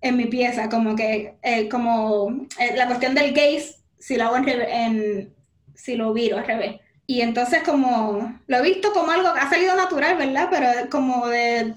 [0.01, 4.37] en mi pieza, como que, eh, como eh, la cuestión del gaze, si lo hago
[4.37, 5.35] en, en,
[5.75, 6.81] si lo viro al revés.
[7.07, 10.49] Y entonces como, lo he visto como algo, ha salido natural, ¿verdad?
[10.51, 11.75] Pero como de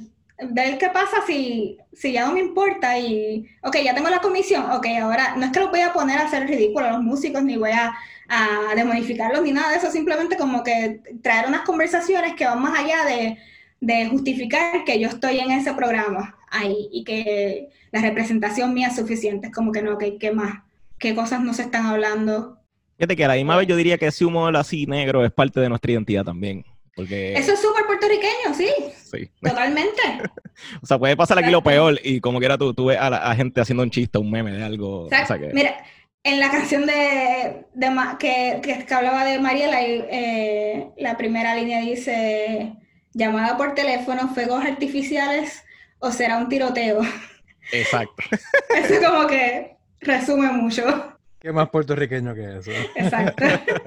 [0.51, 4.71] ver qué pasa si, si ya no me importa y, ok, ya tengo la comisión,
[4.71, 7.43] ok, ahora no es que los voy a poner a hacer ridículo a los músicos,
[7.43, 7.93] ni voy a,
[8.27, 12.79] a demonificarlos, ni nada de eso, simplemente como que traer unas conversaciones que van más
[12.79, 13.37] allá de,
[13.81, 18.95] de justificar que yo estoy en ese programa ahí y que la representación mía es
[18.95, 20.63] suficiente, es como que no, que ¿qué más?
[20.97, 22.57] ¿Qué cosas no se están hablando?
[22.97, 25.59] Fíjate que a la misma vez yo diría que ese humor así negro es parte
[25.61, 26.65] de nuestra identidad también.
[26.95, 28.69] Eso es súper puertorriqueño, sí.
[29.11, 29.29] Sí.
[29.41, 30.01] Totalmente.
[30.81, 33.35] o sea, puede pasar aquí lo peor y como quiera tú, tú ves a la
[33.35, 35.05] gente haciendo un chiste, un meme de algo.
[35.05, 35.51] O sea, que...
[35.53, 35.83] Mira,
[36.23, 37.89] en la canción de, de
[38.19, 42.73] que, que, hablaba de Mariela, eh, la primera línea dice,
[43.13, 45.63] llamada por teléfono, fuegos artificiales
[45.99, 47.01] o será un tiroteo.
[47.71, 48.23] Exacto.
[48.75, 51.18] Eso como que resume mucho.
[51.39, 52.71] Qué más puertorriqueño que eso.
[52.95, 53.45] Exacto.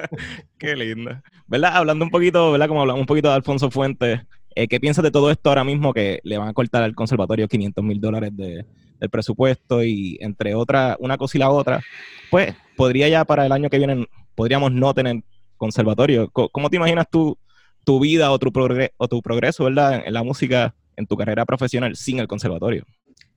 [0.59, 1.21] Qué lindo.
[1.47, 1.77] ¿Verdad?
[1.77, 2.69] Hablando un poquito, ¿verdad?
[2.69, 4.21] Como hablamos un poquito de Alfonso Fuentes,
[4.55, 7.49] eh, ¿qué piensas de todo esto ahora mismo que le van a cortar al conservatorio
[7.49, 8.65] 500 mil dólares de,
[8.99, 11.83] del presupuesto y entre otras, una cosa y la otra?
[12.31, 15.23] Pues podría ya para el año que viene, podríamos no tener
[15.57, 16.31] conservatorio.
[16.31, 17.39] ¿Cómo te imaginas tú
[17.85, 20.03] tu vida o tu, progre o tu progreso, ¿verdad?
[20.07, 22.85] En la música, en tu carrera profesional sin el conservatorio.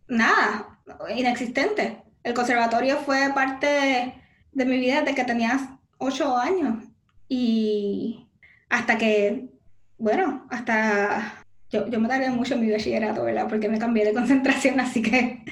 [0.07, 0.79] Nada,
[1.15, 2.04] inexistente.
[2.25, 4.15] El conservatorio fue parte
[4.51, 6.83] de mi vida desde que tenía ocho años
[7.29, 8.27] y
[8.67, 9.45] hasta que,
[9.99, 13.47] bueno, hasta yo, me tardé mucho en mi bachillerato, ¿verdad?
[13.47, 15.45] Porque me cambié de concentración, así que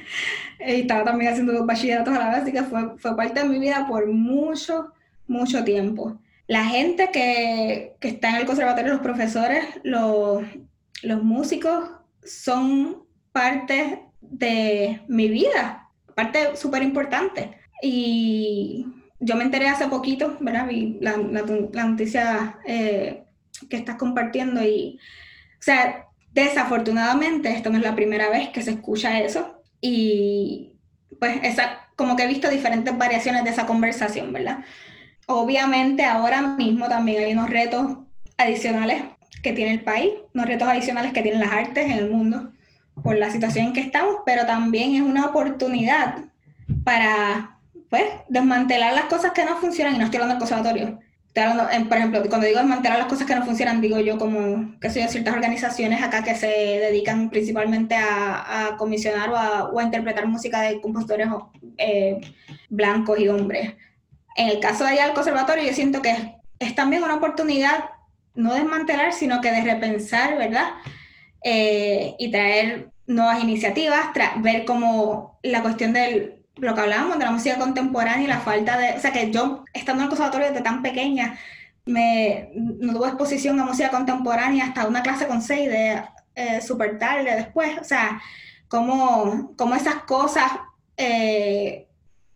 [0.58, 3.60] estaba también haciendo dos bachilleratos a la vez, así que fue, fue parte de mi
[3.60, 4.94] vida por mucho,
[5.28, 6.20] mucho tiempo.
[6.48, 10.42] La gente que, que está en el conservatorio, los profesores, los,
[11.04, 11.88] los músicos,
[12.24, 15.83] son parte de mi vida,
[16.14, 17.58] parte súper importante.
[17.82, 18.86] Y
[19.20, 20.68] yo me enteré hace poquito, ¿verdad?
[20.68, 23.24] Vi la, noticia eh,
[23.70, 25.00] que estás compartiendo y,
[25.60, 30.76] o sea, desafortunadamente esto no es la primera vez que se escucha eso y
[31.20, 34.66] pues esa, como que he visto diferentes variaciones de esa conversación, ¿verdad?
[35.28, 37.98] Obviamente ahora mismo también hay unos retos
[38.38, 39.04] adicionales
[39.42, 42.52] que tiene el país, unos retos adicionales que tienen las artes en el mundo
[43.02, 46.26] por la situación en que estamos, pero también es una oportunidad
[46.84, 47.58] para,
[47.90, 51.00] pues, desmantelar las cosas que no funcionan, y no estoy hablando del conservatorio,
[51.34, 54.80] estoy hablando, por ejemplo, cuando digo desmantelar las cosas que no funcionan, digo yo como,
[54.80, 60.28] que soy de ciertas organizaciones acá que se dedican principalmente a, comisionar o a, interpretar
[60.28, 61.28] música de compositores
[61.78, 62.22] eh,
[62.70, 63.74] blancos y hombres.
[64.36, 67.86] En el caso de allá del conservatorio, yo siento que es, también una oportunidad
[68.36, 70.70] no desmantelar, sino que de repensar, ¿verdad?
[71.44, 74.08] Eh, y traer nuevas iniciativas,
[74.38, 78.78] ver cómo la cuestión del lo que hablábamos de la música contemporánea y la falta
[78.78, 81.38] de, o sea que yo estando en el conservatorio desde tan pequeña,
[81.86, 86.02] me, no tuve exposición a música contemporánea hasta una clase con seis de
[86.36, 88.22] eh, súper tarde después, o sea,
[88.68, 90.52] cómo, cómo esas cosas
[90.98, 91.88] eh,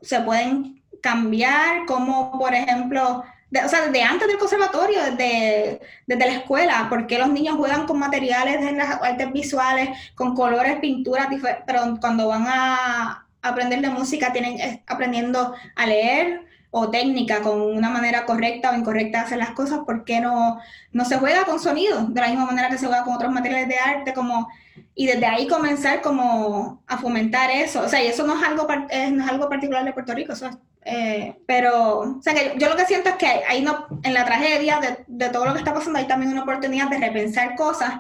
[0.02, 6.34] se pueden cambiar, como por ejemplo, o sea, desde antes del conservatorio, desde, desde la
[6.34, 11.28] escuela, porque los niños juegan con materiales de las artes visuales, con colores, pinturas,
[11.66, 17.90] pero cuando van a, aprender de música tienen aprendiendo a leer o técnica con una
[17.90, 20.60] manera correcta o incorrecta de hacer las cosas, ¿por qué no,
[20.92, 22.08] no se juega con sonido?
[22.08, 24.50] De la misma manera que se juega con otros materiales de arte, como,
[24.94, 27.84] y desde ahí comenzar como a fomentar eso.
[27.84, 30.50] O sea, y eso no es algo, no es algo particular de Puerto Rico, eso
[30.90, 34.24] eh, pero, o sea, que yo lo que siento es que ahí no, en la
[34.26, 37.96] tragedia de, de, todo lo que está pasando hay también una oportunidad de repensar cosas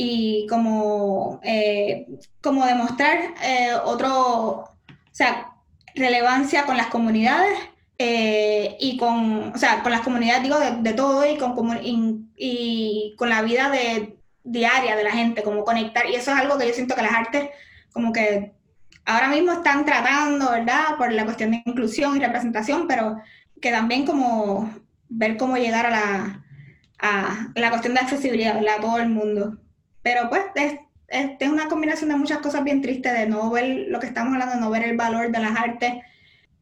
[0.00, 2.06] y como, eh,
[2.40, 4.68] como demostrar eh, otro, o
[5.10, 5.54] sea,
[5.94, 7.58] relevancia con las comunidades
[7.98, 13.28] eh, y con, o sea, con las comunidades, digo, de, todo y con, y, con
[13.28, 16.06] la vida de, diaria de la gente, como conectar.
[16.06, 17.50] Y eso es algo que yo siento que las artes
[17.92, 18.52] como que
[19.08, 20.96] ahora mismo están tratando, ¿verdad?
[20.98, 23.18] Por la cuestión de inclusión y representación, pero
[23.60, 24.70] que también como
[25.08, 26.44] ver cómo llegar a la,
[26.98, 28.76] a la cuestión de accesibilidad, ¿verdad?
[28.78, 29.58] A todo el mundo.
[30.02, 30.74] Pero pues es,
[31.08, 34.56] es, una combinación de muchas cosas bien tristes, de no ver lo que estamos hablando,
[34.56, 35.94] de no ver el valor de las artes.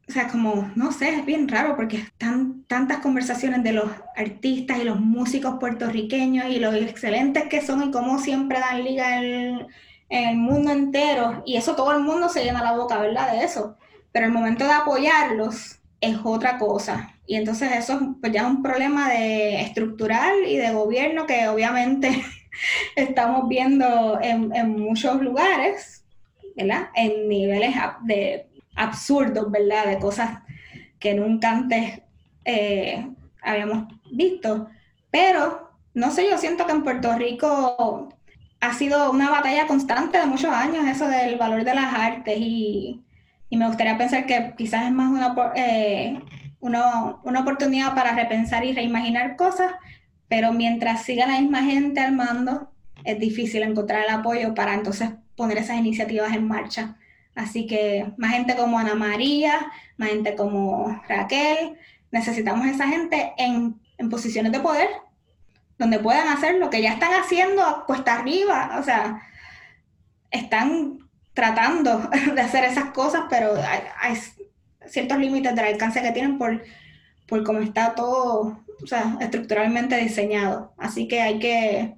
[0.07, 4.79] O sea, como, no sé, es bien raro porque están tantas conversaciones de los artistas
[4.79, 9.67] y los músicos puertorriqueños y los excelentes que son y cómo siempre dan liga en,
[10.09, 11.43] en el mundo entero.
[11.45, 13.31] Y eso todo el mundo se llena la boca, ¿verdad?
[13.31, 13.77] De eso.
[14.11, 17.13] Pero el momento de apoyarlos es otra cosa.
[17.25, 22.23] Y entonces eso pues ya es un problema de estructural y de gobierno que obviamente
[22.95, 26.05] estamos viendo en, muchos lugares,
[26.55, 26.89] ¿verdad?
[26.95, 29.87] En niveles de absurdos, ¿verdad?
[29.87, 30.39] De cosas
[30.99, 32.01] que nunca antes
[32.45, 33.05] eh,
[33.41, 34.69] habíamos visto.
[35.11, 38.09] Pero, no sé, yo siento que en Puerto Rico
[38.59, 43.03] ha sido una batalla constante de muchos años eso del valor de las artes y,
[43.49, 46.19] me gustaría pensar que quizás es más una, eh,
[46.59, 49.71] una, una oportunidad para repensar y reimaginar cosas
[50.27, 52.71] pero mientras siga la misma gente al mando,
[53.03, 56.97] es difícil encontrar el apoyo para entonces poner esas iniciativas en marcha.
[57.35, 61.77] Así que más gente como Ana María, más gente como Raquel,
[62.11, 64.89] necesitamos esa gente en, en posiciones de poder,
[65.77, 69.21] donde puedan hacer lo que ya están haciendo a cuesta arriba, o sea,
[70.31, 70.99] están
[71.33, 73.53] tratando de hacer esas cosas, pero
[73.99, 74.15] hay,
[74.87, 76.63] ciertos límites del alcance que tienen por,
[77.27, 80.73] por cómo está todo o sea, estructuralmente diseñado.
[80.77, 81.95] Así que hay que,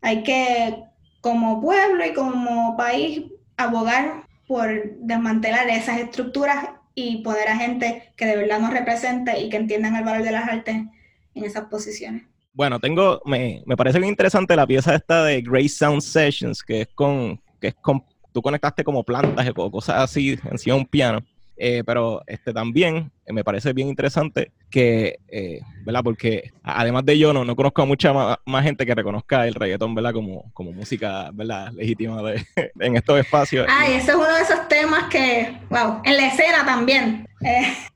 [0.00, 0.84] hay que,
[1.20, 3.22] como pueblo y como país,
[3.56, 9.48] abogar por desmantelar esas estructuras y poner a gente que de verdad nos represente y
[9.48, 10.76] que entiendan el valor de las artes
[11.34, 12.24] en esas posiciones.
[12.58, 16.80] Bueno, tengo, me, me parece bien interesante la pieza esta de Great Sound Sessions, que
[16.80, 18.02] es con, que es con,
[18.32, 21.20] tú conectaste como plantas o cosas así encima de un piano.
[21.58, 26.02] Eh, pero este también eh, me parece bien interesante que, eh, ¿verdad?
[26.04, 29.94] Porque además de yo, no, no conozco a mucha más, gente que reconozca el reggaetón,
[29.94, 30.12] ¿verdad?
[30.12, 31.72] Como, como música, ¿verdad?
[31.72, 32.44] Legítima de,
[32.80, 33.66] en estos espacios.
[33.68, 37.26] Ay, ese es uno de esos temas que, wow, en la escena también.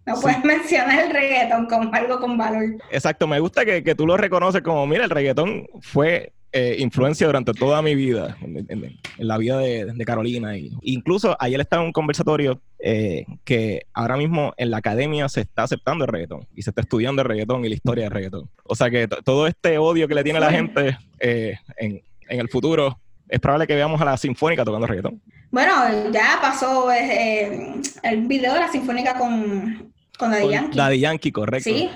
[0.07, 2.65] no puedes mencionar el reggaetón como algo con valor.
[2.91, 7.27] Exacto, me gusta que, que tú lo reconoces como, mira, el reggaetón fue eh, influencia
[7.27, 10.55] durante toda mi vida, en, la vida de, Carolina.
[10.59, 15.41] Y, incluso ayer estaba en un conversatorio eh, que ahora mismo en la academia se
[15.41, 18.51] está aceptando el reggaetón y se está estudiando el reggaetón y la historia del reggaetón.
[18.65, 22.99] O sea que todo este odio que le tiene la gente eh, en, el futuro,
[23.31, 25.23] es probable que veamos a la Sinfónica tocando reggaetón.
[25.51, 25.73] Bueno,
[26.13, 30.77] ya pasó el video de la Sinfónica con, con Daddy Yankee.
[30.77, 31.71] Daddy Yankee, correcto.
[31.71, 31.89] Sí.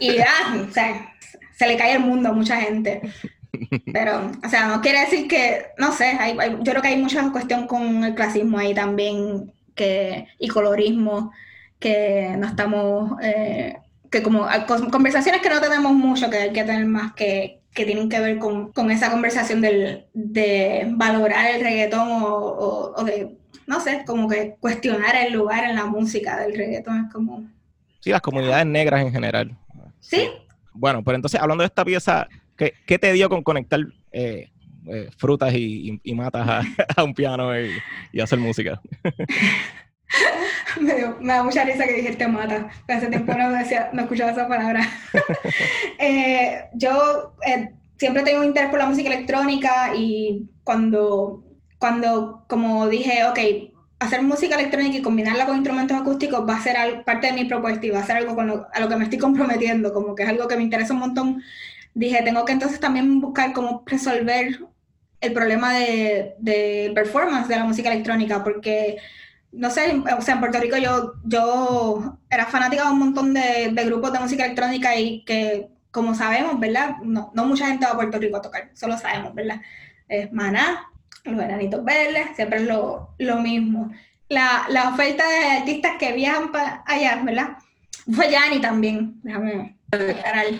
[0.00, 1.14] Y ya, o sea,
[1.56, 3.00] se le cae el mundo a mucha gente.
[3.92, 6.18] Pero, o sea, no quiere decir que, no sé,
[6.62, 11.32] yo creo que hay mucha cuestión con el clasismo ahí también que, y colorismo
[11.78, 13.76] que no estamos, eh,
[14.10, 14.46] que como
[14.90, 18.38] conversaciones que no tenemos mucho, que hay que tener más que, que tienen que ver
[18.38, 23.36] con, con esa conversación del, de valorar el reggaetón o, o, de,
[23.66, 27.06] no sé, como que cuestionar el lugar en la música del reggaetón.
[27.06, 27.44] Es como...
[28.00, 29.56] Sí, las comunidades negras en general.
[29.98, 30.30] Sí.
[30.72, 33.80] Bueno, pero entonces, hablando de esta pieza, ¿Qué, te dio con conectar
[34.12, 34.50] eh,
[34.86, 36.66] eh, frutas y, matas
[36.96, 38.80] a, un piano y, hacer música?
[40.80, 40.94] me,
[41.26, 42.68] da mucha risa que dijiste mata.
[42.88, 44.86] Hace tiempo no, decía, no escuchaba esa palabra.
[45.98, 47.34] Eh, yo
[47.96, 51.44] siempre tengo un interés por la música electrónica y cuando,
[51.78, 53.38] cuando como dije, ok,
[54.00, 57.86] hacer música electrónica y combinarla con instrumentos acústicos va a ser parte de mi propuesta
[57.86, 60.48] y va a ser algo a lo que me estoy comprometiendo, como que es algo
[60.48, 61.42] que me interesa un montón
[61.94, 64.58] dije, tengo que entonces también buscar cómo resolver
[65.20, 68.98] el problema de, de performance de la música electrónica, porque,
[69.52, 73.72] no sé, o sea, en Puerto Rico yo, yo era fanática de un montón de,
[73.86, 76.96] grupos de música electrónica y que, como sabemos, ¿verdad?
[77.02, 79.60] No, mucha gente va a Puerto Rico a tocar, solo sabemos, ¿verdad?
[80.08, 80.84] Es Maná,
[81.24, 83.90] los Enanitos Verdes, siempre es lo, lo mismo.
[84.28, 87.56] La, la, oferta de artistas que viajan para allá, ¿verdad?
[88.12, 89.76] Fue Yanni también, déjame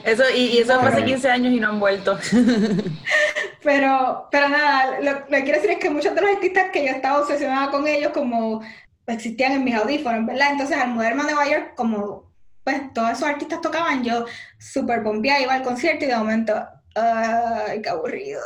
[0.05, 2.19] eso, y, eso fue hace 15 años y no han vuelto.
[3.63, 6.93] pero, pero nada, lo, que quiero decir es que muchos de los artistas que yo
[6.93, 8.63] estaba obsesionada con ellos, como
[9.07, 10.49] existían en mis audífonos, ¿verdad?
[10.53, 12.33] Entonces, al mudarme a Nueva York, como
[12.65, 14.25] pues todos esos artistas tocaban, yo
[14.59, 16.55] súper pompeada, iba al concierto y de momento,
[16.95, 18.41] ¡ay, qué aburrido!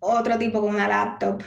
[0.00, 1.42] Otro tipo con una laptop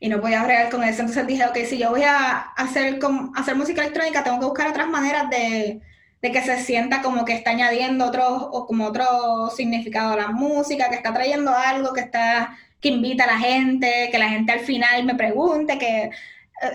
[0.00, 1.00] y no podía bregar con eso.
[1.00, 2.98] Entonces dije, ok, si yo voy a hacer,
[3.36, 5.80] hacer música electrónica, tengo que buscar otras maneras de
[6.24, 10.28] de que se sienta como que está añadiendo otro, o como otro significado a la
[10.28, 14.52] música, que está trayendo algo, que está, que invita a la gente, que la gente
[14.52, 16.10] al final me pregunte, que eh,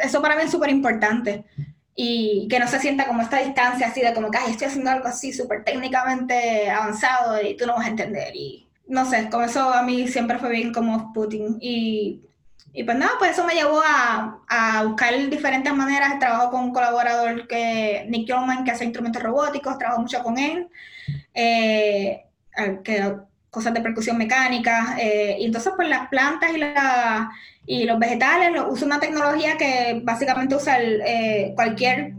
[0.04, 1.46] eso para mí es súper importante.
[1.96, 5.08] Y que no se sienta como esta distancia así de como que, estoy haciendo algo
[5.08, 8.36] así súper técnicamente avanzado y tú no vas a entender.
[8.36, 11.58] Y no sé, como eso a mí siempre fue bien como Putin.
[11.60, 12.22] Y
[12.74, 16.20] y pues nada, pues eso me llevó a, a, buscar diferentes maneras.
[16.20, 20.68] Trabajo con un colaborador que, Nick Youngman, que hace instrumentos robóticos, trabajo mucho con él,
[21.34, 22.26] eh,
[22.84, 23.16] que,
[23.50, 24.98] cosas de percusión mecánica.
[25.00, 27.32] Eh, y entonces, pues las plantas y, la,
[27.66, 32.14] y los vegetales, uso una tecnología que básicamente usa eh, cualquier,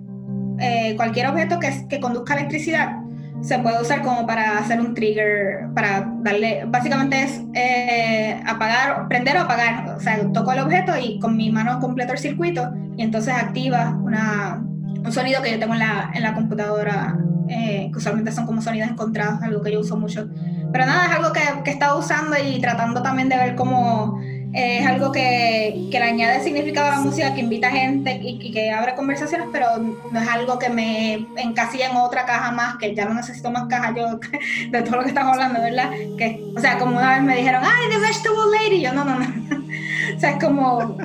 [0.97, 2.97] cualquier objeto que, que conduzca electricidad
[3.43, 9.37] se puede usar como para hacer un trigger, para darle, básicamente es eh, apagar, prender
[9.37, 13.03] o apagar, o sea, toco el objeto y con mi mano completo el circuito y
[13.03, 14.63] entonces activa una,
[15.05, 17.17] un sonido que yo tengo en la, en la computadora,
[17.49, 20.29] eh, que usualmente son como sonidos encontrados, algo que yo uso mucho.
[20.73, 24.21] Pero nada, es algo que, que he estado usando y tratando también de ver cómo
[24.53, 28.71] es algo que, que, le añade significado a la música, que invita gente y, que
[28.71, 33.05] abre conversaciones, pero no es algo que me encasilla en otra caja más, que ya
[33.05, 34.19] no necesito más caja yo
[34.71, 35.91] de todo lo que estamos hablando, ¿verdad?
[36.19, 39.19] Que, o sea, como una vez me dijeron, ay, The Vegetable Lady, yo no, no,
[39.19, 39.27] no.
[40.17, 40.99] o sea, es como,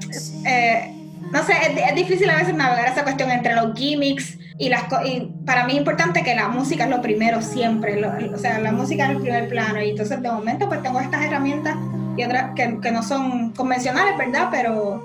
[0.45, 0.91] eh,
[1.31, 1.53] no sé,
[1.87, 5.73] es, difícil a veces navegar esa cuestión entre los gimmicks y las y para mí
[5.73, 9.21] es importante que la música es lo primero siempre, o sea, la música es el
[9.21, 11.75] primer plano y entonces de momento pues tengo estas herramientas
[12.17, 14.49] y otras que, que, no son convencionales, ¿verdad?
[14.51, 15.03] Pero,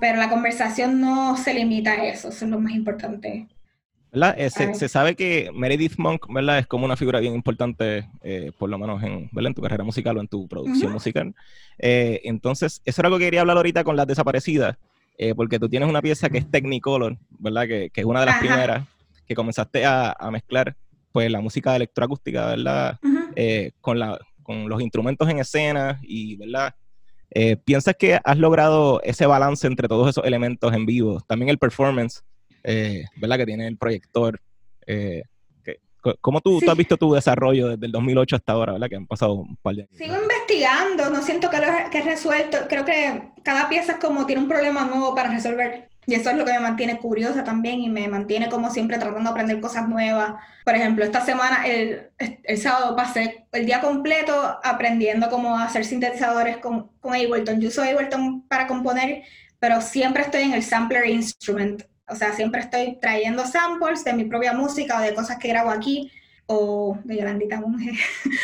[0.00, 3.48] pero la conversación no se limita a eso, eso es lo más importante.
[4.12, 4.34] ¿verdad?
[4.38, 6.58] Eh, se, sabe que Meredith Monk, ¿verdad?
[6.58, 10.16] Es como una figura bien importante, eh, por lo menos en, en, tu carrera musical
[10.16, 11.34] o en tu producción musical.
[11.78, 14.76] Eh, entonces, eso era algo que quería hablar ahorita con las desaparecidas,
[15.36, 17.66] porque tú tienes una pieza que es Technicolor, ¿verdad?
[17.68, 18.86] Que, que es una de las primeras
[19.28, 20.74] que comenzaste a, a, mezclar,
[21.12, 22.98] pues, la música electroacústica, ¿verdad?
[23.80, 24.18] con la,
[24.50, 26.74] con los instrumentos en escena y, ¿verdad?
[27.30, 31.20] Eh, ¿Piensas que has logrado ese balance entre todos esos elementos en vivo?
[31.28, 32.24] También el performance,
[32.64, 33.36] eh, ¿verdad?
[33.36, 34.40] Que tiene el proyector.
[34.88, 35.22] Eh,
[36.20, 38.88] ¿Cómo tú, tú, has visto tu desarrollo desde el 2008 hasta ahora, ¿verdad?
[38.88, 39.96] Que han pasado un par de años.
[39.96, 42.58] Sigo investigando, no siento que lo que he resuelto.
[42.68, 45.89] Creo que cada pieza es como tiene un problema nuevo para resolver.
[46.06, 49.28] Y eso es lo que me mantiene curiosa también y me mantiene como siempre tratando
[49.28, 50.34] de aprender cosas nuevas.
[50.64, 56.56] Por ejemplo, esta semana, el, el sábado pasé el día completo aprendiendo cómo hacer sintetizadores
[56.56, 57.60] con, con Ableton.
[57.60, 59.22] Yo uso Ableton para componer,
[59.58, 61.82] pero siempre estoy en el sampler instrument.
[62.08, 65.70] O sea, siempre estoy trayendo samples de mi propia música o de cosas que grabo
[65.70, 66.10] aquí
[66.46, 67.92] o de Yolandita Monge,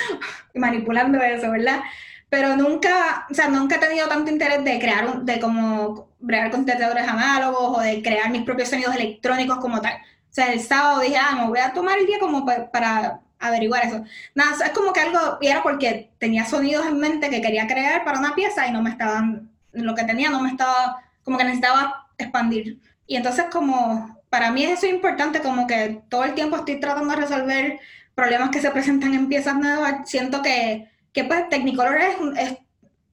[0.55, 1.81] manipulando eso, ¿verdad?
[2.29, 6.51] pero nunca, o sea, nunca he tenido tanto interés de crear, un, de como bregar
[6.51, 9.95] con detectores análogos o de crear mis propios sonidos electrónicos como tal.
[9.95, 13.85] O sea, el sábado dije, ah, me voy a tomar el día como para, averiguar
[13.85, 14.03] eso.
[14.35, 18.05] Nada, es como que algo, y era porque tenía sonidos en mente que quería crear
[18.05, 21.45] para una pieza y no me estaban, lo que tenía no me estaba, como que
[21.45, 22.81] necesitaba expandir.
[23.07, 27.11] Y entonces como, para mí eso es importante, como que todo el tiempo estoy tratando
[27.15, 27.79] de resolver
[28.15, 30.09] problemas que se presentan en piezas nuevas.
[30.09, 32.59] Siento que que pues Technicolor es es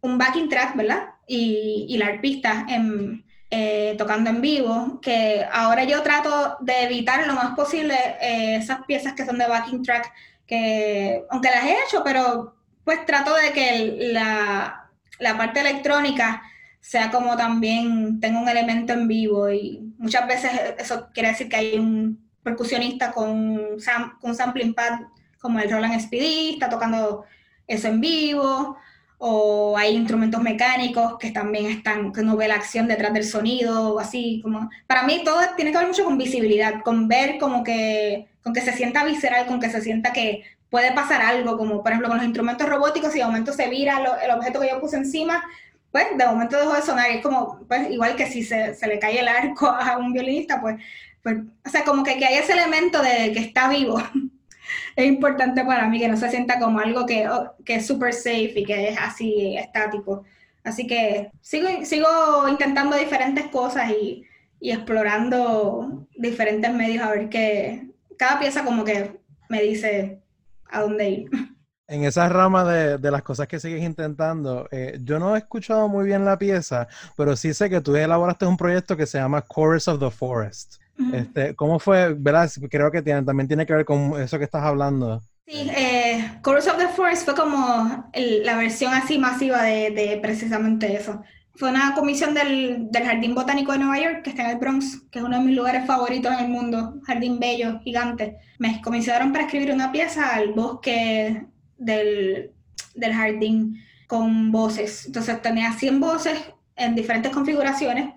[0.02, 1.13] un backing track, ¿verdad?
[1.28, 3.24] Y, y la arpista en,
[3.56, 8.84] eh, tocando en vivo, que ahora yo trato de evitar lo más posible eh, esas
[8.88, 10.12] piezas que son de backing track,
[10.48, 14.90] que aunque las he hecho, pero pues trato de que la,
[15.20, 16.42] la parte electrónica
[16.80, 21.56] sea como también tenga un elemento en vivo y muchas veces eso quiere decir que
[21.56, 23.78] hay un percusionista con,
[24.20, 25.00] con un sampling pad
[25.40, 27.26] como el Roland Speedy, está tocando
[27.68, 28.78] eso en vivo,
[29.26, 33.94] o hay instrumentos mecánicos que también están, que no ve la acción detrás del sonido,
[33.94, 37.64] o así, como, para mí todo tiene que ver mucho con visibilidad, con ver como
[37.64, 41.82] que, con que se sienta visceral, con que se sienta que puede pasar algo, como
[41.82, 44.82] por ejemplo con los instrumentos robóticos, si de momento se vira el objeto que yo
[44.82, 45.42] puse encima,
[45.90, 49.00] pues de momento dejó de sonar, es como, pues igual que si se, se le
[49.00, 50.82] cae el arco a un violinista, pues,
[51.22, 54.04] pues, o sea, como que, que hay ese elemento de que está vivo.
[54.96, 58.14] es importante para mí que no se sienta como algo que, oh, que es súper
[58.14, 60.24] safe y que es así estático.
[60.64, 64.26] Así que sigo, sigo intentando diferentes cosas y,
[64.60, 69.20] y explorando diferentes medios a ver qué, cada pieza como que
[69.50, 70.22] me dice
[70.70, 71.30] a dónde ir.
[71.86, 75.90] En esa rama de, de las cosas que sigues intentando, eh, yo no he escuchado
[75.90, 76.88] muy bien la pieza,
[77.18, 80.78] pero sí sé que tú elaboraste un proyecto que se llama Chorus of the Forest.
[81.12, 82.14] Este, ¿Cómo fue?
[82.14, 82.50] ¿Verdad?
[82.70, 85.22] Creo que tiene, también tiene que ver con eso que estás hablando.
[85.46, 90.96] Sí, eh, Chorus of the Forest fue como la versión así masiva de, de, precisamente
[90.96, 91.22] eso.
[91.56, 95.02] Fue una comisión del, del, Jardín Botánico de Nueva York, que está en el Bronx,
[95.12, 98.38] que es uno de mis lugares favoritos en el mundo, jardín bello, gigante.
[98.58, 101.46] Me comisionaron para escribir una pieza al bosque
[101.78, 102.52] del,
[102.96, 103.78] del jardín
[104.08, 105.06] con voces.
[105.06, 106.40] Entonces tenía 100 voces
[106.76, 108.14] en diferentes configuraciones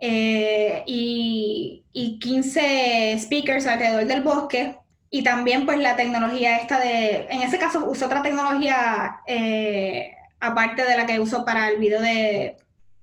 [0.00, 4.76] eh, y, y, 15 speakers alrededor del bosque.
[5.10, 10.84] Y también pues la tecnología esta de, en ese caso usó otra tecnología eh, aparte
[10.84, 12.56] de la que uso para el video de,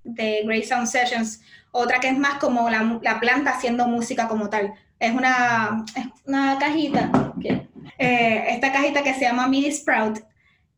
[0.04, 1.42] de Great Sound Sessions,
[1.72, 4.74] otra que es más como la, la planta haciendo música como tal.
[5.00, 7.12] Es una, es una cajita,
[8.00, 10.20] eh, esta cajita que se llama MIDI Sprout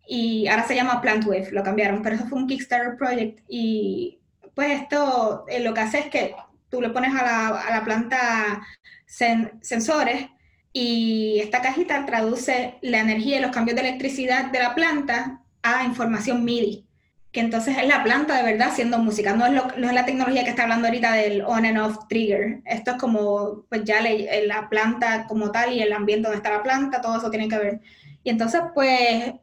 [0.08, 4.19] y ahora se llama Plantwave, lo cambiaron, pero eso fue un Kickstarter project y
[4.60, 6.36] pues esto eh, lo que hace es que
[6.68, 8.62] tú le pones a la, a la planta
[9.06, 10.28] sensores
[10.74, 15.86] y esta cajita traduce la energía y los cambios de electricidad de la planta a
[15.86, 16.86] información MIDI,
[17.32, 20.06] que entonces es la planta de verdad haciendo música, no es, lo, no es la
[20.06, 24.02] tecnología que está hablando ahorita del on and off trigger, esto es como pues ya
[24.02, 27.48] le, la planta como tal y el ambiente donde está la planta, todo eso tiene
[27.48, 27.80] que ver.
[28.26, 29.36] Y entonces pues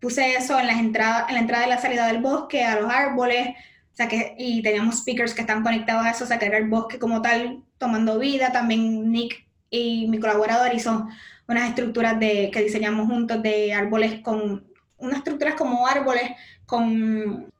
[0.00, 2.90] puse eso en, las entradas, en la entrada y la salida del bosque, a los
[2.90, 3.54] árboles,
[3.92, 6.56] o sea, que, y teníamos speakers que están conectados a eso, o sea, que era
[6.56, 8.50] el bosque como tal tomando vida.
[8.50, 11.06] También Nick y mi colaborador hizo
[11.46, 14.64] unas estructuras de, que diseñamos juntos de árboles con,
[14.96, 16.30] unas estructuras como árboles
[16.64, 17.52] con,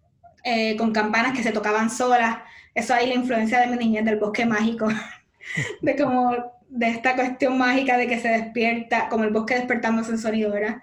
[0.45, 2.39] eh, con campanas que se tocaban solas.
[2.75, 4.89] Eso ahí la influencia de mi niñez del bosque mágico,
[5.83, 6.35] de como
[6.71, 10.79] de esta cuestión mágica de que se despierta, como el bosque despertándose en sonido, ¿verdad?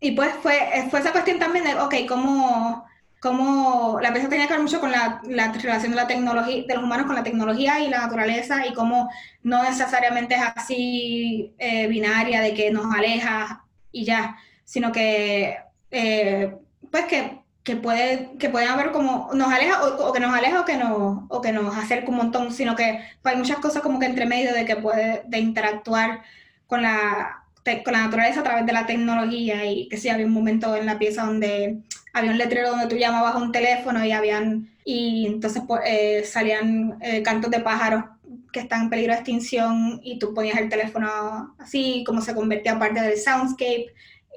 [0.00, 0.58] Y pues fue,
[0.90, 2.87] fue esa cuestión también de, ok, ¿cómo
[3.20, 6.74] cómo la pieza tenía que ver mucho con la, la, relación de la tecnología, de
[6.74, 9.10] los humanos con la tecnología y la naturaleza y cómo
[9.42, 15.58] no necesariamente es así eh, binaria de que nos aleja y ya, sino que
[15.90, 16.54] eh,
[16.90, 20.64] pues que, que, puede que puede haber como nos aleja o, que nos aleja o
[20.64, 24.06] que nos o que nos acerca un montón, sino que hay muchas cosas como que
[24.06, 26.22] entre medio de que puede de interactuar
[26.66, 27.44] con la
[27.84, 30.86] con la naturaleza a través de la tecnología y que sí había un momento en
[30.86, 31.82] la pieza donde
[32.12, 36.24] había un letrero donde tú llamabas a un teléfono y habían, y entonces pues, eh,
[36.24, 38.04] salían eh, cantos de pájaros
[38.52, 42.78] que están en peligro de extinción y tú ponías el teléfono así, como se convertía
[42.78, 43.86] parte del soundscape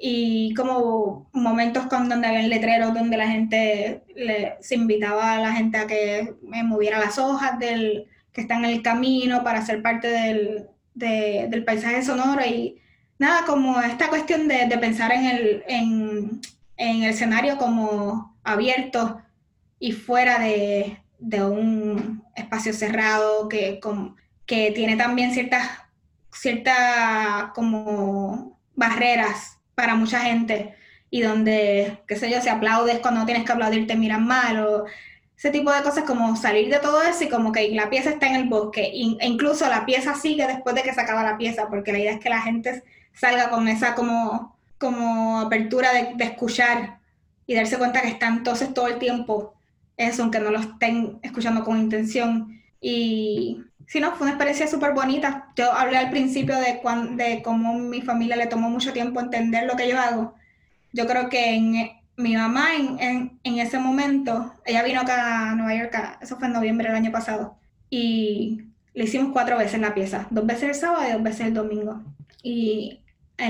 [0.00, 5.52] y como momentos con donde había letreros donde la gente le, se invitaba a la
[5.52, 6.34] gente a que
[6.64, 12.02] moviera las hojas del que está en el camino para ser parte del, del paisaje
[12.02, 12.82] sonoro y
[13.22, 16.40] nada, como esta cuestión de, pensar en el, en,
[16.76, 19.20] el escenario como abierto
[19.78, 23.80] y fuera de, un espacio cerrado que,
[24.46, 25.68] que tiene también ciertas,
[27.54, 30.74] como barreras para mucha gente
[31.10, 34.84] y donde, qué sé yo, si aplaudes cuando tienes que aplaudir te miran mal o
[35.36, 38.28] ese tipo de cosas como salir de todo eso y como que la pieza está
[38.28, 38.84] en el bosque.
[38.84, 42.12] E incluso la pieza sigue después de que se acaba la pieza porque la idea
[42.12, 44.51] es que la gente salga con esa como,
[44.82, 46.98] como apertura de, de escuchar
[47.46, 49.54] y darse cuenta que están entonces todo el tiempo
[49.96, 52.60] eso, aunque no lo estén escuchando con intención.
[52.80, 55.48] Y sí, no, fue una experiencia súper bonita.
[55.56, 56.80] Yo hablé al principio de,
[57.14, 60.34] de cómo mi familia le tomó mucho tiempo entender lo que yo hago
[60.92, 65.74] yo creo que en, mi mamá en, en, ese momento, ella vino acá a Nueva
[65.74, 67.56] York, eso fue en noviembre del año pasado,
[67.88, 68.64] y
[68.94, 72.02] le hicimos cuatro veces la pieza, dos veces el sábado y dos veces el domingo.
[72.42, 73.00] Y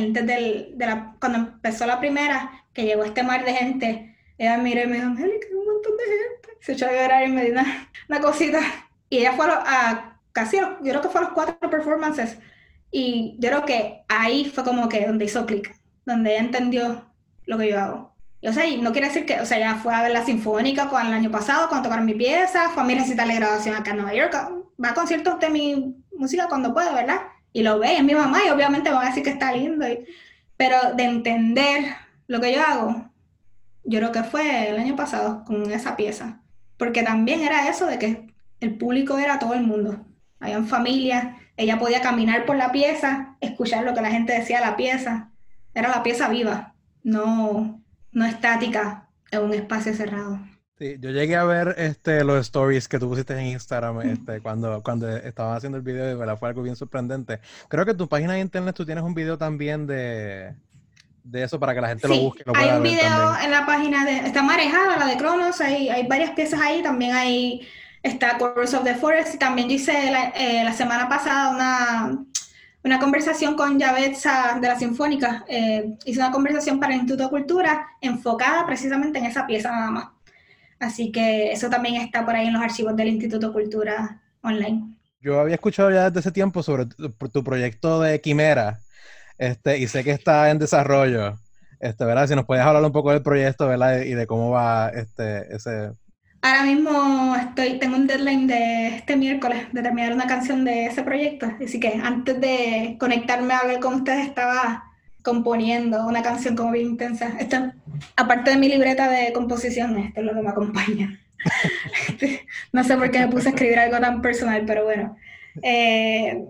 [0.00, 4.82] desde de la, cuando empezó la primera, que llegó este mar de gente, ella miró
[4.82, 6.48] y me dijo, Angélica, un montón de gente.
[6.60, 8.60] Se echó a llorar y me dio una, una cosita.
[9.08, 12.38] Y ella fue a, casi, yo creo que fue a los cuatro performances.
[12.90, 15.74] Y yo creo que ahí fue como que donde hizo clic,
[16.04, 17.12] donde ella entendió
[17.46, 18.12] lo que yo hago.
[18.40, 20.88] Y, o sea, no quiere decir que, o sea, ya fue a ver la Sinfónica
[20.88, 23.92] con el año pasado cuando tocaron mi pieza, fue a mi recital de graduación acá
[23.92, 24.34] en Nueva York,
[24.82, 27.20] va a conciertos de mi música cuando puede, ¿verdad?
[27.52, 29.86] Y lo ve, es mi mamá y obviamente va a decir que está lindo.
[30.56, 31.84] pero de entender
[32.28, 33.10] lo que yo hago,
[33.84, 36.40] yo creo que fue el año pasado con esa pieza.
[36.76, 38.26] Porque también era eso de que
[38.60, 40.04] el público era todo el mundo.
[40.40, 44.66] Habían familias, ella podía caminar por la pieza, escuchar lo que la gente decía de
[44.66, 45.30] la pieza.
[45.74, 46.72] Era la pieza viva
[47.02, 50.40] no, no estática en un espacio cerrado.
[50.82, 54.82] Sí, yo llegué a ver este, los stories que tú pusiste en Instagram este, cuando,
[54.82, 57.38] cuando estabas haciendo el video y fue algo bien sorprendente.
[57.68, 60.56] Creo que en tu página de internet tú tienes un video también de,
[61.22, 62.42] de eso para que la gente lo busque.
[62.52, 66.32] hay un video en la página de, está marejada la de Cronos, hay, hay varias
[66.32, 67.60] piezas ahí, también hay,
[68.02, 72.24] está Chorus of the Forest y también yo hice la, eh, la semana pasada una
[72.84, 75.44] una conversación con Yavetza de la Sinfónica.
[75.46, 79.90] Eh, hice una conversación para el Instituto de Cultura enfocada precisamente en esa pieza nada
[79.92, 80.08] más.
[80.82, 84.96] Así que eso también está por ahí en los archivos del Instituto de Cultura online.
[85.20, 88.80] Yo había escuchado ya desde ese tiempo sobre tu, proyecto de Quimera
[89.38, 91.38] este, y sé que está en desarrollo.
[91.78, 92.26] Este, ¿verdad?
[92.26, 94.02] Si nos puedes hablar un poco del proyecto, ¿verdad?
[94.02, 95.92] Y de cómo va este, ese,
[96.44, 101.04] Ahora mismo estoy, tengo un deadline de este miércoles de terminar una canción de ese
[101.04, 104.91] proyecto, así que antes de conectarme a hablar con ustedes estaba
[105.22, 107.32] componiendo una canción como bien intensa.
[107.38, 107.72] Esto,
[108.16, 111.20] aparte de mi libreta de composición, esto es lo que me acompaña.
[112.72, 115.16] no sé por qué me puse a escribir algo tan personal, pero bueno.
[115.62, 116.44] Eh,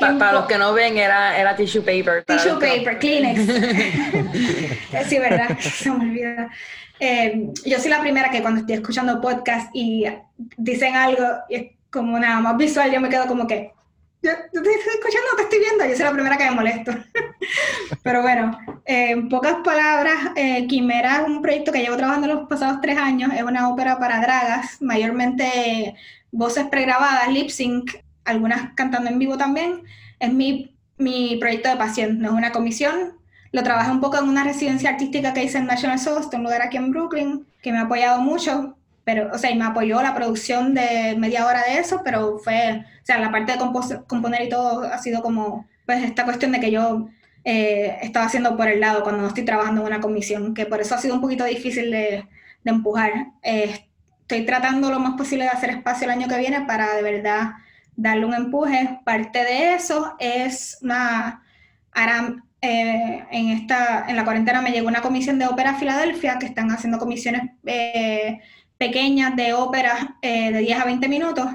[0.00, 2.24] para, los que no ven, era, era tissue paper.
[2.24, 3.40] Tissue paper, Kleenex.
[5.08, 5.58] sí, ¿verdad?
[5.60, 6.50] Se me olvida.
[7.00, 10.04] Eh, yo soy la primera que cuando estoy escuchando podcast y
[10.56, 13.72] dicen algo y es como nada más visual, yo me quedo como que,
[14.22, 16.92] yo, te estoy escuchando, te estoy viendo, yo soy la primera que me molesto.
[18.02, 22.48] Pero bueno, eh, en pocas palabras, eh, Quimera es un proyecto que llevo trabajando los
[22.48, 25.94] pasados tres años, es una ópera para dragas, mayormente
[26.32, 27.92] voces pregrabadas, lip sync,
[28.24, 29.82] algunas cantando en vivo también.
[30.18, 33.18] Es mi, mi proyecto de pasión, no es una comisión,
[33.52, 36.62] lo trabajé un poco en una residencia artística que hice en National Source, un lugar
[36.62, 38.77] aquí en Brooklyn, que me ha apoyado mucho,
[39.08, 42.84] pero, o sea, y me apoyó la producción de media hora de eso, pero fue,
[43.02, 43.58] o sea, la parte de
[44.06, 47.08] componer y todo ha sido como, pues, esta cuestión de que yo
[47.42, 50.82] eh, estaba haciendo por el lado cuando no estoy trabajando en una comisión, que por
[50.82, 52.28] eso ha sido un poquito difícil de,
[52.64, 53.28] de empujar.
[53.42, 53.86] Eh,
[54.20, 57.52] estoy tratando lo más posible de hacer espacio el año que viene para de verdad
[57.96, 59.00] darle un empuje.
[59.06, 61.42] Parte de eso es una...
[62.60, 66.72] Eh, en, esta, en la cuarentena me llegó una comisión de ópera Filadelfia que están
[66.72, 68.40] haciendo comisiones eh,
[68.78, 71.46] pequeñas de ópera eh, de 10 a 20 minutos.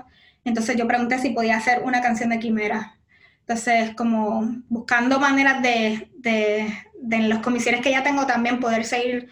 [0.46, 2.98] Entonces yo pregunté si podía hacer una canción de Quimera.
[3.42, 6.72] Entonces, como buscando maneras de, de,
[7.02, 9.30] de en las comisiones que ya tengo también poder seguir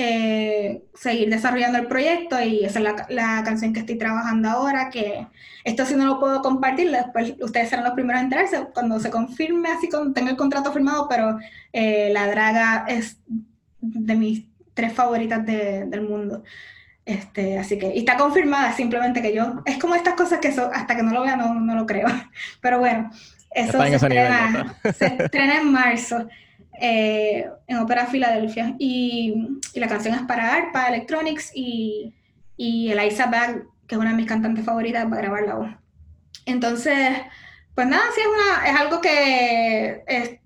[0.00, 4.90] eh, seguir desarrollando el proyecto y esa es la, la, canción que estoy trabajando ahora,
[4.90, 5.26] que
[5.64, 9.10] esto si no lo puedo compartir, después ustedes serán los primeros a enterarse cuando se
[9.10, 11.38] confirme, así como tenga el contrato firmado, pero
[11.72, 13.18] eh, La Draga es
[13.80, 16.44] de mis tres favoritas de, del mundo.
[17.08, 20.94] Este, así que, y está confirmada, simplemente que yo, es como estas cosas que hasta
[20.94, 22.06] que no lo vea no, no lo creo.
[22.60, 23.10] Pero bueno,
[23.50, 26.28] eso se estrena, se estrena en marzo.
[26.80, 28.76] Eh, en Ópera Filadelfia.
[28.78, 32.14] Y, y, la canción es para ARPA Electronics y,
[32.58, 35.70] y Eliza Bag, que es una de mis cantantes favoritas, va a grabar la voz.
[36.44, 37.18] entonces,
[37.74, 40.40] pues nada, sí es, una, es algo que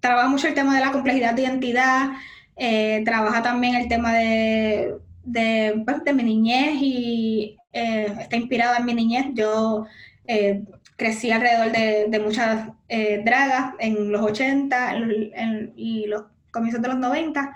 [0.00, 2.10] trabaja mucho el tema de la complejidad de identidad,
[2.56, 4.96] eh, trabaja también el tema de,
[5.32, 9.26] de, pues, de mi niñez y eh, está inspirada en mi niñez.
[9.34, 9.86] Yo
[10.26, 10.64] eh,
[10.96, 12.68] crecí alrededor de, muchas
[13.24, 14.94] dragas en los 80
[15.76, 17.54] y los comienzos de los 90.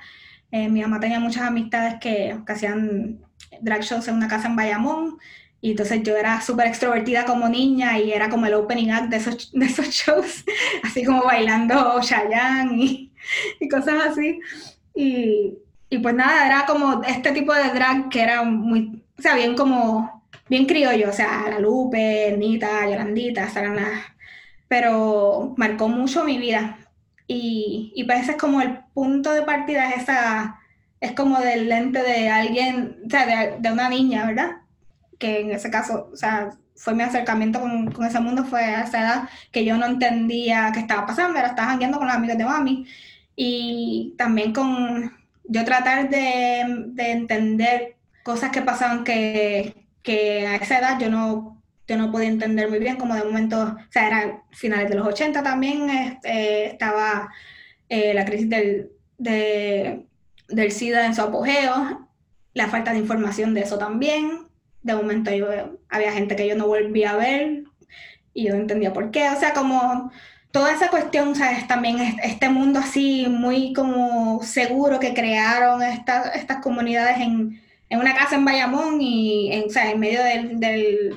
[0.52, 3.18] mi mamá tenía muchas amistades que, que hacían
[3.62, 5.18] drag shows en una casa en Bayamón.
[5.60, 9.16] Y entonces yo era súper extrovertida como niña y era como el opening act de
[9.16, 10.44] esos, de esos shows,
[10.82, 13.12] así como bailando Chayanne y,
[13.60, 14.40] y cosas así.
[14.94, 15.54] Y,
[15.92, 19.54] y, pues nada, era como este tipo de drag que era muy, o sea, bien
[19.54, 23.90] como, bien criollo, o sea, la Lupe, Nita, Yolandita, las...
[24.68, 26.78] Pero marcó mucho mi vida.
[27.26, 30.60] Y, y pues ese es como el punto de partida, es esa,
[31.00, 34.62] es como del lente de alguien, o sea, de, de una niña, ¿verdad?
[35.18, 38.82] que en ese caso, o sea, fue mi acercamiento con, con, ese mundo, fue a
[38.82, 42.38] esa edad que yo no entendía qué estaba pasando, era estaba jangueando con los amigos
[42.38, 42.86] de mami
[43.36, 45.12] y también con
[45.44, 51.62] yo tratar de, de entender cosas que pasaban que, que, a esa edad yo no,
[51.86, 55.06] yo no podía entender muy bien, como de momento, o sea, era finales de los
[55.06, 57.30] 80 también, este, estaba
[57.88, 60.06] eh, la crisis del, de,
[60.48, 62.08] del SIDA en su apogeo,
[62.54, 64.46] la falta de información de eso también,
[64.82, 65.30] de momento
[65.88, 67.64] había gente que yo no volvía a ver
[68.34, 69.28] y yo no entendía por qué.
[69.30, 70.10] O sea, como
[70.52, 71.66] toda esa cuestión, ¿sabes?
[71.66, 78.36] También este mundo así muy como seguro que crearon estas comunidades en, en, una casa
[78.36, 80.60] en Bayamón y en, o en medio del,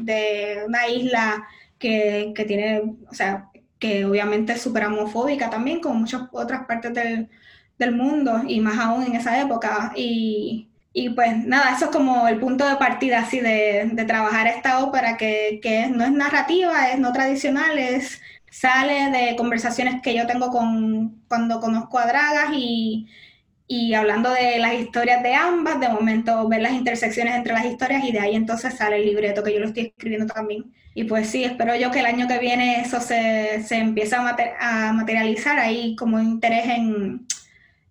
[0.06, 1.48] de una isla
[1.78, 3.49] que, que, tiene, o sea,
[3.80, 7.30] que obviamente es súper homofóbica también, como muchas otras partes del,
[7.78, 9.91] del mundo y más aún en esa época.
[9.95, 14.48] Y, y pues nada, eso es como el punto de partida así de, de trabajar
[14.48, 18.22] esta ópera que, que, no es narrativa, es no tradicional, es,
[18.60, 23.07] sale de conversaciones que yo tengo con, cuando conozco a Dragas y,
[23.68, 28.03] y hablando de las historias de ambas, de momento ver las intersecciones entre las historias
[28.03, 30.73] y de ahí entonces sale el libreto que yo lo estoy escribiendo también.
[30.94, 34.94] Y pues sí, espero yo que el año que viene eso se, se empiece a,
[34.94, 37.27] materializar ahí como interés en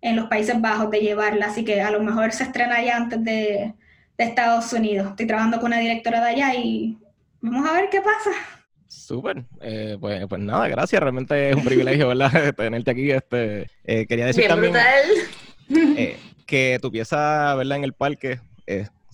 [0.05, 3.23] en los Países Bajos de llevarla, así que a lo mejor se estrena ya antes
[3.23, 3.73] de,
[4.17, 5.09] Estados Unidos.
[5.09, 6.97] Estoy trabajando con una directora de allá y
[7.41, 8.54] vamos a ver qué pasa.
[8.95, 12.53] Súper, eh, pues, pues, nada, gracias, realmente es un privilegio, ¿verdad?
[12.57, 13.11] Tenerte aquí.
[13.11, 14.73] Este, eh, quería decir también
[15.69, 17.77] eh, que tu pieza, ¿verdad?
[17.77, 18.39] En el parque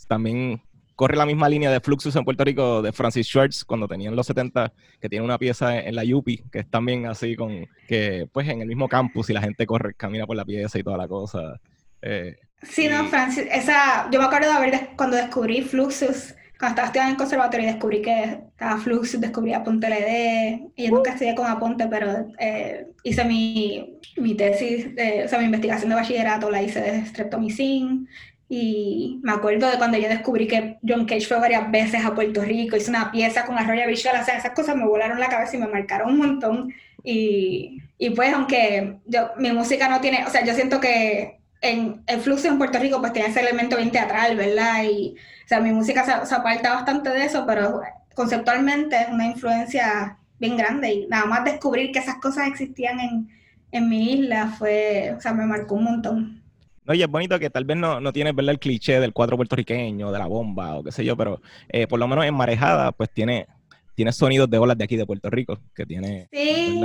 [0.07, 0.61] también
[1.01, 4.27] corre la misma línea de Fluxus en Puerto Rico de Francis Schwartz cuando tenían los
[4.27, 8.47] 70, que tiene una pieza en la Yupi, que es también así con que pues
[8.49, 11.07] en el mismo campus y la gente corre, camina por la pieza y toda la
[11.07, 11.59] cosa.
[12.01, 16.85] Eh, sí, no, Francis, esa, yo me acuerdo de haber cuando descubrí Fluxus, cuando estaba
[16.85, 21.33] estudiando en el conservatorio descubrí que estaba Fluxus, descubrí Aponte LD, y yo nunca estudié
[21.33, 26.51] con Aponte, pero eh, hice mi, mi tesis, de, o sea, mi investigación de bachillerato
[26.51, 28.07] la hice de streptomycin,
[28.47, 32.43] y me acuerdo de cuando yo descubrí que John Cage fue varias veces a Puerto
[32.43, 35.55] Rico, hizo una pieza con Arroyo Visual, o sea, esas cosas me volaron la cabeza
[35.55, 36.73] y me marcaron un montón.
[37.03, 42.03] Y, y pues, aunque yo, mi música no tiene, o sea, yo siento que en
[42.07, 44.83] el flujo en Puerto Rico pues tiene ese elemento bien teatral, ¿verdad?
[44.83, 45.15] Y,
[45.45, 47.81] o sea, mi música se, se aparta bastante de eso, pero
[48.15, 53.29] conceptualmente es una influencia bien grande y nada más descubrir que esas cosas existían en,
[53.71, 56.41] en mi isla fue, o sea, me marcó un montón.
[56.88, 60.19] Oye, es bonito que tal vez no, no tienes el cliché del cuatro puertorriqueño, de
[60.19, 63.47] la bomba o qué sé yo, pero eh, por lo menos en Marejada, pues tiene,
[63.95, 66.27] tiene sonidos de olas de aquí de Puerto Rico, que tiene...
[66.31, 66.81] Sí,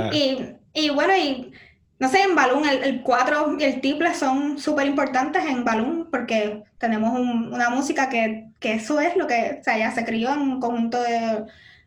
[0.73, 1.51] y, bueno, y
[1.99, 6.63] no sé, en Balloon el 4 y el triple son súper importantes en Balloon porque
[6.77, 10.59] tenemos una música que, que, eso es lo que, o ya se crió en un
[10.59, 11.45] conjunto de,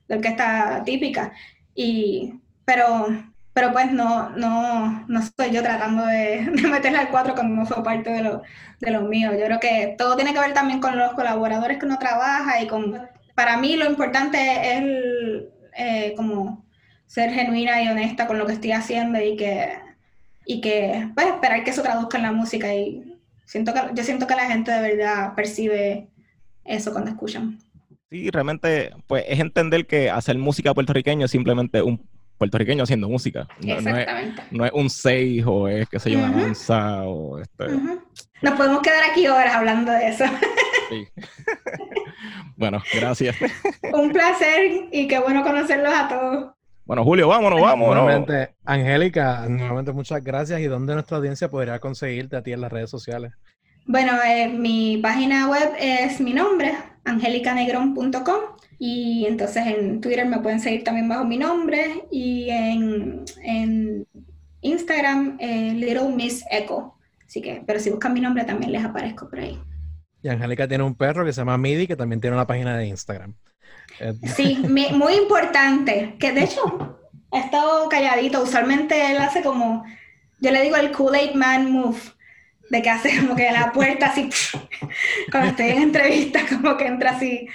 [0.08, 1.32] de orquesta típica.
[1.74, 2.34] Y,
[2.64, 3.06] pero
[3.52, 7.66] pero pues no, no, no estoy yo tratando de, de meterle al cuatro cuando no
[7.66, 8.42] fue parte de lo,
[8.80, 9.32] de lo mío.
[9.32, 12.66] Yo creo que todo tiene que ver también con los colaboradores que uno trabaja y
[12.66, 12.98] con,
[13.34, 14.84] para mí lo importante es
[15.76, 16.64] eh, como
[17.06, 19.89] ser genuina y honesta con lo que estoy haciendo y que,
[20.46, 24.26] y que pues esperar que eso traduzca en la música y siento que, yo siento
[24.26, 26.08] que la gente de verdad percibe
[26.64, 27.58] eso cuando escuchan.
[28.10, 32.04] Sí, realmente, pues es entender que hacer música puertorriqueña es simplemente un
[32.38, 33.46] puertorriqueño haciendo música.
[33.62, 34.42] No, Exactamente.
[34.50, 37.66] No es, un 6 o es, qué sé yo, una danza o este...
[38.42, 40.24] Nos podemos quedar aquí horas hablando de eso.
[40.88, 41.06] Sí.
[42.56, 43.36] bueno, gracias.
[43.92, 46.54] un placer y qué bueno conocerlos a todos.
[46.90, 48.02] Bueno, Julio, vámonos, vámonos.
[48.02, 50.58] Nuevamente, Angélica, nuevamente muchas gracias.
[50.58, 53.30] ¿Y dónde nuestra audiencia podría conseguirte a ti en las redes sociales?
[53.86, 56.72] Bueno, eh, mi página web es mi nombre,
[57.04, 58.40] angelicanegron.com.
[58.80, 62.08] Y entonces en Twitter me pueden seguir también bajo mi nombre.
[62.10, 64.04] Y en, en
[64.60, 66.94] Instagram, eh, Little Miss Echo.
[67.24, 69.56] Así que, pero si buscan mi nombre también les aparezco por ahí.
[70.22, 72.86] Y Angélica tiene un perro que se llama Midi, que también tiene una página de
[72.86, 73.34] Instagram.
[74.00, 76.14] Eh, Sí, mi- muy importante.
[76.18, 76.98] Que de hecho,
[77.32, 78.42] ha estado calladito.
[78.42, 79.84] Usualmente él hace como,
[80.40, 81.98] yo le digo el Kool-Aid Man move,
[82.70, 84.28] de que hace como que la puerta así,
[85.32, 87.46] cuando estoy en entrevista, como que entra así.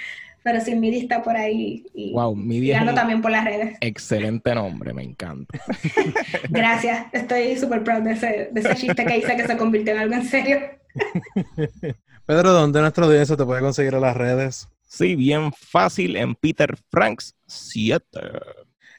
[0.42, 3.76] Pero sí, Midi está por ahí y Wow, Midi es también por las redes.
[3.80, 5.58] excelente nombre, me encanta.
[6.50, 9.98] Gracias, estoy súper proud de ese, de ese chiste que hice que se convirtió en
[9.98, 10.60] algo en serio.
[12.26, 14.68] Pedro, ¿dónde nuestra audiencia te puede conseguir en las redes?
[14.82, 18.02] Sí, bien fácil en Peter Franks 7.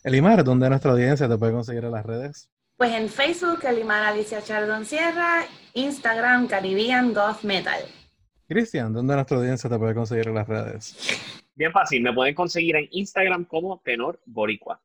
[0.01, 2.49] Elimar, ¿dónde nuestra audiencia te puede conseguir en las redes?
[2.77, 5.43] Pues en Facebook, Elimar Alicia Chardon Sierra,
[5.73, 7.81] Instagram, Caribbean Goth Metal.
[8.47, 10.95] Cristian, ¿dónde nuestra audiencia te puede conseguir en las redes?
[11.53, 14.79] Bien fácil, me pueden conseguir en Instagram como Tenor Boricua.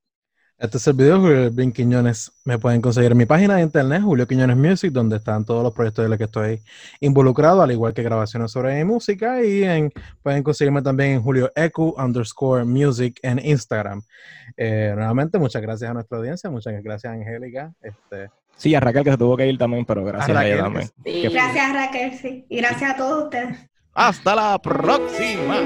[0.63, 2.31] Este es el video Julio Elvin Quiñones.
[2.45, 5.73] Me pueden conseguir en mi página de internet, Julio Quiñones Music, donde están todos los
[5.73, 6.63] proyectos de los que estoy
[7.01, 9.45] involucrado, al igual que grabaciones sobre mi música.
[9.45, 14.03] Y en, pueden conseguirme también en Julio Ecu underscore music en Instagram.
[14.57, 17.73] Eh, nuevamente, muchas gracias a nuestra audiencia, muchas gracias Angélica.
[17.83, 20.63] Este, Sí, a Raquel que se tuvo que ir también, pero gracias A a, ella
[20.63, 20.89] también.
[21.05, 21.23] Sí.
[21.23, 22.47] Gracias Raquel, sí.
[22.49, 23.59] Y gracias a todos ustedes.
[23.95, 25.57] Hasta la próxima.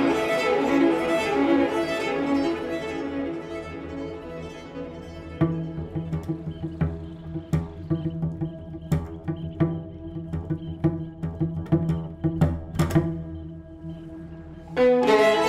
[14.77, 15.46] Música